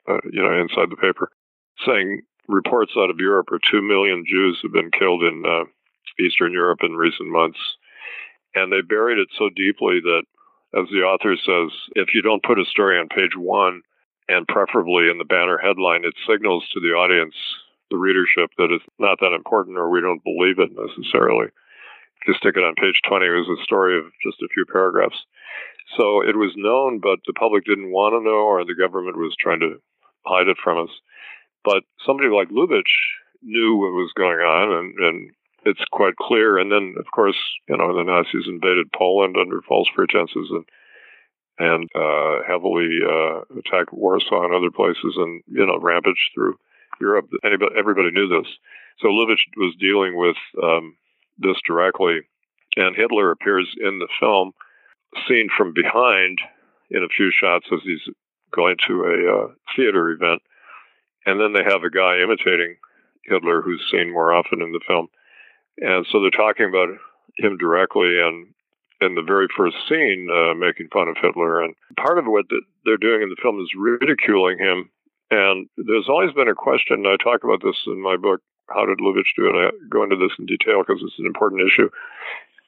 [0.08, 1.30] uh, you know, inside the paper
[1.86, 5.64] saying reports out of Europe are 2 million Jews have been killed in uh,
[6.22, 7.58] Eastern Europe in recent months.
[8.54, 10.22] And they buried it so deeply that,
[10.74, 13.82] as the author says, if you don't put a story on page one,
[14.30, 17.34] and preferably in the banner headline, it signals to the audience,
[17.90, 21.46] the readership, that it's not that important or we don't believe it necessarily.
[21.46, 24.64] If you stick it on page 20, it was a story of just a few
[24.70, 25.18] paragraphs.
[25.98, 29.34] So it was known, but the public didn't want to know, or the government was
[29.34, 29.82] trying to
[30.24, 30.94] hide it from us.
[31.64, 32.94] But somebody like Lubitsch
[33.42, 35.30] knew what was going on, and, and
[35.64, 36.58] it's quite clear.
[36.58, 37.36] And then, of course,
[37.68, 40.64] you know, the Nazis invaded Poland under false pretenses and
[41.58, 46.56] and uh, heavily uh, attacked Warsaw and other places, and you know, rampaged through
[47.00, 47.28] Europe.
[47.44, 48.50] Anybody, everybody knew this.
[49.00, 50.96] So Lubitsch was dealing with um,
[51.38, 52.20] this directly,
[52.76, 54.52] and Hitler appears in the film,
[55.28, 56.38] seen from behind
[56.90, 58.08] in a few shots as he's
[58.52, 60.40] going to a uh, theater event
[61.26, 62.76] and then they have a guy imitating
[63.24, 65.08] Hitler who's seen more often in the film.
[65.78, 66.88] And so they're talking about
[67.38, 68.52] him directly and
[69.00, 71.62] in the very first scene uh, making fun of Hitler.
[71.62, 72.46] And part of what
[72.84, 74.90] they're doing in the film is ridiculing him.
[75.30, 78.98] And there's always been a question, I talk about this in my book, How Did
[78.98, 79.54] Lubitsch Do It?
[79.54, 81.88] I go into this in detail because it's an important issue.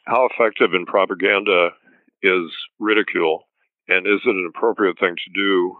[0.06, 1.70] How effective in propaganda
[2.22, 3.48] is ridicule?
[3.88, 5.76] And is it an appropriate thing to do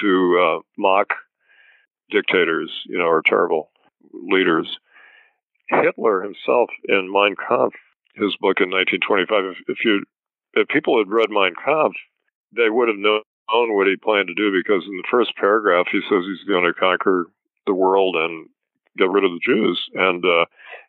[0.00, 1.08] to uh, mock
[2.10, 3.70] dictators, you know, are terrible
[4.12, 4.78] leaders.
[5.68, 7.76] Hitler himself in Mein Kampf,
[8.14, 10.04] his book in 1925, if, if you
[10.54, 11.96] if people had read Mein Kampf,
[12.54, 16.00] they would have known what he planned to do because in the first paragraph he
[16.08, 17.26] says he's going to conquer
[17.66, 18.48] the world and
[18.98, 19.78] get rid of the Jews.
[19.94, 20.46] And uh,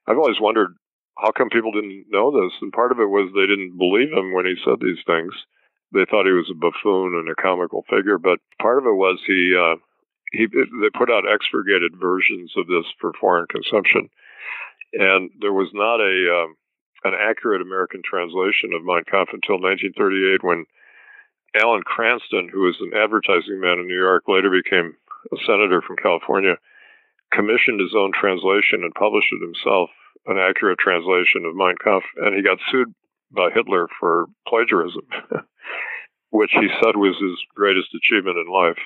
[0.07, 0.75] I've always wondered
[1.17, 2.53] how come people didn't know this.
[2.61, 5.33] And part of it was they didn't believe him when he said these things.
[5.93, 8.17] They thought he was a buffoon and a comical figure.
[8.17, 9.75] But part of it was he uh,
[10.31, 14.09] he they put out expurgated versions of this for foreign consumption,
[14.93, 16.55] and there was not a um,
[17.03, 20.65] an accurate American translation of Mein Kampf until 1938 when
[21.55, 24.95] Alan Cranston, who was an advertising man in New York, later became
[25.33, 26.55] a senator from California,
[27.33, 29.89] commissioned his own translation and published it himself,
[30.27, 32.93] an accurate translation of Mein Kampf, and he got sued
[33.31, 35.03] by Hitler for plagiarism,
[36.29, 38.79] which he said was his greatest achievement in life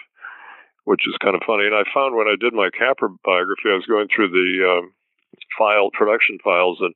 [0.86, 1.66] which is kind of funny.
[1.66, 4.94] And I found when I did my Capra biography, I was going through the um,
[5.57, 6.94] file production files, and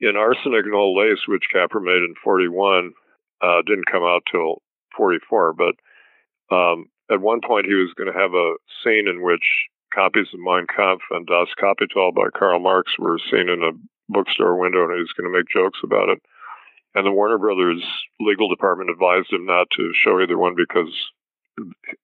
[0.00, 2.92] in Arsenic and Old Lace, which Capra made in '41,
[3.42, 4.62] uh, didn't come out till
[4.96, 5.52] '44.
[5.52, 5.74] But
[6.54, 9.44] um, at one point, he was going to have a scene in which
[9.94, 13.76] copies of Mein Kampf and Das Kapital by Karl Marx were seen in a
[14.08, 16.18] bookstore window, and he was going to make jokes about it.
[16.94, 17.82] And the Warner Brothers
[18.20, 20.92] legal department advised him not to show either one because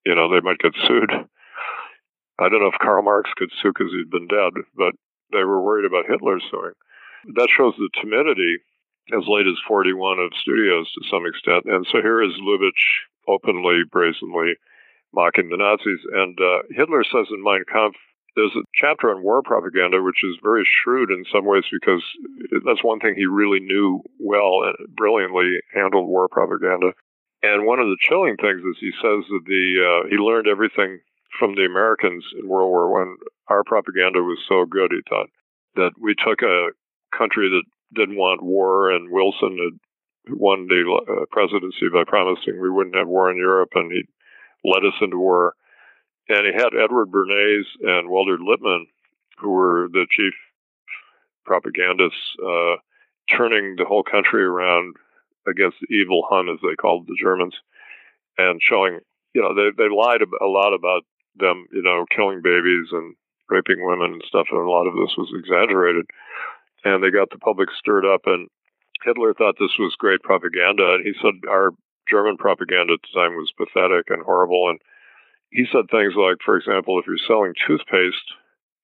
[0.05, 1.11] you know, they might get sued.
[2.39, 4.95] I don't know if Karl Marx could sue because he'd been dead, but
[5.33, 6.73] they were worried about Hitler suing.
[7.35, 8.59] That shows the timidity
[9.13, 11.65] as late as 41 of studios to some extent.
[11.65, 14.55] And so here is Lubitsch openly, brazenly
[15.13, 16.01] mocking the Nazis.
[16.13, 17.97] And uh, Hitler says in Mein Kampf,
[18.37, 22.05] there's a chapter on war propaganda, which is very shrewd in some ways because
[22.65, 26.93] that's one thing he really knew well and brilliantly handled war propaganda.
[27.43, 31.01] And one of the chilling things is he says that the uh, he learned everything
[31.39, 33.17] from the Americans in World War One.
[33.49, 35.29] Our propaganda was so good, he thought,
[35.77, 36.71] that we took a
[37.17, 37.63] country that
[37.95, 43.09] didn't want war, and Wilson had won the uh, presidency by promising we wouldn't have
[43.09, 44.03] war in Europe, and he
[44.65, 45.55] led us into war.
[46.29, 48.87] And he had Edward Bernays and Walter Lippmann,
[49.39, 50.35] who were the chief
[51.47, 52.77] propagandists, uh,
[53.35, 54.97] turning the whole country around
[55.49, 57.55] against the evil Hun, as they called the Germans,
[58.37, 59.01] and showing,
[59.35, 61.03] you know, they, they lied a lot about
[61.37, 63.15] them, you know, killing babies and
[63.49, 66.07] raping women and stuff, and a lot of this was exaggerated.
[66.85, 68.49] And they got the public stirred up, and
[69.05, 71.71] Hitler thought this was great propaganda, and he said our
[72.09, 74.71] German propaganda at the time was pathetic and horrible.
[74.71, 74.81] And
[75.51, 78.33] he said things like, for example, if you're selling toothpaste,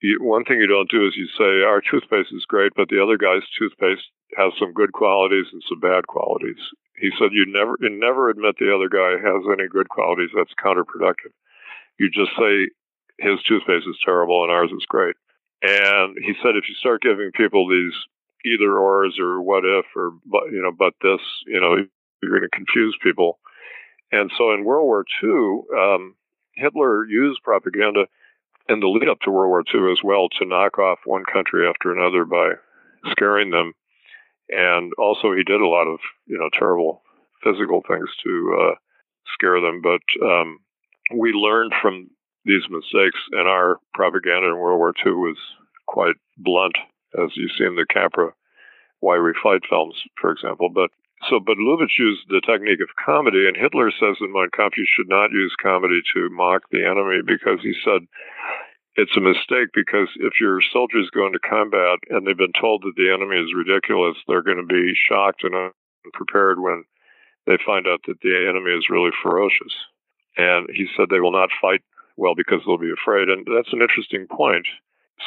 [0.05, 3.02] you, one thing you don't do is you say our toothpaste is great, but the
[3.02, 4.05] other guy's toothpaste
[4.36, 6.60] has some good qualities and some bad qualities.
[7.01, 10.31] He said you never you never admit the other guy has any good qualities.
[10.36, 11.32] That's counterproductive.
[11.98, 12.68] You just say
[13.18, 15.16] his toothpaste is terrible and ours is great.
[15.62, 17.94] And he said if you start giving people these
[18.44, 21.76] either ors or what if or but you know but this you know
[22.22, 23.39] you're going to confuse people.
[24.12, 26.14] And so in World War II, um,
[26.55, 28.06] Hitler used propaganda
[28.69, 31.69] in the lead up to World War II as well to knock off one country
[31.69, 32.53] after another by
[33.11, 33.73] scaring them.
[34.49, 37.03] And also, he did a lot of you know terrible
[37.43, 38.74] physical things to uh,
[39.32, 39.82] scare them.
[39.82, 40.59] But um,
[41.15, 42.11] we learned from
[42.45, 45.36] these mistakes, and our propaganda in World War II was
[45.86, 46.77] quite blunt,
[47.23, 48.32] as you see in the Capra
[49.01, 50.69] Why We Fight films, for example.
[50.69, 50.91] But
[51.28, 54.86] so, but Lubitsch used the technique of comedy, and Hitler says in Mein Kampf you
[54.86, 58.06] should not use comedy to mock the enemy because he said
[58.96, 62.94] it's a mistake because if your soldiers go into combat and they've been told that
[62.96, 65.72] the enemy is ridiculous, they're going to be shocked and
[66.06, 66.84] unprepared when
[67.46, 69.74] they find out that the enemy is really ferocious.
[70.36, 71.82] And he said they will not fight
[72.16, 73.28] well because they'll be afraid.
[73.28, 74.66] And that's an interesting point.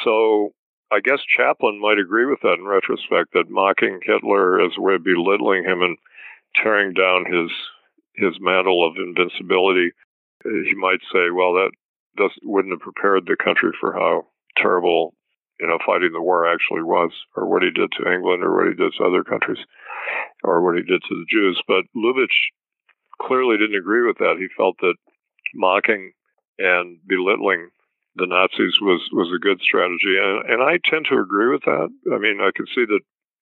[0.04, 0.52] So
[0.90, 4.94] I guess Chaplin might agree with that in retrospect, that mocking Hitler as a way
[4.94, 5.98] of belittling him and
[6.56, 7.50] tearing down his
[8.14, 9.92] his mantle of invincibility,
[10.42, 11.70] he might say, well, that
[12.16, 15.14] does, wouldn't have prepared the country for how terrible,
[15.60, 18.66] you know, fighting the war actually was, or what he did to England, or what
[18.66, 19.64] he did to other countries,
[20.42, 21.62] or what he did to the Jews.
[21.68, 22.50] But Lubitsch
[23.22, 24.36] clearly didn't agree with that.
[24.38, 24.96] He felt that
[25.54, 26.12] mocking
[26.58, 27.68] and belittling
[28.18, 31.88] the Nazis was was a good strategy, and and I tend to agree with that.
[32.12, 33.00] I mean, I can see that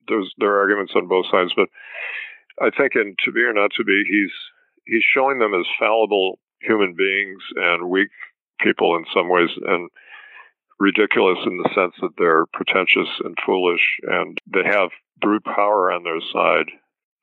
[0.09, 1.69] there's there are arguments on both sides, but
[2.61, 4.33] I think in To Be or Not to Be, he's
[4.87, 8.11] he's showing them as fallible human beings and weak
[8.61, 9.91] people in some ways, and
[10.79, 14.91] ridiculous in the sense that they're pretentious and foolish, and they have
[15.21, 16.71] brute power on their side.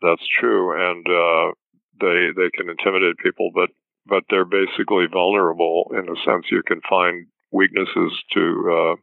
[0.02, 1.54] That's true, and uh,
[2.02, 3.70] they they can intimidate people, but
[4.06, 8.96] but they're basically vulnerable in a sense you can find weaknesses to uh,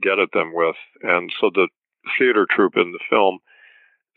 [0.00, 0.76] get at them with.
[1.02, 1.68] And so the
[2.18, 3.38] theater troupe in the film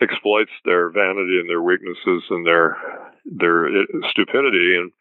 [0.02, 2.78] exploits their vanity and their weaknesses and their
[3.26, 4.92] their uh, stupidity and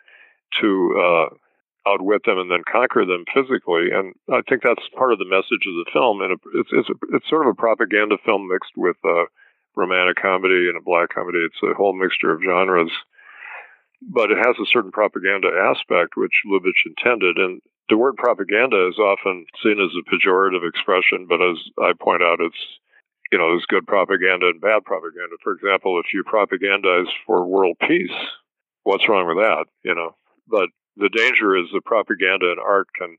[0.60, 3.90] to uh, outwit them and then conquer them physically.
[3.92, 6.20] And I think that's part of the message of the film.
[6.22, 9.24] And it's it's it's sort of a propaganda film mixed with a
[9.74, 11.38] romantic comedy and a black comedy.
[11.44, 12.92] It's a whole mixture of genres.
[14.02, 17.38] But it has a certain propaganda aspect, which Lubitsch intended.
[17.38, 17.62] And
[17.92, 22.40] the word propaganda is often seen as a pejorative expression, but as I point out,
[22.40, 22.56] it's
[23.30, 25.36] you know, there's good propaganda and bad propaganda.
[25.42, 28.16] For example, if you propagandize for world peace,
[28.84, 29.66] what's wrong with that?
[29.82, 30.16] You know,
[30.48, 33.18] but the danger is that propaganda and art can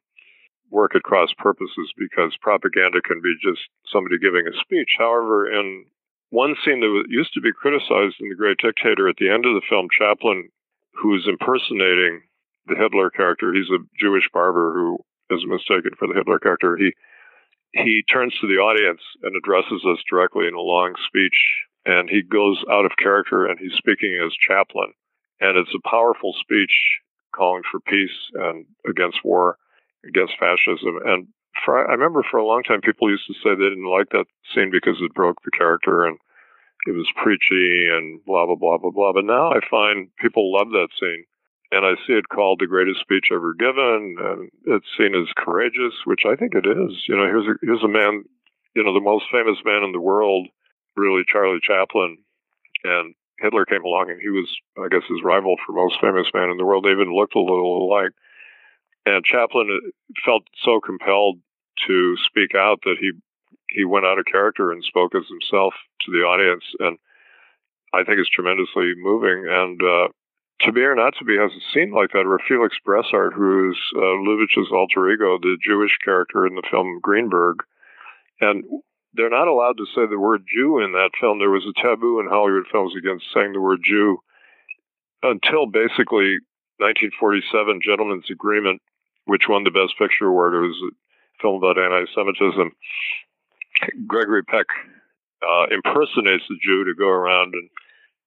[0.72, 4.98] work at cross purposes because propaganda can be just somebody giving a speech.
[4.98, 5.86] However, in
[6.32, 9.54] one scene that used to be criticized in The Great Dictator, at the end of
[9.54, 10.50] the film, Chaplin,
[10.94, 12.24] who's impersonating
[12.68, 13.54] the Hitler character.
[13.54, 15.00] He's a Jewish barber who
[15.30, 16.78] is mistaken for the Hitler character.
[16.78, 16.94] He
[17.74, 22.22] he turns to the audience and addresses us directly in a long speech, and he
[22.22, 24.94] goes out of character and he's speaking as Chaplin,
[25.40, 27.00] and it's a powerful speech
[27.36, 29.58] calling for peace and against war,
[30.08, 31.00] against fascism.
[31.04, 31.28] And
[31.66, 34.26] for, I remember for a long time people used to say they didn't like that
[34.54, 36.18] scene because it broke the character and
[36.86, 39.14] it was preachy and blah blah blah blah blah.
[39.14, 41.26] But now I find people love that scene
[41.74, 45.94] and I see it called the greatest speech ever given, and it's seen as courageous,
[46.06, 47.04] which I think it is.
[47.08, 48.24] You know, here's a, here's a man,
[48.76, 50.48] you know, the most famous man in the world,
[50.96, 52.18] really Charlie Chaplin,
[52.84, 54.48] and Hitler came along, and he was,
[54.78, 56.86] I guess, his rival for most famous man in the world.
[56.86, 58.14] They even looked a little alike,
[59.08, 59.90] and Chaplin uh,
[60.24, 61.40] felt so compelled
[61.88, 63.12] to speak out that he
[63.70, 67.00] he went out of character and spoke as himself to the audience, and
[67.92, 69.48] I think it's tremendously moving.
[69.50, 70.08] And uh,
[70.62, 73.72] To Be or Not to Be has a scene like that where Felix Bressart, who
[73.72, 77.58] is uh, Lubitsch's alter ego, the Jewish character in the film Greenberg,
[78.40, 78.64] and
[79.14, 81.40] they're not allowed to say the word Jew in that film.
[81.40, 84.20] There was a taboo in Hollywood films against saying the word Jew
[85.22, 86.40] until basically
[86.80, 88.82] 1947, Gentleman's Agreement,
[89.26, 90.54] which won the Best Picture award.
[90.54, 92.72] It was a film about anti-Semitism.
[94.08, 94.66] Gregory Peck
[95.42, 97.70] uh, impersonates the Jew to go around and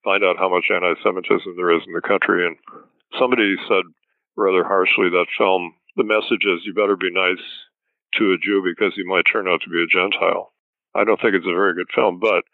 [0.06, 2.46] find out how much anti-Semitism there is in the country.
[2.46, 2.54] And
[3.18, 3.82] somebody said
[4.38, 7.42] rather harshly that film, the message is you better be nice
[8.14, 10.54] to a Jew because he might turn out to be a Gentile.
[10.94, 12.46] I don't think it's a very good film, but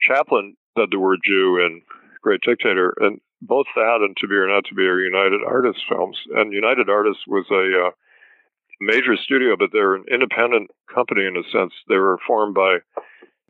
[0.00, 1.82] Chaplin said the word Jew in
[2.22, 5.82] Great Dictator, and both that and To Be or Not to Be are United Artists
[5.88, 6.16] films.
[6.36, 7.90] And United Artists was a uh,
[8.80, 11.72] major studio, but they're an independent company in a sense.
[11.88, 12.78] They were formed by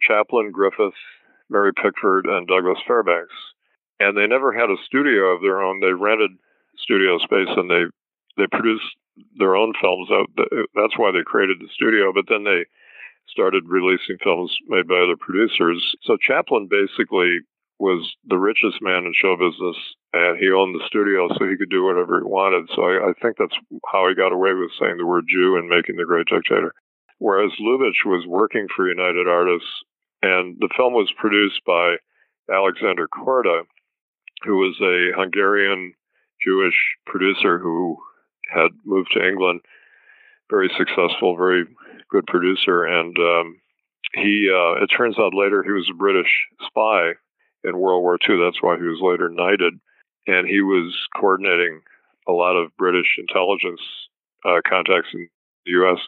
[0.00, 0.94] Chaplin, Griffith,
[1.50, 3.34] Mary Pickford, and Douglas Fairbanks.
[3.98, 5.80] And they never had a studio of their own.
[5.80, 6.30] They rented
[6.78, 7.84] studio space and they
[8.36, 8.96] they produced
[9.36, 10.08] their own films.
[10.74, 12.12] That's why they created the studio.
[12.12, 12.64] But then they
[13.28, 15.82] started releasing films made by other producers.
[16.02, 17.40] So Chaplin basically
[17.78, 19.76] was the richest man in show business,
[20.12, 22.68] and he owned the studio, so he could do whatever he wanted.
[22.76, 23.56] So I, I think that's
[23.90, 26.74] how he got away with saying the word Jew and making The Great Dictator.
[27.18, 29.68] Whereas Lubitsch was working for United Artists,
[30.22, 31.96] and the film was produced by
[32.52, 33.62] Alexander Korda,
[34.44, 35.94] who was a Hungarian
[36.44, 36.74] Jewish
[37.06, 37.96] producer who
[38.52, 39.60] had moved to England.
[40.50, 41.64] Very successful, very
[42.10, 43.60] good producer, and um,
[44.14, 44.50] he.
[44.52, 46.30] Uh, it turns out later he was a British
[46.66, 47.12] spy
[47.62, 48.42] in World War II.
[48.42, 49.74] That's why he was later knighted,
[50.26, 51.82] and he was coordinating
[52.28, 53.80] a lot of British intelligence
[54.44, 55.28] uh, contacts in
[55.66, 55.98] the U.S.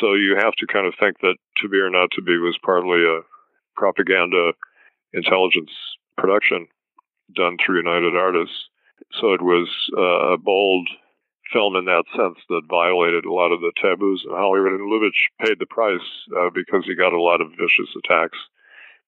[0.00, 2.58] So you have to kind of think that To Be or Not to Be was
[2.64, 3.20] partly a
[3.76, 4.52] propaganda
[5.12, 5.70] intelligence
[6.16, 6.66] production
[7.34, 8.68] done through United Artists.
[9.20, 10.88] So it was uh, a bold
[11.52, 14.72] film in that sense that violated a lot of the taboos in Hollywood.
[14.72, 16.00] And Lubitsch paid the price
[16.36, 18.38] uh, because he got a lot of vicious attacks.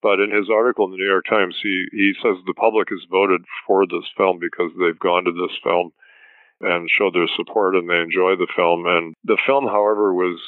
[0.02, 3.00] But in his article in the New York Times, he, he says the public has
[3.10, 5.92] voted for this film because they've gone to this film
[6.60, 8.84] and showed their support and they enjoy the film.
[8.86, 10.38] And the film, however, was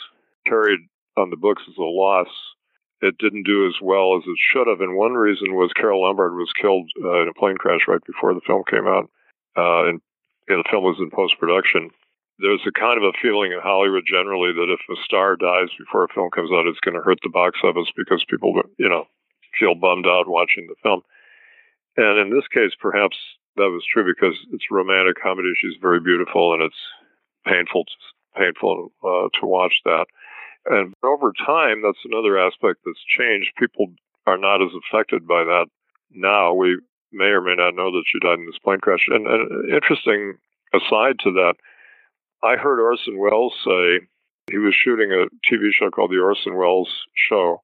[0.49, 0.81] carried
[1.17, 2.29] on the books as a loss.
[3.03, 4.81] It didn't do as well as it should have.
[4.81, 8.33] And one reason was Carole Lombard was killed uh, in a plane crash right before
[8.33, 9.11] the film came out.
[9.57, 10.01] Uh, and
[10.49, 11.91] you know, the film was in post production.
[12.39, 16.05] There's a kind of a feeling in Hollywood generally that if a star dies before
[16.05, 19.05] a film comes out, it's going to hurt the box office because people, you know,
[19.59, 21.01] feel bummed out watching the film.
[21.97, 23.17] And in this case, perhaps
[23.57, 25.53] that was true because it's romantic comedy.
[25.57, 26.83] She's very beautiful, and it's
[27.47, 27.85] painful,
[28.37, 30.07] painful uh, to watch that.
[30.69, 33.51] And over time, that's another aspect that's changed.
[33.59, 33.93] People
[34.27, 35.67] are not as affected by that
[36.11, 36.53] now.
[36.53, 36.79] We
[37.13, 39.07] may or may not know that she died in this plane crash.
[39.09, 40.35] And, and interesting
[40.75, 41.55] aside to that,
[42.43, 44.07] I heard Orson Welles say
[44.51, 47.63] he was shooting a TV show called The Orson Welles Show.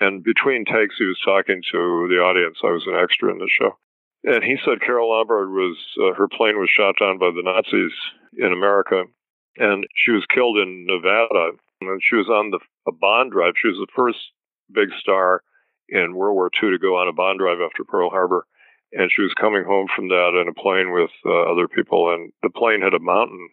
[0.00, 2.58] And between takes, he was talking to the audience.
[2.64, 3.76] I was an extra in the show.
[4.24, 7.92] And he said Carole Lombard was, uh, her plane was shot down by the Nazis
[8.36, 9.04] in America.
[9.58, 11.52] And she was killed in Nevada.
[11.88, 13.54] And she was on the, a bond drive.
[13.60, 14.18] She was the first
[14.72, 15.42] big star
[15.88, 18.46] in World War II to go on a bond drive after Pearl Harbor
[18.92, 22.32] and she was coming home from that in a plane with uh, other people, and
[22.42, 23.48] the plane hit a mountain.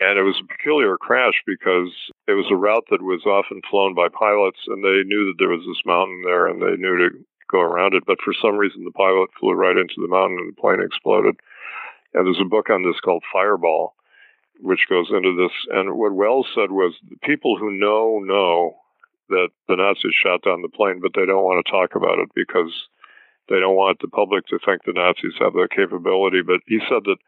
[0.00, 1.90] And it was a peculiar crash because
[2.26, 5.50] it was a route that was often flown by pilots, and they knew that there
[5.50, 7.10] was this mountain there, and they knew to
[7.50, 8.02] go around it.
[8.06, 11.34] But for some reason, the pilot flew right into the mountain, and the plane exploded.
[12.14, 13.94] And there's a book on this called Fireball,
[14.60, 15.52] which goes into this.
[15.70, 18.76] And what Welles said was the people who know know
[19.28, 22.28] that the Nazis shot down the plane, but they don't want to talk about it
[22.34, 22.72] because
[23.48, 26.42] they don't want the public to think the Nazis have that capability.
[26.42, 27.18] But he said that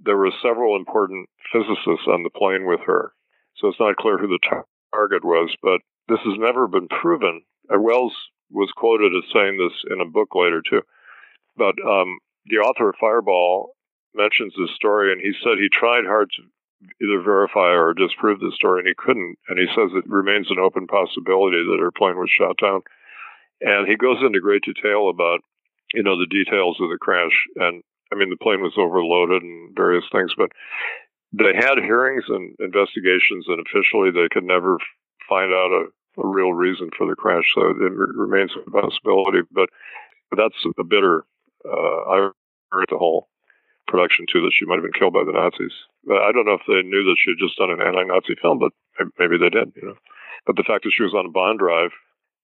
[0.00, 3.12] there were several important physicists on the plane with her.
[3.56, 7.42] So it's not clear who the tar- target was, but this has never been proven.
[7.68, 8.14] And Welles
[8.50, 10.82] was quoted as saying this in a book later, too.
[11.56, 13.70] But um, the author of Fireball
[14.14, 16.42] mentions this story, and he said he tried hard to
[17.02, 19.36] either verify or disprove the story, and he couldn't.
[19.48, 22.82] And he says it remains an open possibility that her plane was shot down.
[23.60, 25.40] And he goes into great detail about,
[25.94, 27.32] you know, the details of the crash.
[27.56, 27.82] And
[28.12, 30.50] I mean, the plane was overloaded and various things, but
[31.32, 34.78] they had hearings and investigations, and officially they could never
[35.28, 37.44] find out a, a real reason for the crash.
[37.54, 39.40] So it remains a possibility.
[39.50, 39.70] But
[40.36, 41.24] that's a bitter.
[41.64, 42.30] Uh, I
[42.70, 43.28] heard the whole
[43.86, 45.74] production too that she might have been killed by the Nazis.
[46.10, 48.72] I don't know if they knew that she had just done an anti-Nazi film, but
[49.18, 49.72] maybe they did.
[49.76, 49.98] You know.
[50.46, 51.90] But the fact that she was on a bond drive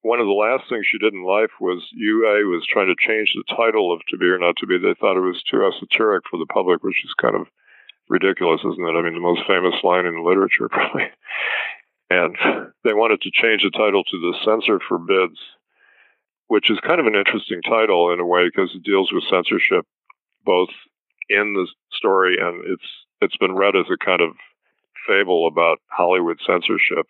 [0.02, 3.32] one of the last things she did in life was UA was trying to change
[3.34, 4.76] the title of To Be or Not to Be.
[4.76, 7.46] They thought it was too esoteric for the public, which is kind of
[8.08, 8.98] ridiculous, isn't it?
[8.98, 11.06] I mean, the most famous line in literature, probably.
[12.10, 12.36] And
[12.84, 15.38] they wanted to change the title to The Censor Forbids,
[16.48, 19.86] which is kind of an interesting title in a way because it deals with censorship
[20.44, 20.68] both
[21.28, 22.88] in the story and it's
[23.20, 24.32] it's been read as a kind of
[25.06, 27.06] fable about Hollywood censorship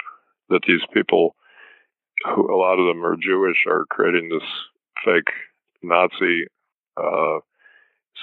[0.49, 1.35] that these people
[2.25, 4.49] who a lot of them are Jewish are creating this
[5.05, 5.33] fake
[5.83, 6.47] Nazi
[6.97, 7.41] uh,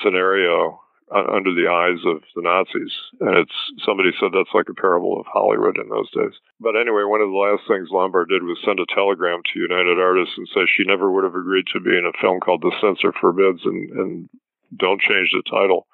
[0.03, 0.79] scenario
[1.11, 2.93] under the eyes of the Nazis.
[3.19, 6.37] And it's somebody said that's like a parable of Hollywood in those days.
[6.59, 9.97] But anyway, one of the last things Lombard did was send a telegram to United
[9.97, 12.75] Artists and say she never would have agreed to be in a film called The
[12.79, 14.29] Censor Forbids and, and
[14.77, 15.87] don't change the title.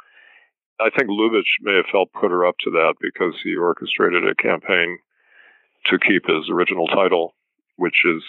[0.80, 4.35] I think Lubitsch may have helped put her up to that because he orchestrated a
[4.35, 4.97] campaign
[5.88, 7.34] to keep his original title,
[7.77, 8.23] which is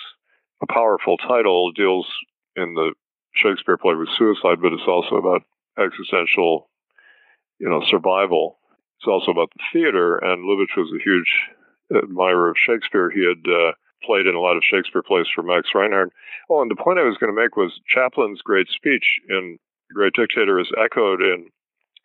[0.62, 2.06] a powerful title, deals
[2.54, 2.92] in the
[3.34, 5.42] Shakespeare play with suicide, but it's also about
[5.78, 6.68] existential
[7.58, 8.58] you know, survival.
[8.98, 11.30] It's also about the theater, and Lubitsch was a huge
[11.94, 13.10] admirer of Shakespeare.
[13.10, 16.12] He had uh, played in a lot of Shakespeare plays for Max Reinhardt.
[16.50, 19.58] Oh, and the point I was going to make was Chaplin's great speech in
[19.92, 21.48] Great Dictator is echoed in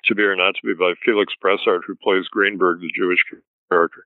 [0.05, 3.23] To Be or Not to Be by Felix Bressart, who plays Greenberg, the Jewish
[3.69, 4.05] character.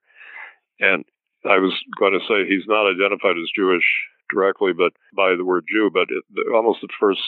[0.80, 1.06] And
[1.46, 3.86] I was going to say he's not identified as Jewish
[4.30, 6.24] directly, but by the word Jew, but it,
[6.54, 7.22] almost the first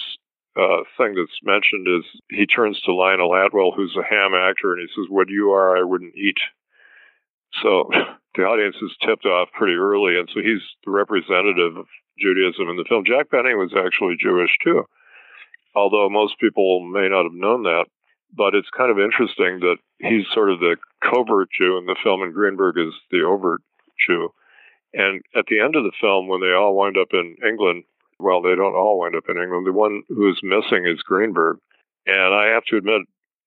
[0.57, 4.81] uh, thing that's mentioned is he turns to Lionel Atwill, who's a ham actor, and
[4.81, 6.39] he says, "What you are, I wouldn't eat."
[7.61, 7.89] So
[8.35, 11.85] the audience is tipped off pretty early, and so he's the representative of
[12.19, 13.05] Judaism in the film.
[13.05, 14.83] Jack Benny was actually Jewish too,
[15.77, 17.85] although most people may not have known that.
[18.35, 22.21] But it's kind of interesting that he's sort of the covert Jew in the film,
[22.21, 23.61] and Greenberg is the overt
[24.05, 24.33] Jew.
[24.93, 27.83] And at the end of the film, when they all wind up in England,
[28.19, 29.67] well, they don't all wind up in England.
[29.67, 31.59] The one who is missing is Greenberg.
[32.05, 33.03] And I have to admit,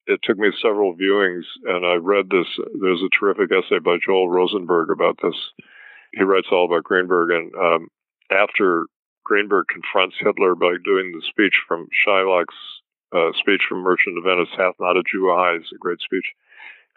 [0.07, 2.47] it took me several viewings, and I read this.
[2.81, 5.36] There's a terrific essay by Joel Rosenberg about this.
[6.12, 7.89] He writes all about Greenberg, and um,
[8.31, 8.86] after
[9.24, 12.56] Greenberg confronts Hitler by doing the speech from Shylock's
[13.12, 16.32] uh, speech from Merchant of Venice, "Hath not a Jew eyes," a great speech.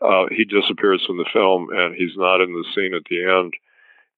[0.02, 3.54] Uh, he disappears from the film, and he's not in the scene at the end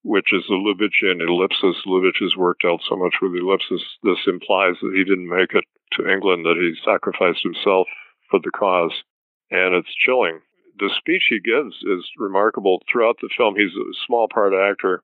[0.06, 1.82] which is the Lubitschian ellipsis.
[1.88, 3.82] Lubitsch has worked out so much with ellipsis.
[4.03, 7.88] This implies that he didn't make it to England, that he sacrificed himself
[8.30, 8.94] for the cause.
[9.49, 10.41] And it's chilling.
[10.77, 12.84] The speech he gives is remarkable.
[12.86, 15.02] Throughout the film, he's a small part actor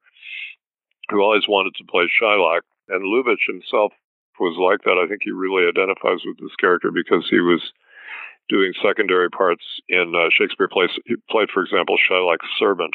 [1.09, 2.61] who always wanted to play Shylock.
[2.91, 3.93] And Lubitsch himself
[4.39, 5.01] was like that.
[5.01, 7.61] I think he really identifies with this character because he was
[8.49, 10.91] doing secondary parts in uh, Shakespeare plays.
[11.05, 12.93] He played, for example, Shylock's servant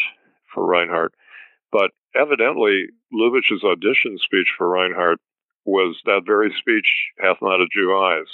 [0.52, 1.14] for Reinhardt
[1.72, 5.18] but evidently, Lubitsch's audition speech for Reinhardt
[5.64, 8.28] was that very speech, Hath Not a Jew Eyes.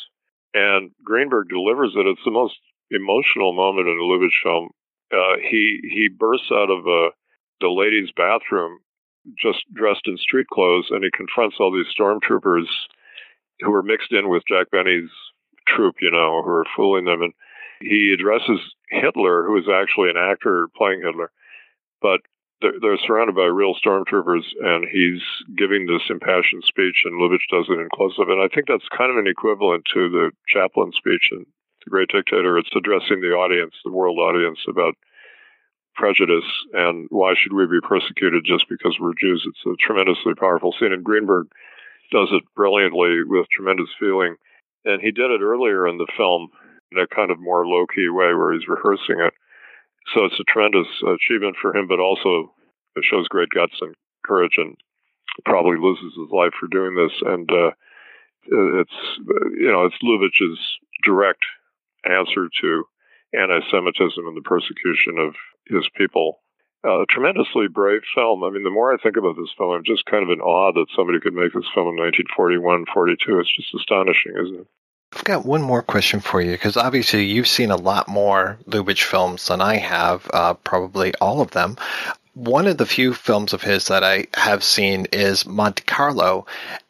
[0.54, 2.06] And Greenberg delivers it.
[2.06, 2.54] It's the most
[2.90, 4.70] emotional moment in a Lubitsch film.
[5.10, 7.10] Uh, he, he bursts out of uh,
[7.60, 8.78] the ladies' bathroom
[9.40, 12.66] just dressed in street clothes and he confronts all these stormtroopers
[13.60, 15.10] who are mixed in with Jack Benny's
[15.66, 17.22] troop, you know, who are fooling them.
[17.22, 17.32] And
[17.80, 21.30] he addresses Hitler, who is actually an actor playing Hitler.
[22.00, 22.20] But
[22.60, 25.22] they're, they're surrounded by real stormtroopers, and he's
[25.56, 28.28] giving this impassioned speech, and Lubitsch does it in close up.
[28.28, 31.44] And I think that's kind of an equivalent to the Chaplin speech in
[31.84, 32.56] The Great Dictator.
[32.58, 34.94] It's addressing the audience, the world audience, about
[35.94, 39.44] prejudice and why should we be persecuted just because we're Jews.
[39.46, 41.48] It's a tremendously powerful scene, and Greenberg
[42.10, 44.36] does it brilliantly with tremendous feeling.
[44.84, 46.50] And he did it earlier in the film
[46.90, 49.34] in a kind of more low key way where he's rehearsing it.
[50.14, 52.52] So it's a tremendous achievement for him, but also
[52.96, 53.94] it shows great guts and
[54.24, 54.76] courage and
[55.44, 57.12] probably loses his life for doing this.
[57.24, 57.70] And uh,
[58.44, 58.98] it's,
[59.56, 60.58] you know, it's Lubitsch's
[61.04, 61.44] direct
[62.04, 62.84] answer to
[63.34, 65.34] anti-Semitism and the persecution of
[65.66, 66.40] his people.
[66.84, 68.42] Uh, a tremendously brave film.
[68.42, 70.72] I mean, the more I think about this film, I'm just kind of in awe
[70.72, 73.38] that somebody could make this film in 1941, 42.
[73.38, 74.66] It's just astonishing, isn't it?
[75.14, 79.02] I've got one more question for you because obviously you've seen a lot more Lubitsch
[79.02, 81.76] films than I have, uh, probably all of them.
[82.34, 86.46] One of the few films of his that I have seen is Monte Carlo,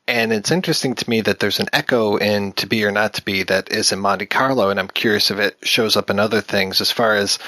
[0.07, 3.25] and it's interesting to me that there's an echo in To Be or Not to
[3.25, 6.41] Be that is in Monte Carlo, and I'm curious if it shows up in other
[6.41, 7.41] things as far as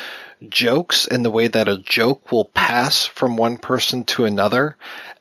[0.48, 4.76] jokes and the way that a joke will pass from one person to another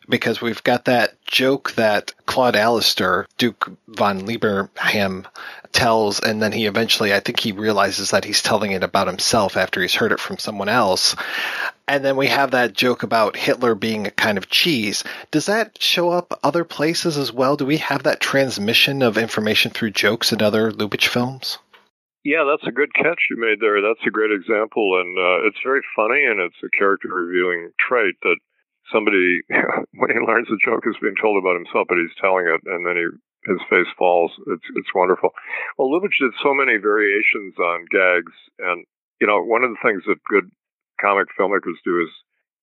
[0.10, 5.26] because we've got that joke that Claud Allister, Duke von Liebenheim,
[5.72, 9.58] tells, and then he eventually, I think he realizes that he's telling it about himself
[9.58, 11.16] after he's heard it from someone else.
[11.88, 15.04] And then we have that joke about Hitler being a kind of cheese.
[15.32, 17.58] Does that show up other places as well?
[17.58, 21.60] Do we have that transmission of information through jokes in other Lubitsch films?
[22.24, 23.82] Yeah, that's a good catch you made there.
[23.82, 28.16] That's a great example, and uh, it's very funny, and it's a character revealing trait
[28.24, 28.38] that
[28.94, 29.42] somebody,
[30.00, 32.88] when he learns a joke, is being told about himself, but he's telling it, and
[32.88, 33.08] then he
[33.46, 34.32] his face falls.
[34.48, 35.32] It's it's wonderful.
[35.78, 38.86] Well, Lubitsch did so many variations on gags, and
[39.20, 40.50] you know, one of the things that good
[41.00, 42.10] comic filmmakers do is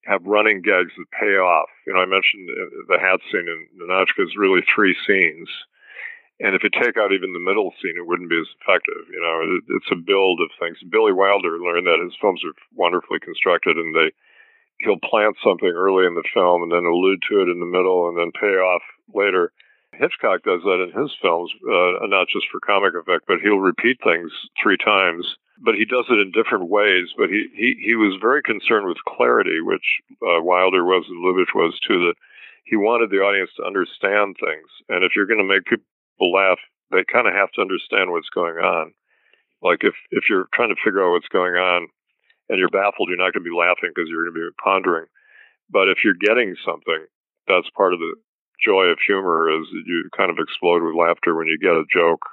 [0.04, 1.68] have running gags that pay off.
[1.86, 2.48] You know, I mentioned
[2.88, 5.48] the hat scene in Ninotchka is really three scenes.
[6.40, 9.04] And if you take out even the middle scene, it wouldn't be as effective.
[9.12, 10.78] You know, it, it's a build of things.
[10.88, 14.10] Billy Wilder learned that his films are wonderfully constructed, and they
[14.80, 18.08] he'll plant something early in the film and then allude to it in the middle,
[18.08, 18.82] and then pay off
[19.12, 19.52] later.
[19.92, 23.98] Hitchcock does that in his films, uh, not just for comic effect, but he'll repeat
[24.02, 24.32] things
[24.62, 27.08] three times but he does it in different ways.
[27.16, 31.54] But he, he, he was very concerned with clarity, which uh, Wilder was and Lubitsch
[31.54, 32.14] was too, that
[32.64, 34.68] he wanted the audience to understand things.
[34.88, 36.58] And if you're going to make people laugh,
[36.90, 38.92] they kind of have to understand what's going on.
[39.62, 41.88] Like if, if you're trying to figure out what's going on
[42.48, 45.06] and you're baffled, you're not going to be laughing because you're going to be pondering.
[45.68, 47.04] But if you're getting something,
[47.46, 48.16] that's part of the
[48.64, 52.24] joy of humor is you kind of explode with laughter when you get a joke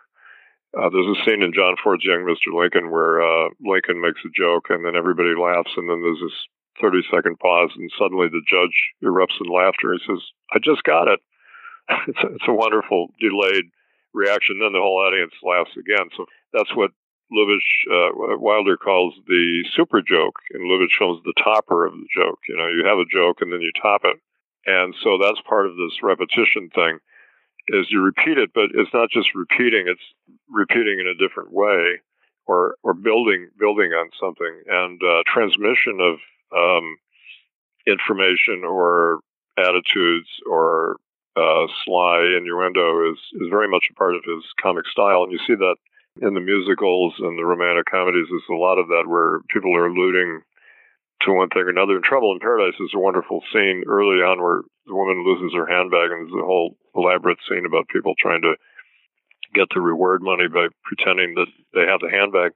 [0.78, 2.54] uh, there's a scene in John Ford's Young Mr.
[2.54, 6.38] Lincoln where uh, Lincoln makes a joke and then everybody laughs, and then there's this
[6.82, 9.94] 30 second pause, and suddenly the judge erupts in laughter.
[9.94, 10.22] He says,
[10.54, 11.20] I just got it.
[12.08, 13.74] it's, a, it's a wonderful delayed
[14.14, 14.60] reaction.
[14.60, 16.10] Then the whole audience laughs again.
[16.16, 16.92] So that's what
[17.34, 22.40] Lubitsch, uh, Wilder calls the super joke, and Lubitsch shows the topper of the joke.
[22.48, 24.18] You know, you have a joke and then you top it.
[24.68, 27.00] And so that's part of this repetition thing
[27.70, 30.02] is you repeat it, but it's not just repeating; it's
[30.50, 32.02] repeating in a different way,
[32.46, 34.64] or or building building on something.
[34.68, 36.16] And uh, transmission of
[36.56, 36.98] um,
[37.86, 39.20] information or
[39.58, 40.98] attitudes or
[41.36, 45.40] uh, sly innuendo is is very much a part of his comic style, and you
[45.48, 45.76] see that
[46.22, 48.28] in the musicals and the romantic comedies.
[48.30, 50.42] There's a lot of that where people are alluding
[51.22, 51.96] to one thing or another.
[51.96, 55.68] And Trouble in Paradise is a wonderful scene early on where the woman loses her
[55.68, 58.56] handbag, and there's a whole elaborate scene about people trying to
[59.54, 62.52] get the reward money by pretending that they have the handbag.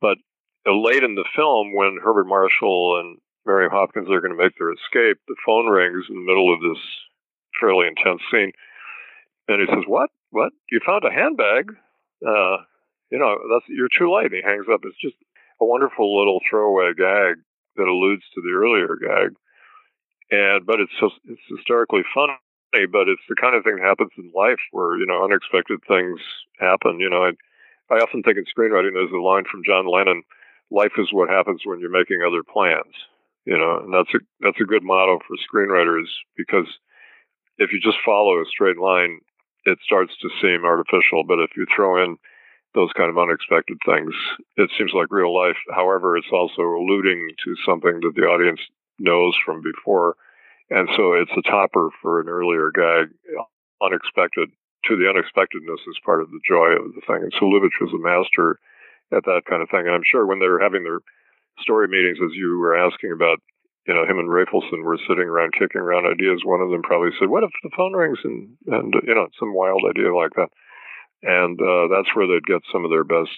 [0.00, 0.18] But
[0.66, 4.58] uh, late in the film, when Herbert Marshall and Miriam Hopkins are going to make
[4.58, 6.82] their escape, the phone rings in the middle of this
[7.60, 8.52] fairly intense scene,
[9.48, 10.10] and he says, "What?
[10.30, 10.52] What?
[10.70, 11.70] You found a handbag?
[12.26, 12.58] Uh,
[13.10, 14.80] you know, that's you're too late." He hangs up.
[14.84, 15.16] It's just
[15.60, 17.36] a wonderful little throwaway gag
[17.76, 19.36] that alludes to the earlier gag.
[20.30, 22.34] And but it's just, it's historically funny,
[22.90, 26.18] but it's the kind of thing that happens in life where you know unexpected things
[26.58, 26.98] happen.
[26.98, 27.32] You know, I
[27.94, 30.22] I often think in screenwriting there's a line from John Lennon:
[30.70, 32.94] "Life is what happens when you're making other plans."
[33.44, 36.66] You know, and that's a that's a good motto for screenwriters because
[37.58, 39.20] if you just follow a straight line,
[39.64, 41.24] it starts to seem artificial.
[41.24, 42.16] But if you throw in
[42.76, 44.12] those kind of unexpected things.
[44.60, 45.56] It seems like real life.
[45.72, 48.60] However, it's also alluding to something that the audience
[49.00, 50.14] knows from before.
[50.68, 53.16] And so it's a topper for an earlier gag.
[53.80, 54.52] Unexpected
[54.84, 57.24] to the unexpectedness is part of the joy of the thing.
[57.24, 58.60] And so Lubitsch was a master
[59.10, 59.88] at that kind of thing.
[59.88, 61.00] And I'm sure when they were having their
[61.60, 63.40] story meetings, as you were asking about,
[63.88, 66.44] you know, him and Raphaelson were sitting around kicking around ideas.
[66.44, 69.54] One of them probably said, "What if the phone rings?" and and you know, some
[69.54, 70.50] wild idea like that
[71.26, 73.34] and uh, that's where they'd get some of their best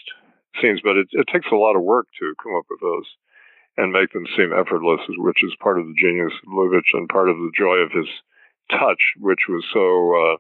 [0.60, 0.80] scenes.
[0.84, 3.08] But it, it takes a lot of work to come up with those
[3.78, 7.30] and make them seem effortless, which is part of the genius of Lubitsch and part
[7.30, 8.08] of the joy of his
[8.70, 10.14] touch, which was so.
[10.14, 10.36] Uh,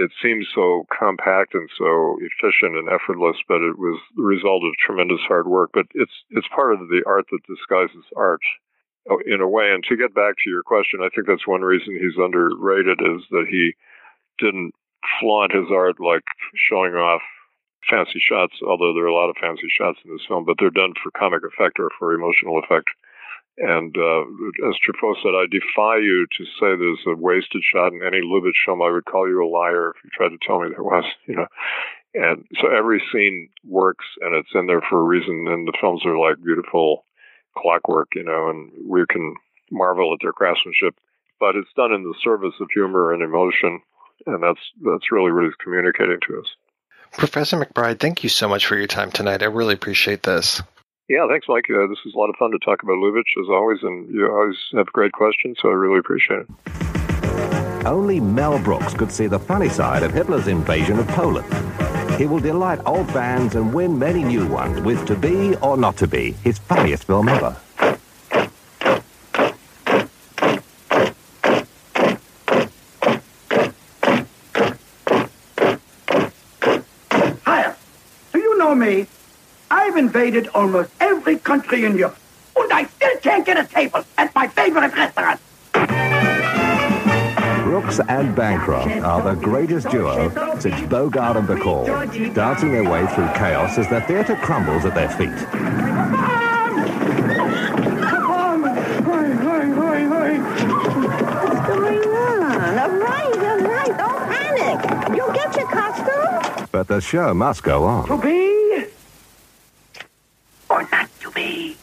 [0.00, 4.70] it seems so compact and so efficient and effortless, but it was the result of
[4.78, 5.70] tremendous hard work.
[5.74, 8.40] But it's it's part of the art that disguises art
[9.10, 9.70] oh, in a way.
[9.72, 13.22] And to get back to your question, I think that's one reason he's underrated is
[13.30, 13.74] that he
[14.38, 14.72] didn't
[15.20, 16.24] flaunt his art like
[16.54, 17.22] showing off
[17.88, 20.70] fancy shots, although there are a lot of fancy shots in this film, but they're
[20.70, 22.88] done for comic effect or for emotional effect.
[23.58, 24.22] And uh,
[24.68, 28.62] as Truffaut said, I defy you to say there's a wasted shot in any Lubitsch
[28.64, 28.82] film.
[28.82, 31.34] I would call you a liar if you tried to tell me there was, you
[31.34, 31.46] know.
[32.14, 35.46] And so every scene works and it's in there for a reason.
[35.48, 37.04] And the films are like beautiful
[37.56, 39.34] clockwork, you know, and we can
[39.70, 40.94] marvel at their craftsmanship.
[41.40, 43.80] But it's done in the service of humor and emotion
[44.26, 46.46] and that's that's really what he's communicating to us.
[47.12, 49.42] Professor McBride, thank you so much for your time tonight.
[49.42, 50.62] I really appreciate this.
[51.08, 51.64] Yeah, thanks, Mike.
[51.70, 54.30] Uh, this is a lot of fun to talk about Lubitsch as always, and you
[54.30, 57.86] always have great questions, so I really appreciate it.
[57.86, 61.50] Only Mel Brooks could see the funny side of Hitler's invasion of Poland.
[62.18, 65.96] He will delight old fans and win many new ones with To Be or Not
[65.98, 67.56] to Be, his funniest film ever.
[78.68, 79.06] know me.
[79.70, 82.16] I've invaded almost every country in Europe.
[82.56, 85.40] And I still can't get a table at my favorite restaurant.
[87.64, 91.86] Brooks and Bancroft are the greatest duo since Bogart and Bacall,
[92.34, 95.28] dancing their way through chaos as the theatre crumbles at their feet.
[101.28, 102.78] What's going on?
[102.78, 103.94] All right, all right.
[104.02, 104.78] Don't panic.
[105.16, 106.66] You'll get your costume.
[106.72, 108.06] But the show must go on.
[108.08, 108.48] To be
[110.70, 111.76] or not to be?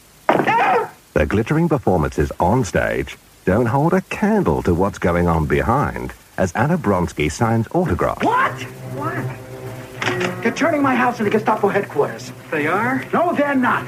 [1.16, 3.16] The glittering performances on stage
[3.46, 8.22] don't hold a candle to what's going on behind as Anna Bronski signs autographs.
[8.22, 8.52] What?
[9.00, 10.42] What?
[10.42, 12.32] They're turning my house into Gestapo headquarters.
[12.50, 13.02] They are?
[13.14, 13.86] No, they're not.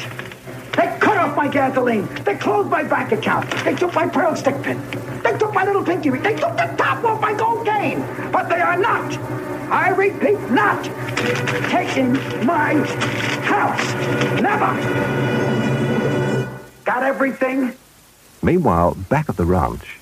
[0.75, 2.09] They cut off my gasoline.
[2.25, 3.51] They closed my bank account.
[3.63, 4.83] They took my pearl stick pin.
[5.23, 6.23] They took my little pinky ring.
[6.23, 8.01] They took the top off my gold cane.
[8.33, 9.13] But they are not,
[9.71, 10.83] I repeat, not
[11.69, 12.15] taking
[12.47, 12.73] my
[13.45, 14.41] house.
[14.41, 15.78] Never.
[16.89, 17.75] Got everything?
[18.43, 19.99] Meanwhile, back at the ranch,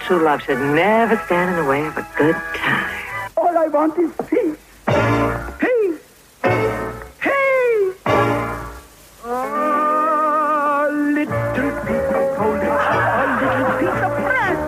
[0.00, 3.30] True love should never stand in the way of a good time.
[3.36, 4.56] All I want is peace.
[5.58, 6.00] Peace.
[7.20, 7.96] Peace.
[9.22, 9.36] A
[11.12, 11.44] little
[11.84, 14.64] piece of Poland, a ah, little piece of France,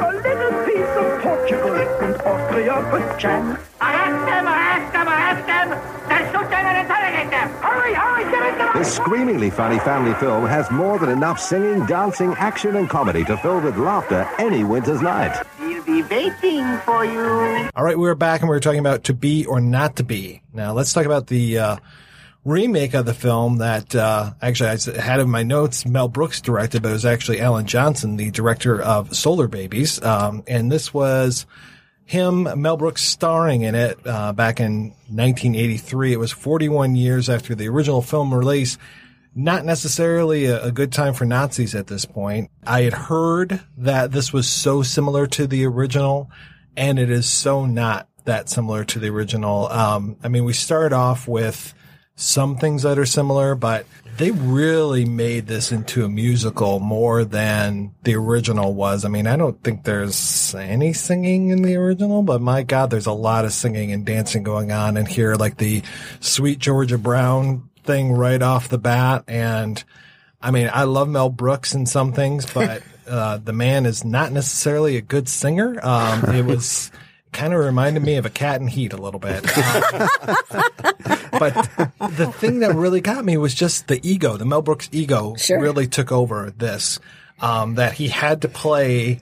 [0.00, 3.60] a little piece of Portugal, and Austria perchance.
[3.80, 5.68] Arrest them, arrest them, arrest them!
[6.08, 6.99] Then shoot them and interrogate them!
[7.80, 8.78] Hurry, hurry, get into the...
[8.78, 13.38] this screamingly funny family film has more than enough singing, dancing, action, and comedy to
[13.38, 15.42] fill with laughter any winter's night.
[15.58, 17.70] We'll be waiting for you.
[17.74, 20.42] All right, we're back and we're talking about To Be or Not to Be.
[20.52, 21.76] Now let's talk about the uh,
[22.44, 25.86] remake of the film that uh, actually I had in my notes.
[25.86, 30.44] Mel Brooks directed, but it was actually Alan Johnson, the director of Solar Babies, um,
[30.46, 31.46] and this was
[32.10, 36.12] him, Mel Brooks, starring in it uh, back in 1983.
[36.12, 38.78] It was 41 years after the original film release.
[39.32, 42.50] Not necessarily a, a good time for Nazis at this point.
[42.66, 46.28] I had heard that this was so similar to the original,
[46.76, 49.68] and it is so not that similar to the original.
[49.68, 51.74] Um, I mean, we start off with
[52.20, 53.86] some things that are similar, but
[54.18, 59.06] they really made this into a musical more than the original was.
[59.06, 63.06] I mean, I don't think there's any singing in the original, but my God, there's
[63.06, 65.82] a lot of singing and dancing going on in here, like the
[66.20, 69.24] Sweet Georgia Brown thing right off the bat.
[69.26, 69.82] And
[70.42, 74.30] I mean, I love Mel Brooks in some things, but uh, the man is not
[74.30, 75.80] necessarily a good singer.
[75.82, 76.92] Um, it was
[77.32, 79.44] kind of reminded me of a cat in heat a little bit.
[79.56, 80.08] Um,
[81.32, 81.54] but
[82.16, 84.36] the thing that really got me was just the ego.
[84.36, 85.60] The Mel Brooks ego Sure.
[85.60, 86.98] really took over this.
[87.40, 89.20] Um, that he had to play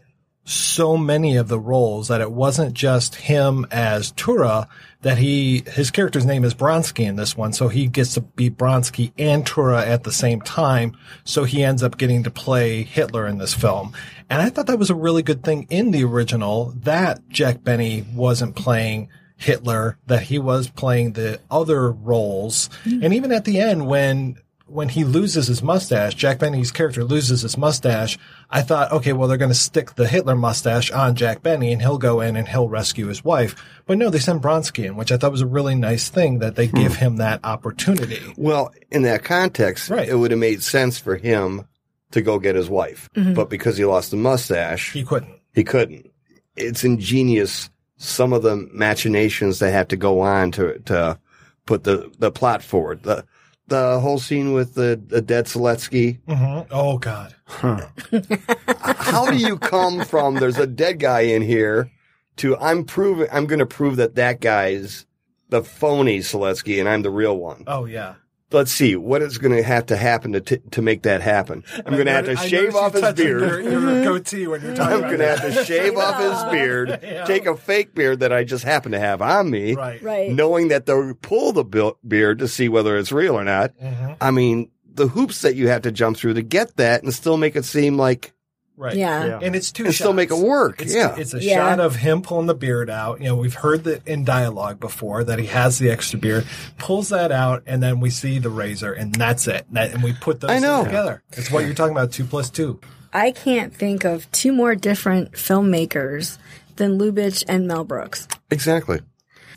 [0.48, 4.66] so many of the roles that it wasn't just him as Tura,
[5.02, 7.52] that he, his character's name is Bronski in this one.
[7.52, 10.96] So he gets to be Bronski and Tura at the same time.
[11.24, 13.92] So he ends up getting to play Hitler in this film.
[14.30, 18.06] And I thought that was a really good thing in the original that Jack Benny
[18.14, 22.70] wasn't playing Hitler, that he was playing the other roles.
[22.84, 23.04] Mm.
[23.04, 24.38] And even at the end, when
[24.68, 28.18] when he loses his mustache, Jack Benny's character loses his mustache,
[28.50, 31.80] I thought, okay, well, they're going to stick the Hitler mustache on Jack Benny and
[31.80, 33.56] he'll go in and he'll rescue his wife.
[33.86, 36.54] But no, they send Bronski in, which I thought was a really nice thing that
[36.54, 38.20] they give him that opportunity.
[38.36, 40.08] Well, in that context, right.
[40.08, 41.66] it would have made sense for him
[42.10, 43.08] to go get his wife.
[43.16, 43.34] Mhm.
[43.34, 45.40] But because he lost the mustache, he couldn't.
[45.54, 46.10] He couldn't.
[46.56, 47.70] It's ingenious.
[47.96, 51.18] Some of the machinations that have to go on to to
[51.66, 53.02] put the the plot forward.
[53.02, 53.24] The
[53.68, 56.18] the whole scene with the, the dead Siletsky.
[56.26, 56.68] Mm-hmm.
[56.70, 57.34] Oh God.
[57.48, 61.90] How do you come from there's a dead guy in here
[62.36, 65.06] to I'm proving I'm going to prove that that guy's
[65.48, 67.64] the phony Siletsky and I'm the real one.
[67.66, 68.14] Oh yeah.
[68.50, 71.64] Let's see what is going to have to happen to t- to make that happen.
[71.84, 73.42] I'm going to have to shave off his beard.
[73.42, 76.98] Your, your goatee when you're talking I'm going to have to shave off his beard,
[77.02, 77.24] Yeah.
[77.26, 80.02] take a fake beard that I just happen to have on me, Right.
[80.02, 80.32] Right.
[80.32, 83.72] knowing that they'll pull the bil- beard to see whether it's real or not.
[83.78, 84.16] Mhm.
[84.20, 87.36] I mean, the hoops that you have to jump through to get that and still
[87.36, 88.32] make it seem like
[88.78, 88.94] Right.
[88.94, 89.24] Yeah.
[89.26, 89.40] Yeah.
[89.42, 90.80] And it's two and still make it work.
[90.80, 91.16] It's, yeah.
[91.18, 91.56] it's a Yeah.
[91.56, 93.18] shot of him pulling the beard out.
[93.20, 96.46] You know, we've heard that in dialogue before that he has the extra beard,
[96.78, 99.66] pulls that out, and then we see the razor, and that's it.
[99.72, 100.76] That- And we put those I know.
[100.76, 101.22] things together.
[101.32, 102.78] It's what you're talking about, two plus two.
[103.12, 106.38] I can't think of two more different filmmakers
[106.76, 108.28] than Lubitsch and Mel Brooks.
[108.50, 109.00] exactly.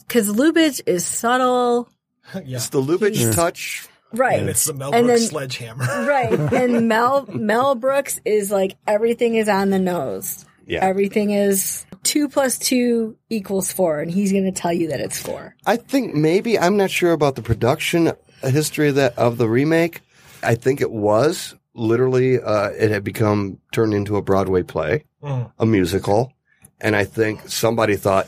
[0.07, 1.87] Because Lubitsch is subtle,
[2.33, 2.57] yeah.
[2.57, 3.87] It's the Lubitsch touch.
[4.13, 4.39] Right?
[4.39, 5.85] And it's the Mel And Brooks then- sledgehammer.
[6.07, 6.31] right.
[6.53, 10.45] And Mel Mel Brooks is like everything is on the nose.
[10.67, 10.85] Yeah.
[10.85, 15.19] Everything is two plus two equals four, and he's going to tell you that it's
[15.21, 15.55] four.
[15.65, 18.11] I think maybe I'm not sure about the production
[18.41, 20.01] history of that of the remake.
[20.43, 25.51] I think it was literally uh, it had become turned into a Broadway play, Mm.
[25.59, 26.33] a musical,
[26.79, 28.27] and I think somebody thought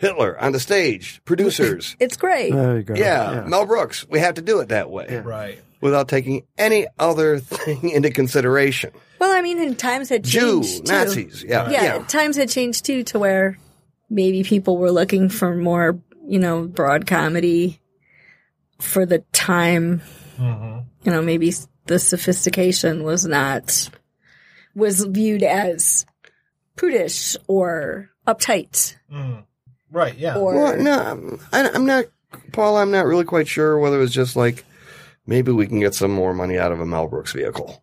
[0.00, 1.94] Hitler on the stage, producers.
[2.00, 2.52] It's great.
[2.52, 2.94] There you go.
[2.94, 4.06] yeah, Mel Brooks.
[4.08, 5.60] We have to do it that way, Right.
[5.80, 8.92] without taking any other thing into consideration.
[9.18, 10.86] Well, I mean, and times had Jew, changed.
[10.86, 10.92] too.
[10.92, 12.04] Nazis, yeah, yeah, yeah.
[12.06, 13.58] Times had changed too, to where
[14.08, 17.78] maybe people were looking for more, you know, broad comedy
[18.80, 20.00] for the time.
[20.38, 20.78] Mm-hmm.
[21.04, 21.52] You know, maybe
[21.86, 23.90] the sophistication was not
[24.74, 26.06] was viewed as
[26.76, 28.96] prudish or uptight.
[29.12, 29.44] Mm.
[29.90, 30.16] Right.
[30.16, 30.36] Yeah.
[30.36, 32.04] Or Well, no, I'm- I, I'm not,
[32.52, 32.76] Paul.
[32.76, 34.64] I'm not really quite sure whether it was just like
[35.26, 37.82] maybe we can get some more money out of a Mel Brooks vehicle.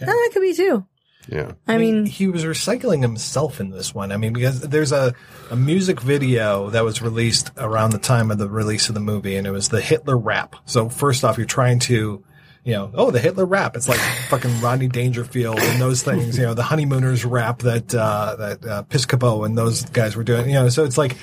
[0.00, 0.86] No, that could be too.
[1.28, 1.52] Yeah.
[1.66, 4.12] I mean, he was recycling himself in this one.
[4.12, 5.14] I mean, because there's a,
[5.50, 9.36] a music video that was released around the time of the release of the movie,
[9.36, 10.56] and it was the Hitler rap.
[10.66, 12.22] So first off, you're trying to,
[12.64, 13.76] you know, oh, the Hitler rap.
[13.76, 16.38] It's like fucking Rodney Dangerfield and those things.
[16.38, 20.48] You know, the Honeymooners rap that uh, that uh, Piscopo and those guys were doing.
[20.48, 21.16] You know, so it's like,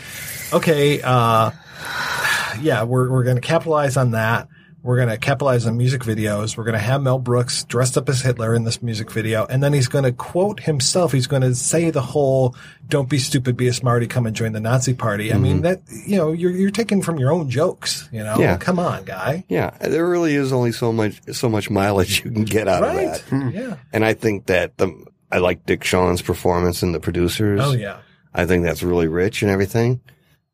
[0.54, 1.50] okay, uh,
[2.62, 4.50] yeah, we're we're going to capitalize on that.
[4.84, 6.58] We're going to capitalize on music videos.
[6.58, 9.46] We're going to have Mel Brooks dressed up as Hitler in this music video.
[9.46, 11.12] And then he's going to quote himself.
[11.12, 12.56] He's going to say the whole,
[12.90, 15.32] don't be stupid, be a smarty, come and join the Nazi party.
[15.32, 15.62] I mean, Mhm.
[15.64, 18.38] that, you know, you're, you're taking from your own jokes, you know?
[18.40, 18.58] Yeah.
[18.58, 19.46] Come on, guy.
[19.50, 23.08] Yeah, there really is only so much so much mileage you can get out Right.
[23.10, 23.54] of that.
[23.54, 23.76] Yeah.
[23.94, 24.92] And I think that the
[25.32, 27.62] I like Dick Shawn's performance and the producers.
[27.64, 27.98] Oh, yeah.
[28.34, 30.02] I think that's really rich and everything.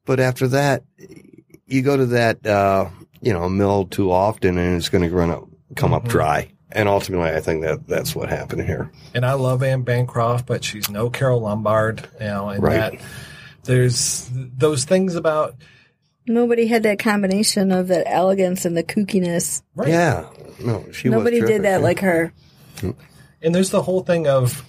[0.05, 0.83] But after that,
[1.65, 2.89] you go to that uh,
[3.21, 6.09] you know mill too often, and it's going to run up, come up Mhm.
[6.09, 6.51] dry.
[6.71, 8.91] And ultimately, I think that that's what happened here.
[9.13, 12.73] And I love Anne Bancroft, but she's no Carole Lombard, you know, and Right.
[12.75, 12.93] that
[13.63, 15.55] there's those things about,
[16.27, 19.61] nobody had that combination of that elegance and the kookiness.
[19.75, 19.87] Right.
[19.89, 20.25] Yeah,
[20.63, 21.61] no, she was Nobody did terrific.
[21.63, 22.33] that like her.
[23.41, 24.63] and there's the whole thing of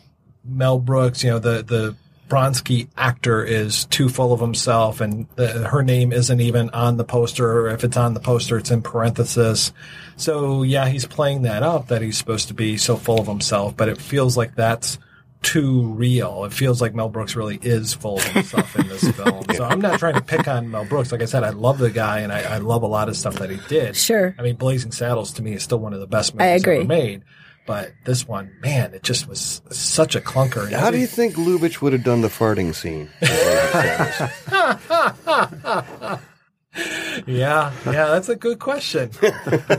[0.45, 1.97] Mel Brooks, you know, the, the
[2.29, 7.05] Bronski actor is too full of himself and the, her name isn't even on the
[7.05, 7.51] poster.
[7.51, 9.73] Or if it's on the poster, it's in parenthesis.
[10.17, 13.77] So yeah, he's playing that up that he's supposed to be so full of himself,
[13.77, 14.99] but it feels like that's
[15.43, 16.45] too real.
[16.45, 19.45] It feels like Mel Brooks really is full of himself in this film.
[19.55, 21.13] So I'm not trying to pick on Mel Brooks.
[21.13, 23.37] Like I said, I love the guy and I, I love a lot of stuff
[23.37, 23.97] that he did.
[23.97, 24.35] Sure.
[24.39, 26.77] I mean, Blazing Saddles to me is still one of the best I movies agree.
[26.79, 27.23] ever made.
[27.69, 30.65] But this one, man, it just was such a clunker.
[30.65, 33.11] And How do you think Lubitsch would have done the farting scene?
[37.27, 39.11] yeah, yeah, that's a good question.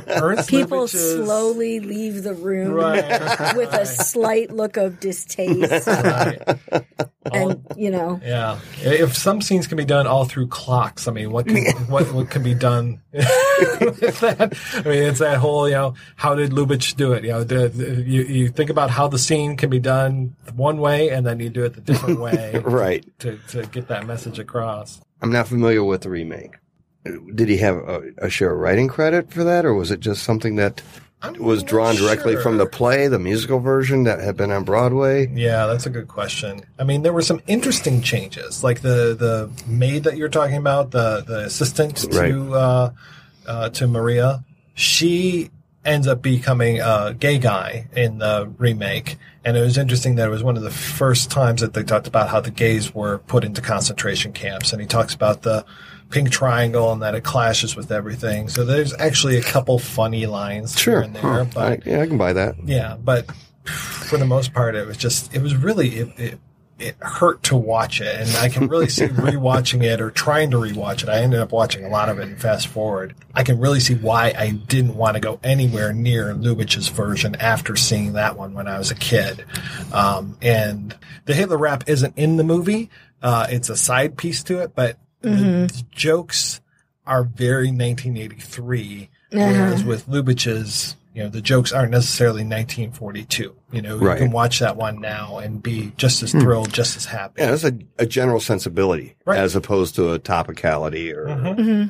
[0.07, 3.55] Ernst People Lubitsch slowly leave the room Right.
[3.55, 5.87] with a slight look of distaste.
[7.31, 11.31] And, you know, Yeah, if some scenes can be done all through clocks, I mean,
[11.31, 14.57] what can, what what can be done with that?
[14.73, 17.23] I mean, it's that whole you know, how did Lubitsch do it?
[17.23, 20.79] You know, the, the- you you think about how the scene can be done one
[20.79, 23.05] way, and then you do it the different way, Right.
[23.19, 24.99] To to get that message across.
[25.21, 26.55] I'm not familiar with the remake.
[27.05, 30.23] Did he have a, a share of writing credit for that, or was it just
[30.23, 30.81] something that
[31.39, 35.27] was drawn directly from the play, the musical version that had been on Broadway?
[35.33, 36.61] Yeah, that's a good question.
[36.77, 40.91] I mean, there were some interesting changes, like the the maid that you're talking about,
[40.91, 42.31] the the assistant Right.
[42.31, 42.91] to uh,
[43.47, 44.43] uh, to Maria.
[44.75, 45.49] She
[45.85, 50.31] ends up becoming a gay guy in the remake, and it was interesting that it
[50.31, 53.43] was one of the first times that they talked about how the gays were put
[53.45, 55.65] into concentration camps, and he talks about the
[56.09, 58.49] pink triangle and that it clashes with everything.
[58.49, 60.95] So there's actually a couple funny lines Sure.
[60.95, 61.45] here and there, Huh.
[61.53, 62.55] but I, yeah, I can buy that.
[62.65, 63.27] yeah, but
[63.65, 66.39] for the most part, it was just, it was really, it, it,
[66.79, 68.15] it hurt to watch it.
[68.21, 71.09] And I can really see rewatching it or trying to rewatch it.
[71.09, 73.13] I ended up watching a lot of it and fast forward.
[73.35, 77.75] I can really see why I didn't want to go anywhere near Lubitsch's version after
[77.75, 79.43] seeing that one when I was a kid.
[79.91, 80.95] Um, and
[81.25, 82.89] the Hitler rap isn't in the movie.
[83.21, 85.71] Uh, it's a side piece to it, but Mhm.
[85.71, 86.61] the jokes
[87.05, 89.09] are very 1983.
[89.33, 89.39] Uh-huh.
[89.45, 93.55] Whereas with Lubitsch's, you know, the jokes aren't necessarily 1942.
[93.71, 94.19] You know, Right.
[94.19, 96.39] you can watch that one now and be just as Hmm.
[96.39, 97.41] thrilled, just as happy.
[97.41, 99.37] Yeah, it's a, a general sensibility Right.
[99.39, 101.83] as opposed to a topicality or hmm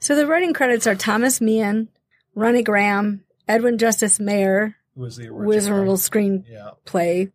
[0.00, 1.88] So the writing credits are Thomas Meehan,
[2.34, 5.78] Ronny Graham, Edwin Justice Mayer, Who was the who was original?
[5.78, 7.30] original screenplay,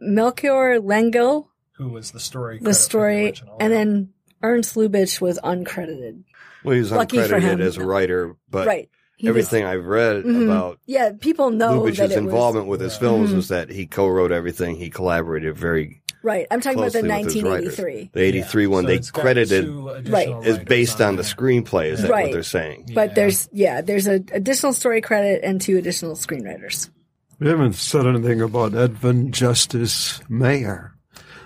[0.00, 2.58] Melchior Lengyel, Who was the story?
[2.60, 3.56] the story, original.
[3.60, 4.08] and then
[4.42, 6.22] Ernst Lubitsch was uncredited.
[6.64, 7.60] well, he was Lucky for uncredited him.
[7.60, 8.88] as a writer, but Right.
[9.18, 10.44] He everything I've read Mhm.
[10.44, 13.36] about yeah, people know that Lubitsch's it involvement was, with his films Mhm.
[13.36, 16.46] was that he co-wrote everything, he collaborated very Right.
[16.50, 17.78] I'm talking about the closely with his writers.
[17.78, 18.10] 1983.
[18.12, 19.68] The 83 one So they credited
[20.10, 20.34] Right.
[20.44, 21.92] is based on the screenplay.
[21.92, 22.24] Is that Right.
[22.24, 22.90] what they're saying?
[22.94, 26.90] But there's yeah, there's an additional story credit and two additional screenwriters.
[27.38, 30.92] We haven't said anything about Edwin Justice Mayer.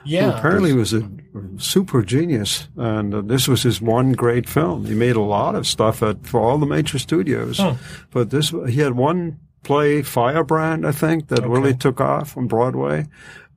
[0.04, 0.30] Yeah.
[0.32, 1.08] who apparently was a
[1.58, 4.86] super genius, and uh, this was his one great film.
[4.86, 7.74] He made a lot of stuff at for all the major studios, Huh.
[8.10, 13.06] but this he had one play, Firebrand, I think, that really took off on Broadway,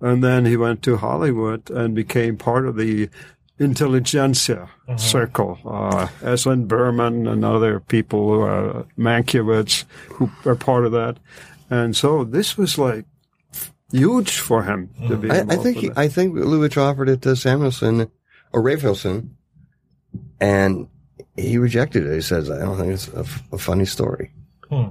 [0.01, 3.09] and then he went to Hollywood and became part of the
[3.57, 5.57] intelligentsia circle.
[5.65, 6.65] Uh, S.N.
[6.65, 11.17] Behrman and other people, uh, Mankiewicz, who are part of that,
[11.69, 13.05] and so this was like
[13.93, 15.29] huge for him to be.
[15.31, 15.89] I, I think he.
[15.95, 18.11] I think Lubitsch offered it to Samuelson
[18.51, 19.37] or Raphaelson,
[20.39, 20.87] and
[21.37, 22.13] he rejected it.
[22.15, 24.31] He says, "I don't think it's a, f- a funny story."
[24.69, 24.89] Hmm.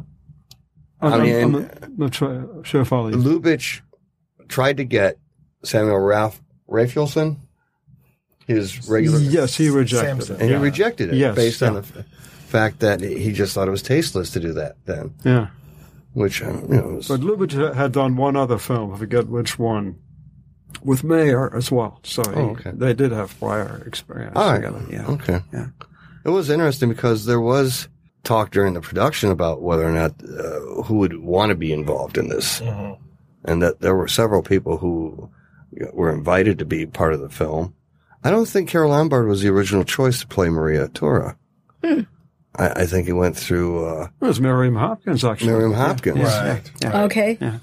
[1.01, 3.81] I'm, I mean, I'm, I'm not sure, sure if I'll Lubitsch
[4.49, 5.19] tried to get
[5.65, 7.39] Samuel Ralph Raphaelson,
[8.47, 10.37] his regular, Yes, he rejected Samson.
[10.37, 10.41] it.
[10.43, 10.59] and yeah.
[10.59, 12.07] he rejected it Yes, based on the f-
[12.47, 15.13] fact that he just thought it was tasteless to do that then.
[15.25, 15.49] Yeah.
[16.15, 19.59] Which um, you know, was, But Lubitsch had done one other film, I forget which
[19.59, 19.99] one,
[20.85, 22.01] with Mayer as well.
[22.03, 22.73] So he, Oh, okay.
[22.75, 24.57] they did have prior experience All right.
[24.61, 24.85] together.
[24.91, 25.07] Yeah.
[25.07, 25.41] Okay.
[25.53, 25.67] Yeah.
[26.25, 27.89] It was interesting because there was
[28.25, 32.17] talk during the production about whether or not uh, who would want to be involved
[32.19, 32.61] in this,
[33.45, 35.31] and that there were several people who
[35.93, 37.75] were invited to be part of the film.
[38.23, 41.37] I don't think Carole Lombard was the original choice to play Maria Tura.
[41.83, 42.03] Hmm.
[42.55, 45.53] I, I think it went through uh, It was Miriam Hopkins, actually.
[45.53, 46.19] Miriam Hopkins.
[46.19, 46.61] Yeah.
[46.83, 47.03] Yeah.
[47.05, 47.39] Okay.
[47.41, 47.59] Yeah.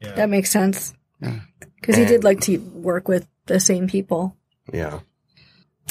[0.00, 0.94] That makes sense.
[1.20, 4.36] Because he did like to work with the same people.
[4.72, 5.00] Yeah.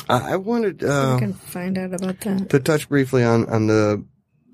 [0.10, 2.50] I, I wanted I uh, can find out about that.
[2.50, 4.04] to touch briefly on, on the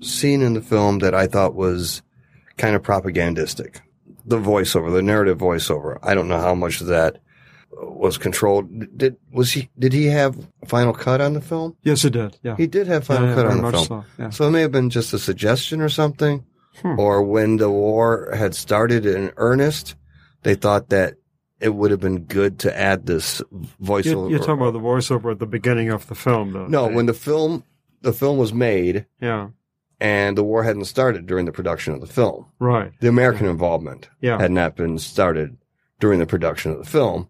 [0.00, 2.02] scene in the film that I thought was
[2.56, 3.80] kind of propagandistic.
[4.24, 5.98] The voiceover, the narrative voiceover.
[6.02, 7.18] I don't know how much of that
[7.80, 8.96] was controlled.
[8.98, 9.68] Did was he?
[9.78, 10.36] Did he have
[10.66, 11.76] final cut on the film?
[11.82, 12.36] Yes, it did.
[12.42, 12.56] Yeah.
[12.56, 13.84] He did have final Yeah, yeah, cut very on the film.
[13.86, 14.30] so, yeah.
[14.30, 16.44] So it may have been just a suggestion or something,
[16.82, 16.98] Hmm.
[16.98, 19.96] or when the war had started in earnest,
[20.42, 21.14] they thought that
[21.60, 23.42] it would have been good to add this
[23.82, 24.04] voiceover.
[24.04, 26.66] You're, you're talking about the voiceover at the beginning of the film, though.
[26.68, 27.64] No, when the film
[28.02, 29.48] the film was made Yeah.
[29.98, 32.46] and the war hadn't started during the production of the film.
[32.60, 32.92] Right.
[33.00, 34.38] The American involvement Yeah.
[34.40, 35.56] had not been started
[35.98, 37.28] during the production of the film.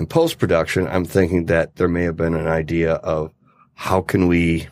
[0.00, 3.32] In post production, I'm thinking that there may have been an idea of
[3.74, 4.66] how can we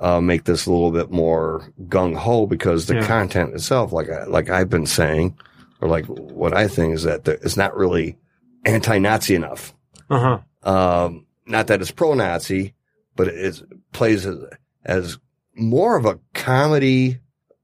[0.00, 3.06] uh, make this a little bit more gung ho because the Yeah.
[3.06, 5.36] content itself, like I, like I've been saying,
[5.82, 8.16] or like what I think is that there- it's not really
[8.64, 9.74] anti-Nazi enough.
[10.08, 10.68] Uh huh.
[11.06, 12.72] Um, not that it's pro-Nazi,
[13.16, 13.60] but it
[13.92, 14.38] plays as,
[14.86, 15.18] as
[15.54, 17.18] more of a comedy,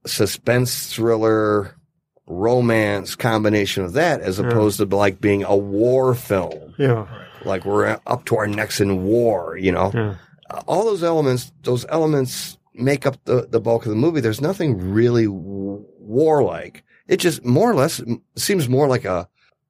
[0.05, 1.75] suspense thriller,
[2.27, 4.47] romance combination of that as Yeah.
[4.47, 6.73] opposed to like being a war film.
[6.77, 7.07] Yeah.
[7.45, 9.91] Like we're up to our necks in war, you know?
[9.93, 10.15] Yeah.
[10.49, 14.21] Uh, All those elements, those elements make up the, the bulk of the movie.
[14.21, 16.83] There's nothing really w- warlike.
[17.07, 18.01] It just more or less
[18.35, 19.27] seems more like a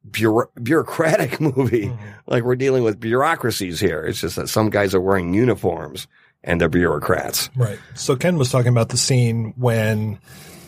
[0.09, 1.91] bureau- bureaucratic movie.
[2.25, 4.03] Like we're dealing with bureaucracies here.
[4.03, 6.07] It's just that some guys are wearing uniforms
[6.43, 7.49] and they're bureaucrats.
[7.55, 7.79] Right.
[7.95, 10.19] So Ken was talking about the scene when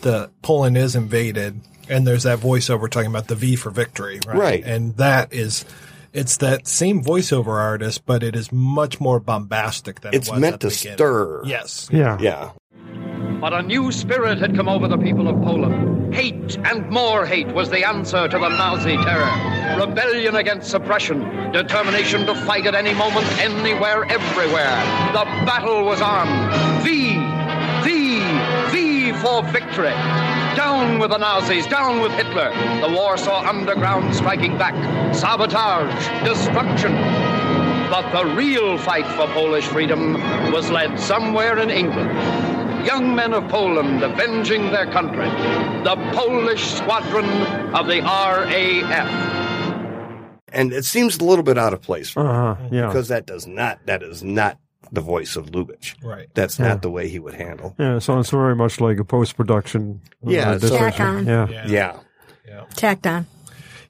[0.02, 1.60] the Poland is invaded
[1.90, 4.36] and there's that voiceover talking about the V for victory, right?
[4.36, 4.64] Right.
[4.64, 5.64] And that is
[6.12, 10.38] it's that same voiceover artist, but it is much more bombastic than It's it was
[10.38, 10.96] It's meant at the to beginning.
[10.96, 11.42] stir.
[11.44, 11.88] Yes.
[11.92, 12.18] Yeah.
[12.20, 12.50] Yeah.
[13.40, 16.12] But a new spirit had come over the people of Poland.
[16.14, 19.80] Hate and more hate was the answer to the Nazi terror.
[19.86, 21.20] Rebellion against suppression,
[21.52, 24.76] determination to fight at any moment, anywhere, everywhere.
[25.12, 26.26] The battle was on.
[26.82, 27.14] V,
[27.84, 28.20] V,
[28.72, 29.94] V for victory.
[30.56, 32.50] Down with the Nazis, down with Hitler.
[32.80, 34.74] The Warsaw Underground striking back.
[35.14, 36.92] Sabotage, destruction.
[37.90, 40.14] But the real fight for Polish freedom
[40.52, 42.10] was led somewhere in England.
[42.86, 45.28] Young men of Poland avenging their country.
[45.84, 47.26] The Polish squadron
[47.74, 49.28] of the RAF.
[50.52, 52.68] And it seems a little bit out of place for Uh huh.
[52.70, 52.86] Yeah.
[52.86, 54.58] because that does not, that is not
[54.92, 55.94] the voice of Lubitsch.
[56.02, 56.28] Right.
[56.34, 56.68] That's Yeah.
[56.68, 57.74] not the way he would handle.
[57.78, 57.98] Yeah.
[58.00, 60.00] So it's very much like a post production.
[60.26, 61.26] Uh, yeah, so- Tack on.
[61.26, 61.66] Yeah.
[61.66, 61.96] Yeah.
[62.74, 63.26] Tacked on.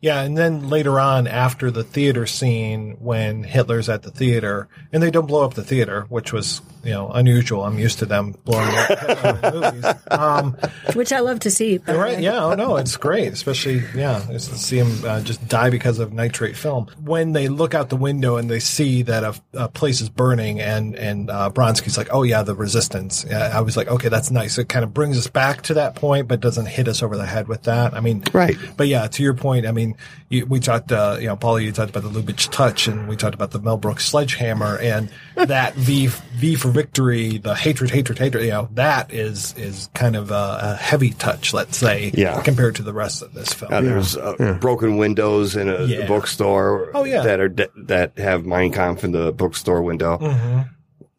[0.02, 5.02] Yeah, and then later on, after the theater scene, when Hitler's at the theater, and
[5.02, 7.64] they don't blow up the theater, which was you know unusual.
[7.64, 9.84] I'm used to them blowing up movies.
[10.10, 10.56] Um,
[10.94, 11.78] Which I love to see.
[11.78, 12.16] right?
[12.16, 12.22] way.
[12.22, 15.98] Yeah, oh no, it's great, especially yeah, just to see him uh, just die because
[15.98, 16.86] of nitrate film.
[17.02, 20.60] When they look out the window and they see that a, a place is burning,
[20.60, 23.26] and and uh, Bronski's like, oh yeah, the resistance.
[23.28, 24.56] Yeah, I was like, okay, that's nice.
[24.56, 27.26] It kind of brings us back to that point, but doesn't hit us over the
[27.26, 27.94] head with that.
[27.94, 28.56] I mean, Right.
[28.76, 29.96] But yeah, to your point, I mean, mean,
[30.28, 33.16] you, we talked, uh, you know, Paulie, you talked about the Lubitsch touch and we
[33.16, 38.18] talked about the Mel Brooks sledgehammer and that V, V for victory, the hatred, hatred,
[38.18, 42.40] hatred, you know, that is, is kind of a, a heavy touch, let's say, Yeah.
[42.42, 43.72] compared to the rest of this film.
[43.72, 46.06] Uh, there's uh, broken windows in a Yeah.
[46.06, 47.22] bookstore Oh, yeah.
[47.22, 50.68] that are de- that have Mein Kampf in the bookstore window, Mhm.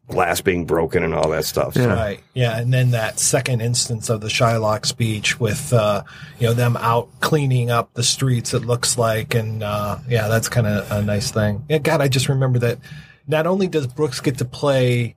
[0.08, 1.74] glass being broken and all that stuff.
[1.74, 2.20] So- Right.
[2.34, 2.58] Yeah.
[2.58, 6.02] And then that second instance of the Shylock speech with, uh,
[6.38, 9.34] you know, them out cleaning up the streets, it looks like.
[9.34, 11.64] And, uh, yeah, that's kind of a nice thing.
[11.68, 11.78] Yeah.
[11.78, 12.78] God, I just remember that
[13.26, 15.14] not only does Brooks get to play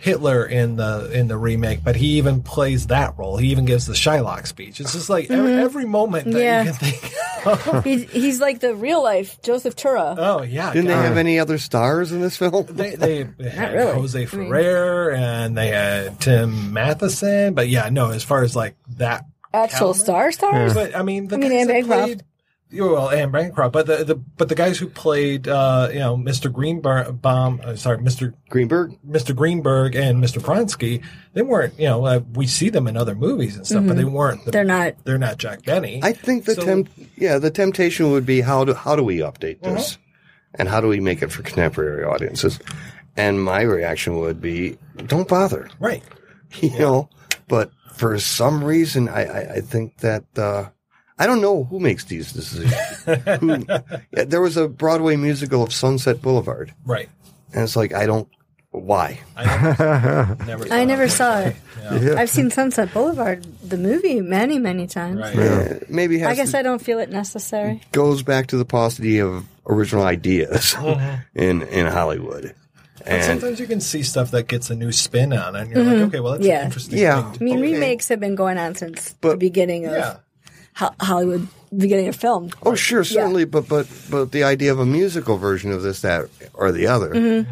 [0.00, 3.36] Hitler in the, in the remake, but he even plays that role.
[3.36, 4.80] He even gives the Shylock speech.
[4.80, 5.58] It's just like every, Mhm.
[5.62, 6.62] every moment that Yeah.
[6.64, 7.12] you can think.
[7.84, 10.16] he's, he's like the real life Joseph Tura.
[10.18, 10.72] Oh yeah.
[10.72, 12.66] Didn't they have any other stars in this film?
[12.68, 13.18] They they
[13.50, 13.92] had really.
[13.92, 18.56] Jose I mean- Ferrer and they had Tim Matheson, but yeah, no, as far as
[18.56, 19.24] like that
[19.54, 20.74] Actual star stars?
[20.74, 22.22] But I mean, the I mean, guys Anne that played, yeah,
[22.72, 26.52] well, and Bancroft, but the, the but the guys who played, uh, you know, Mr.
[26.52, 28.34] Greenberg, bomb, uh, sorry, Mr.
[28.48, 29.34] Greenberg, Mr.
[29.34, 30.40] Greenberg, and Mr.
[30.42, 31.02] Bronski,
[31.34, 33.98] they weren't, you know, uh, we see them in other movies and stuff, but Mhm.
[33.98, 34.44] they weren't.
[34.44, 34.94] The, They're not.
[35.04, 36.00] They're not Jack Benny.
[36.02, 39.18] I think the So- temp- yeah, the temptation would be how do how do we
[39.18, 40.60] update this, Mm-hmm.
[40.60, 42.58] and how do we make it for contemporary audiences?
[43.16, 44.76] And my reaction would be,
[45.06, 46.02] don't bother, right?
[46.60, 47.08] You know,
[47.48, 50.66] but for some reason, I I, I think that uh,
[51.18, 52.72] I don't know who makes these decisions.
[53.40, 53.64] who,
[54.12, 57.08] yeah, there was a Broadway musical of Sunset Boulevard, Right.
[57.54, 58.28] and it's like I don't
[58.70, 59.20] why.
[59.36, 61.56] Never I never saw it.
[61.86, 62.16] Yeah.
[62.18, 65.20] I've seen Sunset Boulevard, the movie, many, many times.
[65.36, 67.80] Yeah, maybe has I guess to- I don't feel it necessary.
[67.92, 71.24] goes back to the paucity of original ideas Mhm.
[71.36, 72.54] in in Hollywood.
[73.04, 75.70] And And sometimes you can see stuff that gets a new spin on it, and
[75.70, 75.92] you're Mhm.
[76.00, 76.58] like, okay, well, that's Yeah.
[76.60, 77.30] an interesting Yeah.
[77.30, 77.40] thing.
[77.40, 77.72] I mean, Okay.
[77.74, 80.16] remakes have been going on since the beginning of Yeah.
[80.76, 82.50] Ho- Hollywood, beginning of film.
[82.62, 86.26] oh, sure, certainly, but but but the idea of a musical version of this, that,
[86.54, 87.46] or the other, Mhm.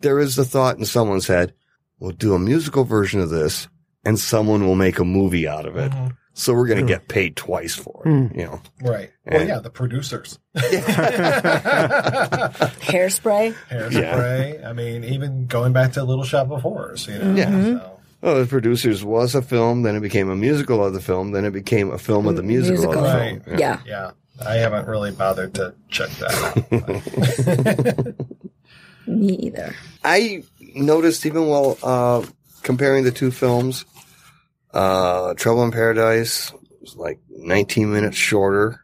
[0.00, 1.52] there is the thought in someone's head:
[2.00, 3.68] we'll do a musical version of this,
[4.04, 5.92] and someone will make a movie out of it.
[6.34, 8.08] So we're going to get paid twice for it.
[8.08, 8.34] Mm.
[8.34, 9.10] You know, Right.
[9.30, 10.38] Well, yeah, the producers.
[12.24, 13.54] Hairspray.
[13.70, 14.64] Hairspray.
[14.66, 17.34] I mean, even going back to Little Shop of Horrors, you know.
[17.34, 17.50] Yeah.
[17.50, 17.91] So,
[18.22, 21.44] Well, the producers was a film, then it became a musical of the film, then
[21.44, 23.44] it became a film of the musical, of the Right.
[23.44, 23.58] film.
[23.58, 23.80] Yeah.
[23.84, 24.10] Yeah.
[24.46, 26.32] I haven't really bothered to check that
[28.06, 29.06] out.
[29.06, 29.74] Me either.
[30.04, 30.44] I
[30.74, 32.24] noticed even while uh,
[32.62, 33.84] comparing the two films,
[34.72, 38.80] uh, Trouble in Paradise was like 19 minutes shorter.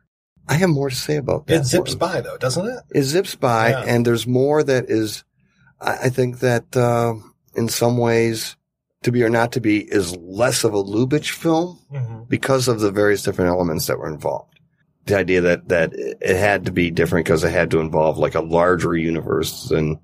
[0.48, 1.60] I have more to say about that.
[1.60, 1.98] it zips one.
[1.98, 2.78] by, though, doesn't it?
[2.94, 3.84] It zips by, Yeah.
[3.86, 5.24] and there's more that is.
[5.80, 7.14] I, I think that uh,
[7.54, 8.56] in some ways,
[9.02, 12.28] to be or not to be, is less of a Lubitsch film Mhm.
[12.28, 14.58] because of the various different elements that were involved.
[15.06, 18.34] The idea that that it had to be different because it had to involve like
[18.34, 19.98] a larger universe than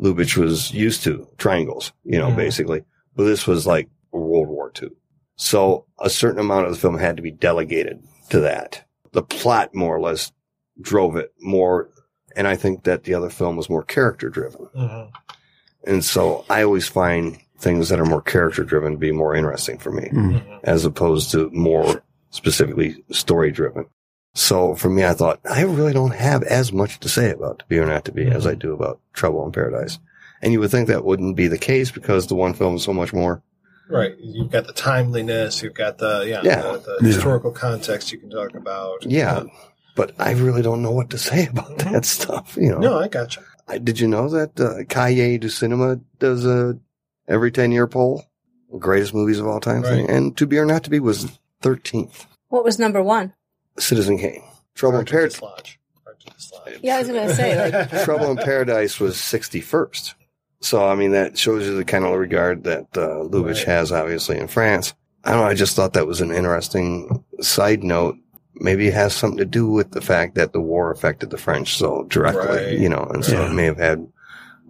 [0.00, 2.36] Lubitsch was used to, triangles, you know, Mhm.
[2.36, 2.84] basically.
[3.14, 4.90] But this was like World War II.
[5.36, 8.84] So a certain amount of the film had to be delegated to that.
[9.12, 10.32] The plot more or less
[10.80, 11.90] drove it more.
[12.36, 14.66] And I think that the other film was more character driven.
[14.74, 15.10] Mhm.
[15.84, 19.78] And so I always find things that are more character driven to be more interesting
[19.78, 20.56] for me mm-hmm.
[20.64, 23.86] as opposed to more specifically story driven.
[24.34, 27.64] So for me, I thought I really don't have as much to say about To
[27.66, 28.60] Be or Not to Be as I mm-hmm.
[28.60, 29.98] do about Trouble in Paradise.
[30.40, 32.92] And you would think that wouldn't be the case because the one film is so
[32.92, 33.42] much more.
[33.88, 34.14] Right.
[34.18, 36.62] You've got the timeliness, you've got the, yeah, Yeah.
[36.62, 37.06] the, the Yeah.
[37.08, 39.04] historical context you can talk about.
[39.04, 39.44] Yeah.
[39.94, 42.02] But I really don't know what to say about that mm-hmm.
[42.02, 42.78] stuff, you know.
[42.78, 43.42] No, I gotcha.
[43.68, 46.78] I, did you know that uh, Cahiers du Cinema does a
[47.28, 48.24] every 10 year poll?
[48.78, 50.08] Greatest movies of all time thing.
[50.08, 52.26] And To Be or Not to Be was 13th.
[52.48, 53.34] What was number one?
[53.78, 54.42] Citizen Kane.
[54.74, 55.40] Trouble in Paradise.
[56.80, 60.14] Yeah, I was going to say, like, Trouble in Paradise was 61st.
[60.60, 64.38] So, I mean, that shows you the kind of regard that uh, Lubitsch has, obviously,
[64.38, 64.94] in France.
[65.24, 65.46] I don't know.
[65.46, 68.16] I just thought that was an interesting side note.
[68.54, 71.76] Maybe it has something to do with the fact that the war affected the French
[71.76, 72.78] so directly, Right.
[72.78, 73.50] you know, and so Yeah.
[73.50, 74.06] it may have had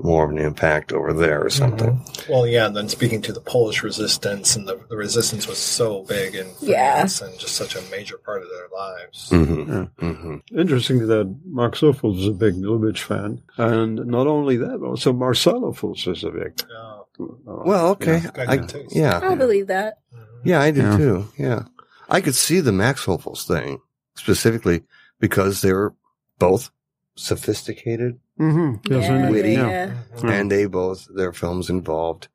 [0.02, 2.00] more of an impact over there or something.
[2.28, 6.02] Well, yeah, and then speaking to the Polish resistance, and the, the resistance was so
[6.04, 6.94] big in Yeah.
[6.94, 9.30] France and just such a major part of their lives.
[9.30, 10.04] Mm-hmm.
[10.04, 10.58] Mm-hmm.
[10.58, 15.12] Interesting that Max Ophuls is a big Lubitsch fan, and not only that, but also
[15.12, 16.60] Marcel Ophuls is a big.
[16.74, 17.06] Oh.
[17.44, 18.22] Well, okay.
[18.24, 18.44] Yeah.
[18.48, 19.20] I, yeah.
[19.22, 19.98] I believe that.
[20.44, 20.96] Yeah, I do Yeah.
[20.96, 21.28] too.
[21.38, 21.62] Yeah.
[22.08, 23.78] I could see the Max Ophuls's thing
[24.16, 24.82] specifically
[25.20, 25.94] because they were
[26.38, 26.70] both
[27.14, 28.92] sophisticated, Mm-hmm.
[28.92, 29.30] Yes, indeed.
[29.30, 29.94] witty, Yeah.
[30.24, 32.28] and they both, their films involved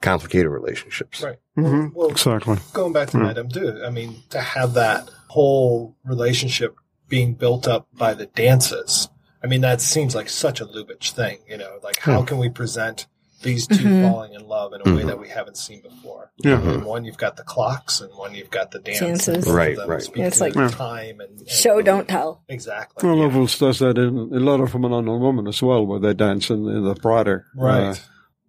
[0.00, 1.22] complicated relationships.
[1.22, 1.38] Right.
[1.56, 1.94] Mm-hmm.
[1.94, 2.58] Well, exactly.
[2.72, 3.24] Going back to Hmm.
[3.24, 6.76] Madame de, I mean, to have that whole relationship
[7.08, 9.08] being built up by the dances.
[9.42, 12.26] I mean, that seems like such a Lubitsch thing, you know, like how Hmm.
[12.26, 13.06] can we present
[13.46, 14.10] these 2 Mhm.
[14.10, 15.06] falling in love in a way Mhm.
[15.06, 16.30] that we haven't seen before?
[16.38, 16.60] Yeah.
[16.60, 19.00] In one, you've got the clocks, and one, you've got the dance.
[19.00, 19.48] and Dances.
[19.48, 20.08] Right, them right.
[20.16, 22.42] It's like- the time and, and Show don't tell.
[22.48, 23.06] exactly.
[23.08, 26.50] Well, Loveless does that in a lot of Phenomenal Woman as well, where they dance
[26.50, 27.46] in, in the broader.
[27.56, 27.82] Right.
[27.90, 27.94] Uh,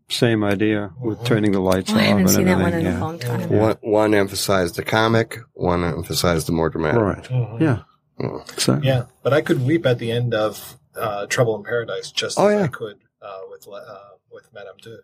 [0.09, 2.93] same idea with turning the lights Oh, off I haven't and seen that one everything.
[2.93, 3.49] in a long time.
[3.49, 7.01] One, one emphasized the comic, one emphasized the more dramatic.
[7.01, 7.23] Right.
[7.23, 7.59] Mhm.
[7.61, 7.79] Yeah.
[8.19, 8.41] Mm.
[8.53, 8.87] Exactly.
[8.87, 12.47] Yeah, but I could weep at the end of uh, Trouble in Paradise just Oh,
[12.47, 13.97] as I could uh, with uh,
[14.31, 14.97] with Madame de.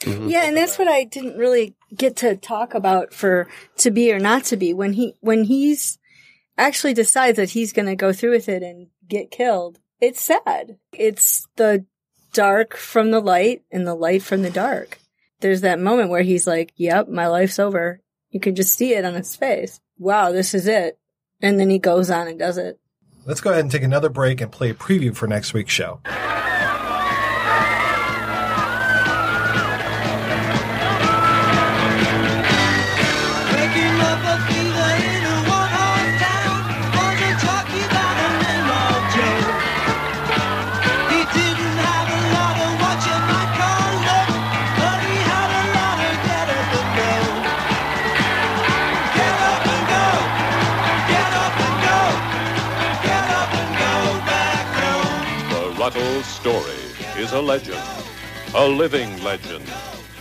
[0.00, 0.28] Mm-hmm.
[0.28, 3.48] Yeah, and that's what I didn't really get to talk about for
[3.78, 5.98] to be or not to be when he when he's
[6.58, 9.78] actually decides that he's going to go through with it and get killed.
[10.00, 10.78] It's sad.
[10.92, 11.86] It's the
[12.32, 14.98] dark from the light and the light from the dark.
[15.40, 19.04] There's that moment where he's like, "Yep, my life's over." You can just see it
[19.04, 19.80] on his face.
[19.98, 20.98] Wow, this is it.
[21.40, 22.78] And then he goes on and does it.
[23.24, 26.00] Let's go ahead and take another break and play a preview for next week's show.
[56.46, 56.78] Story
[57.16, 57.82] is a legend,
[58.54, 59.64] a living legend,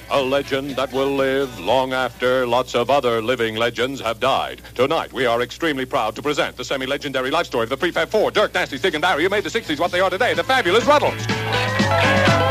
[0.09, 4.59] a legend that will live long after lots of other living legends have died.
[4.73, 8.09] Tonight, we are extremely proud to present the semi legendary life story of the Prefab
[8.09, 10.43] Four Dirk, Nasty, Stig, and Barry, who made the 60s what they are today, the
[10.43, 12.44] fabulous Rutles.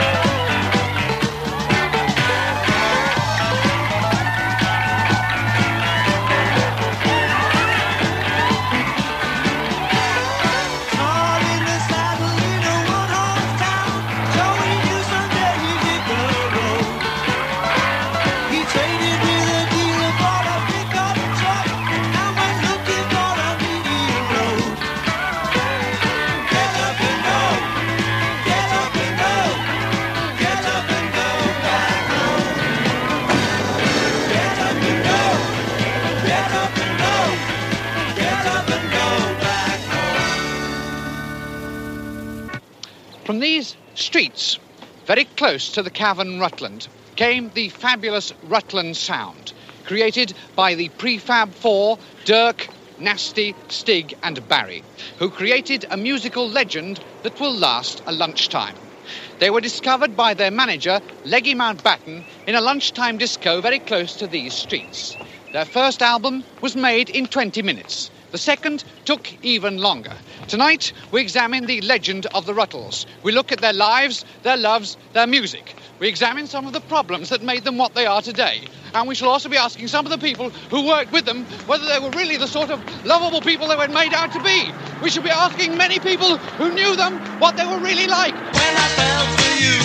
[43.25, 44.59] From these streets,
[45.07, 51.55] very close to the cavern Rutland, came the fabulous Rutland Sound, created by the Prefab
[51.55, 52.69] Four, Dirk,
[52.99, 54.85] Nasty, Stig, and Barry,
[55.19, 58.77] who created a musical legend that will last a lunchtime.
[59.39, 64.27] They were discovered by their manager, Leggy Mountbatten, in a lunchtime disco very close to
[64.27, 65.17] these streets.
[65.53, 68.11] Their first album was made in 20 minutes.
[68.35, 70.13] The second took even longer.
[70.49, 73.07] Tonight, we examine the legend of the Rutles.
[73.23, 75.77] We look at their lives, their loves, their music.
[76.01, 78.63] We examine some of the problems that made them what they are today.
[78.93, 81.87] And we shall also be asking some of the people who worked with them whether
[81.87, 84.69] they were really the sort of lovable people they were made out to be.
[85.01, 88.35] We shall be asking many people who knew them what they were really like.
[88.35, 89.79] When I fell for you,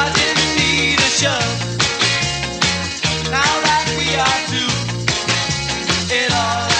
[0.00, 1.74] I didn't need a shove.
[3.30, 4.73] Now that we are two,
[6.14, 6.73] it all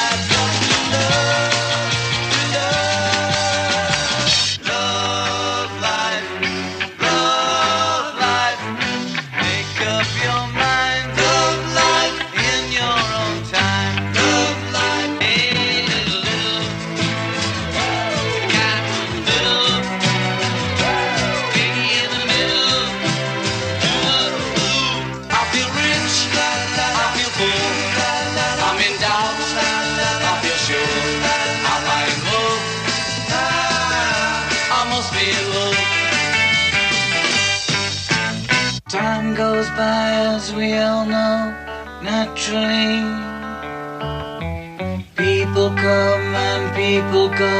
[45.84, 47.56] come and people go,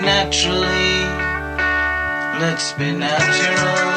[0.00, 0.96] naturally.
[2.40, 3.89] Let's be natural.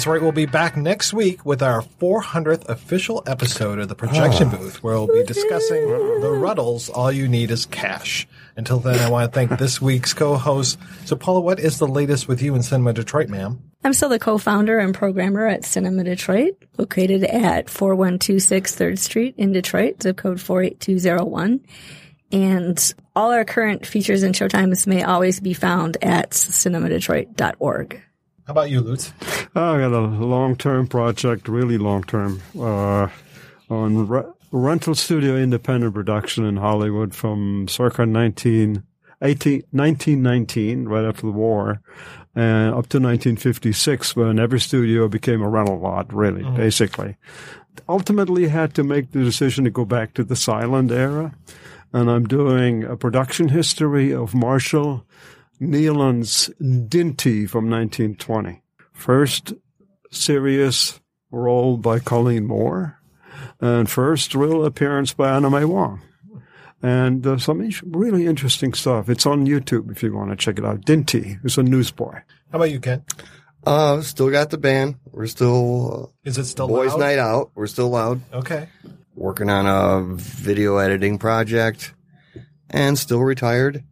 [0.00, 0.22] That's right.
[0.22, 4.56] We'll be back next week with our 400th official episode of the Projection Ah.
[4.56, 6.88] Booth, where we'll be discussing the Rutles.
[6.94, 8.26] All you need is cash.
[8.56, 10.78] Until then, I want to thank this week's co-host.
[11.04, 13.60] So, Paula, what is the latest with you in Cinema Detroit, ma'am?
[13.84, 19.52] I'm still the co-founder and programmer at Cinema Detroit, located at 4126 3rd Street in
[19.52, 21.60] Detroit, zip code 48201.
[22.32, 28.02] And all our current features and showtimes may always be found at cinemadetroit.org.
[28.50, 29.12] How about you, Lutz?
[29.54, 33.06] I got a long-term project, really long-term, uh,
[33.70, 38.82] on re- rental studio independent production in Hollywood from circa 19,
[39.22, 41.80] 18, 1919, right after the war,
[42.34, 46.56] and up to 1956 when every studio became a rental lot, really, Mhm.
[46.56, 47.18] basically.
[47.88, 51.36] Ultimately had to make the decision to go back to the silent era,
[51.92, 55.04] and I'm doing a production history of Marshall
[55.60, 58.62] Neilan's Dinty from 1920.
[58.92, 59.52] First
[60.10, 61.00] serious
[61.30, 62.98] role by Colleen Moore,
[63.60, 66.00] and first real appearance by Anna May Wong.
[66.82, 69.10] And uh, some really interesting stuff.
[69.10, 70.80] It's on YouTube if you want to check it out.
[70.86, 72.14] Dinty is a newsboy.
[72.50, 73.04] How about you, Ken?
[73.64, 74.96] Uh, still got the band.
[75.12, 76.10] We're still.
[76.24, 77.00] Uh, Is it still boys' loud?
[77.00, 77.50] night out?
[77.54, 78.22] We're still loud.
[78.32, 78.68] Okay.
[79.14, 81.92] Working on a video editing project,
[82.70, 83.84] and still retired.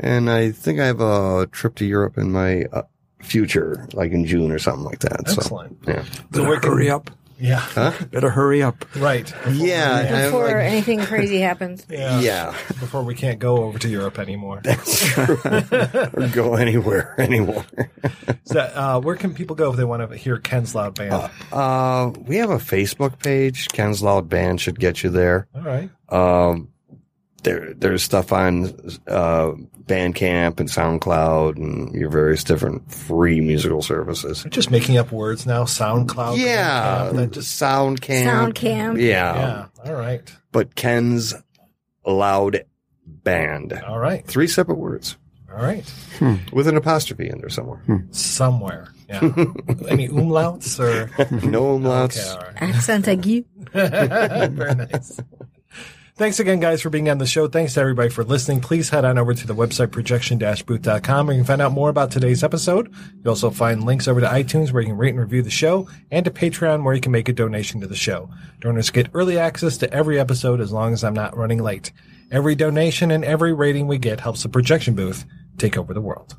[0.00, 2.82] And I think I have a trip to Europe in my uh,
[3.22, 5.20] future, like in June or something like that.
[5.20, 5.84] Excellent.
[5.84, 6.04] So, yeah.
[6.32, 7.10] So where hurry up.
[7.38, 7.58] Yeah.
[7.58, 7.90] Huh?
[8.12, 8.84] Better hurry up.
[8.96, 9.32] Right.
[9.50, 10.06] Yeah.
[10.08, 11.84] I'm Before like- anything crazy happens.
[11.90, 12.20] Yeah.
[12.20, 12.50] Yeah.
[12.68, 14.60] Before we can't go over to Europe anymore.
[14.62, 17.64] That's or go anywhere anymore.
[18.44, 21.30] So, uh, where can people go if they want to hear Ken's loud band?
[21.52, 23.68] Uh, we have a Facebook page.
[23.68, 25.48] Ken's Loud Band should get you there.
[25.54, 25.90] All right.
[26.08, 26.68] Um,
[27.44, 28.64] there, there's stuff on,
[29.06, 29.52] uh,
[29.84, 34.46] Bandcamp and SoundCloud and your various different free musical services.
[34.48, 35.64] Just making up words now.
[35.64, 36.38] SoundCloud.
[36.38, 37.10] Yeah.
[37.10, 38.24] Bandcamp, that just SoundCamp.
[38.54, 39.00] SoundCamp.
[39.00, 39.36] Yeah.
[39.36, 39.66] Yeah.
[39.84, 40.22] All right.
[40.52, 41.34] But Ken's
[42.06, 42.64] Loud
[43.06, 43.72] Band.
[43.86, 44.26] All right.
[44.26, 45.16] Three separate words.
[45.52, 45.84] All right.
[46.52, 47.82] With an apostrophe in there somewhere.
[48.10, 48.88] Somewhere.
[49.08, 49.20] Yeah.
[49.88, 51.10] Any umlauts or
[51.46, 52.18] no umlauts.
[52.18, 52.28] Okay.
[52.30, 52.62] All right.
[52.62, 53.44] Accent aigu.
[53.72, 55.20] Very nice.
[56.16, 57.48] Thanks again, guys, for being on the show.
[57.48, 58.60] Thanks to everybody for listening.
[58.60, 62.12] Please head on over to the website projection-booth.com where you can find out more about
[62.12, 62.94] today's episode.
[63.16, 65.88] You'll also find links over to iTunes where you can rate and review the show
[66.12, 68.30] and to Patreon where you can make a donation to the show.
[68.60, 71.90] Donors get early access to every episode as long as I'm not running late.
[72.30, 75.24] Every donation and every rating we get helps the projection booth
[75.58, 76.36] take over the world.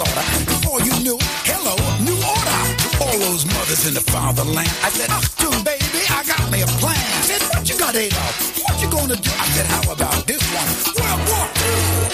[0.00, 0.08] Of.
[0.46, 2.60] Before you knew, hello, new order.
[3.02, 4.68] All those mothers in the fatherland.
[4.82, 6.96] I said, Achtung, baby, I got me a plan.
[6.96, 8.58] I Said, what you got, Adolf?
[8.62, 9.30] What you gonna do?
[9.38, 10.68] I said, how about this one?
[10.98, 12.13] World War II.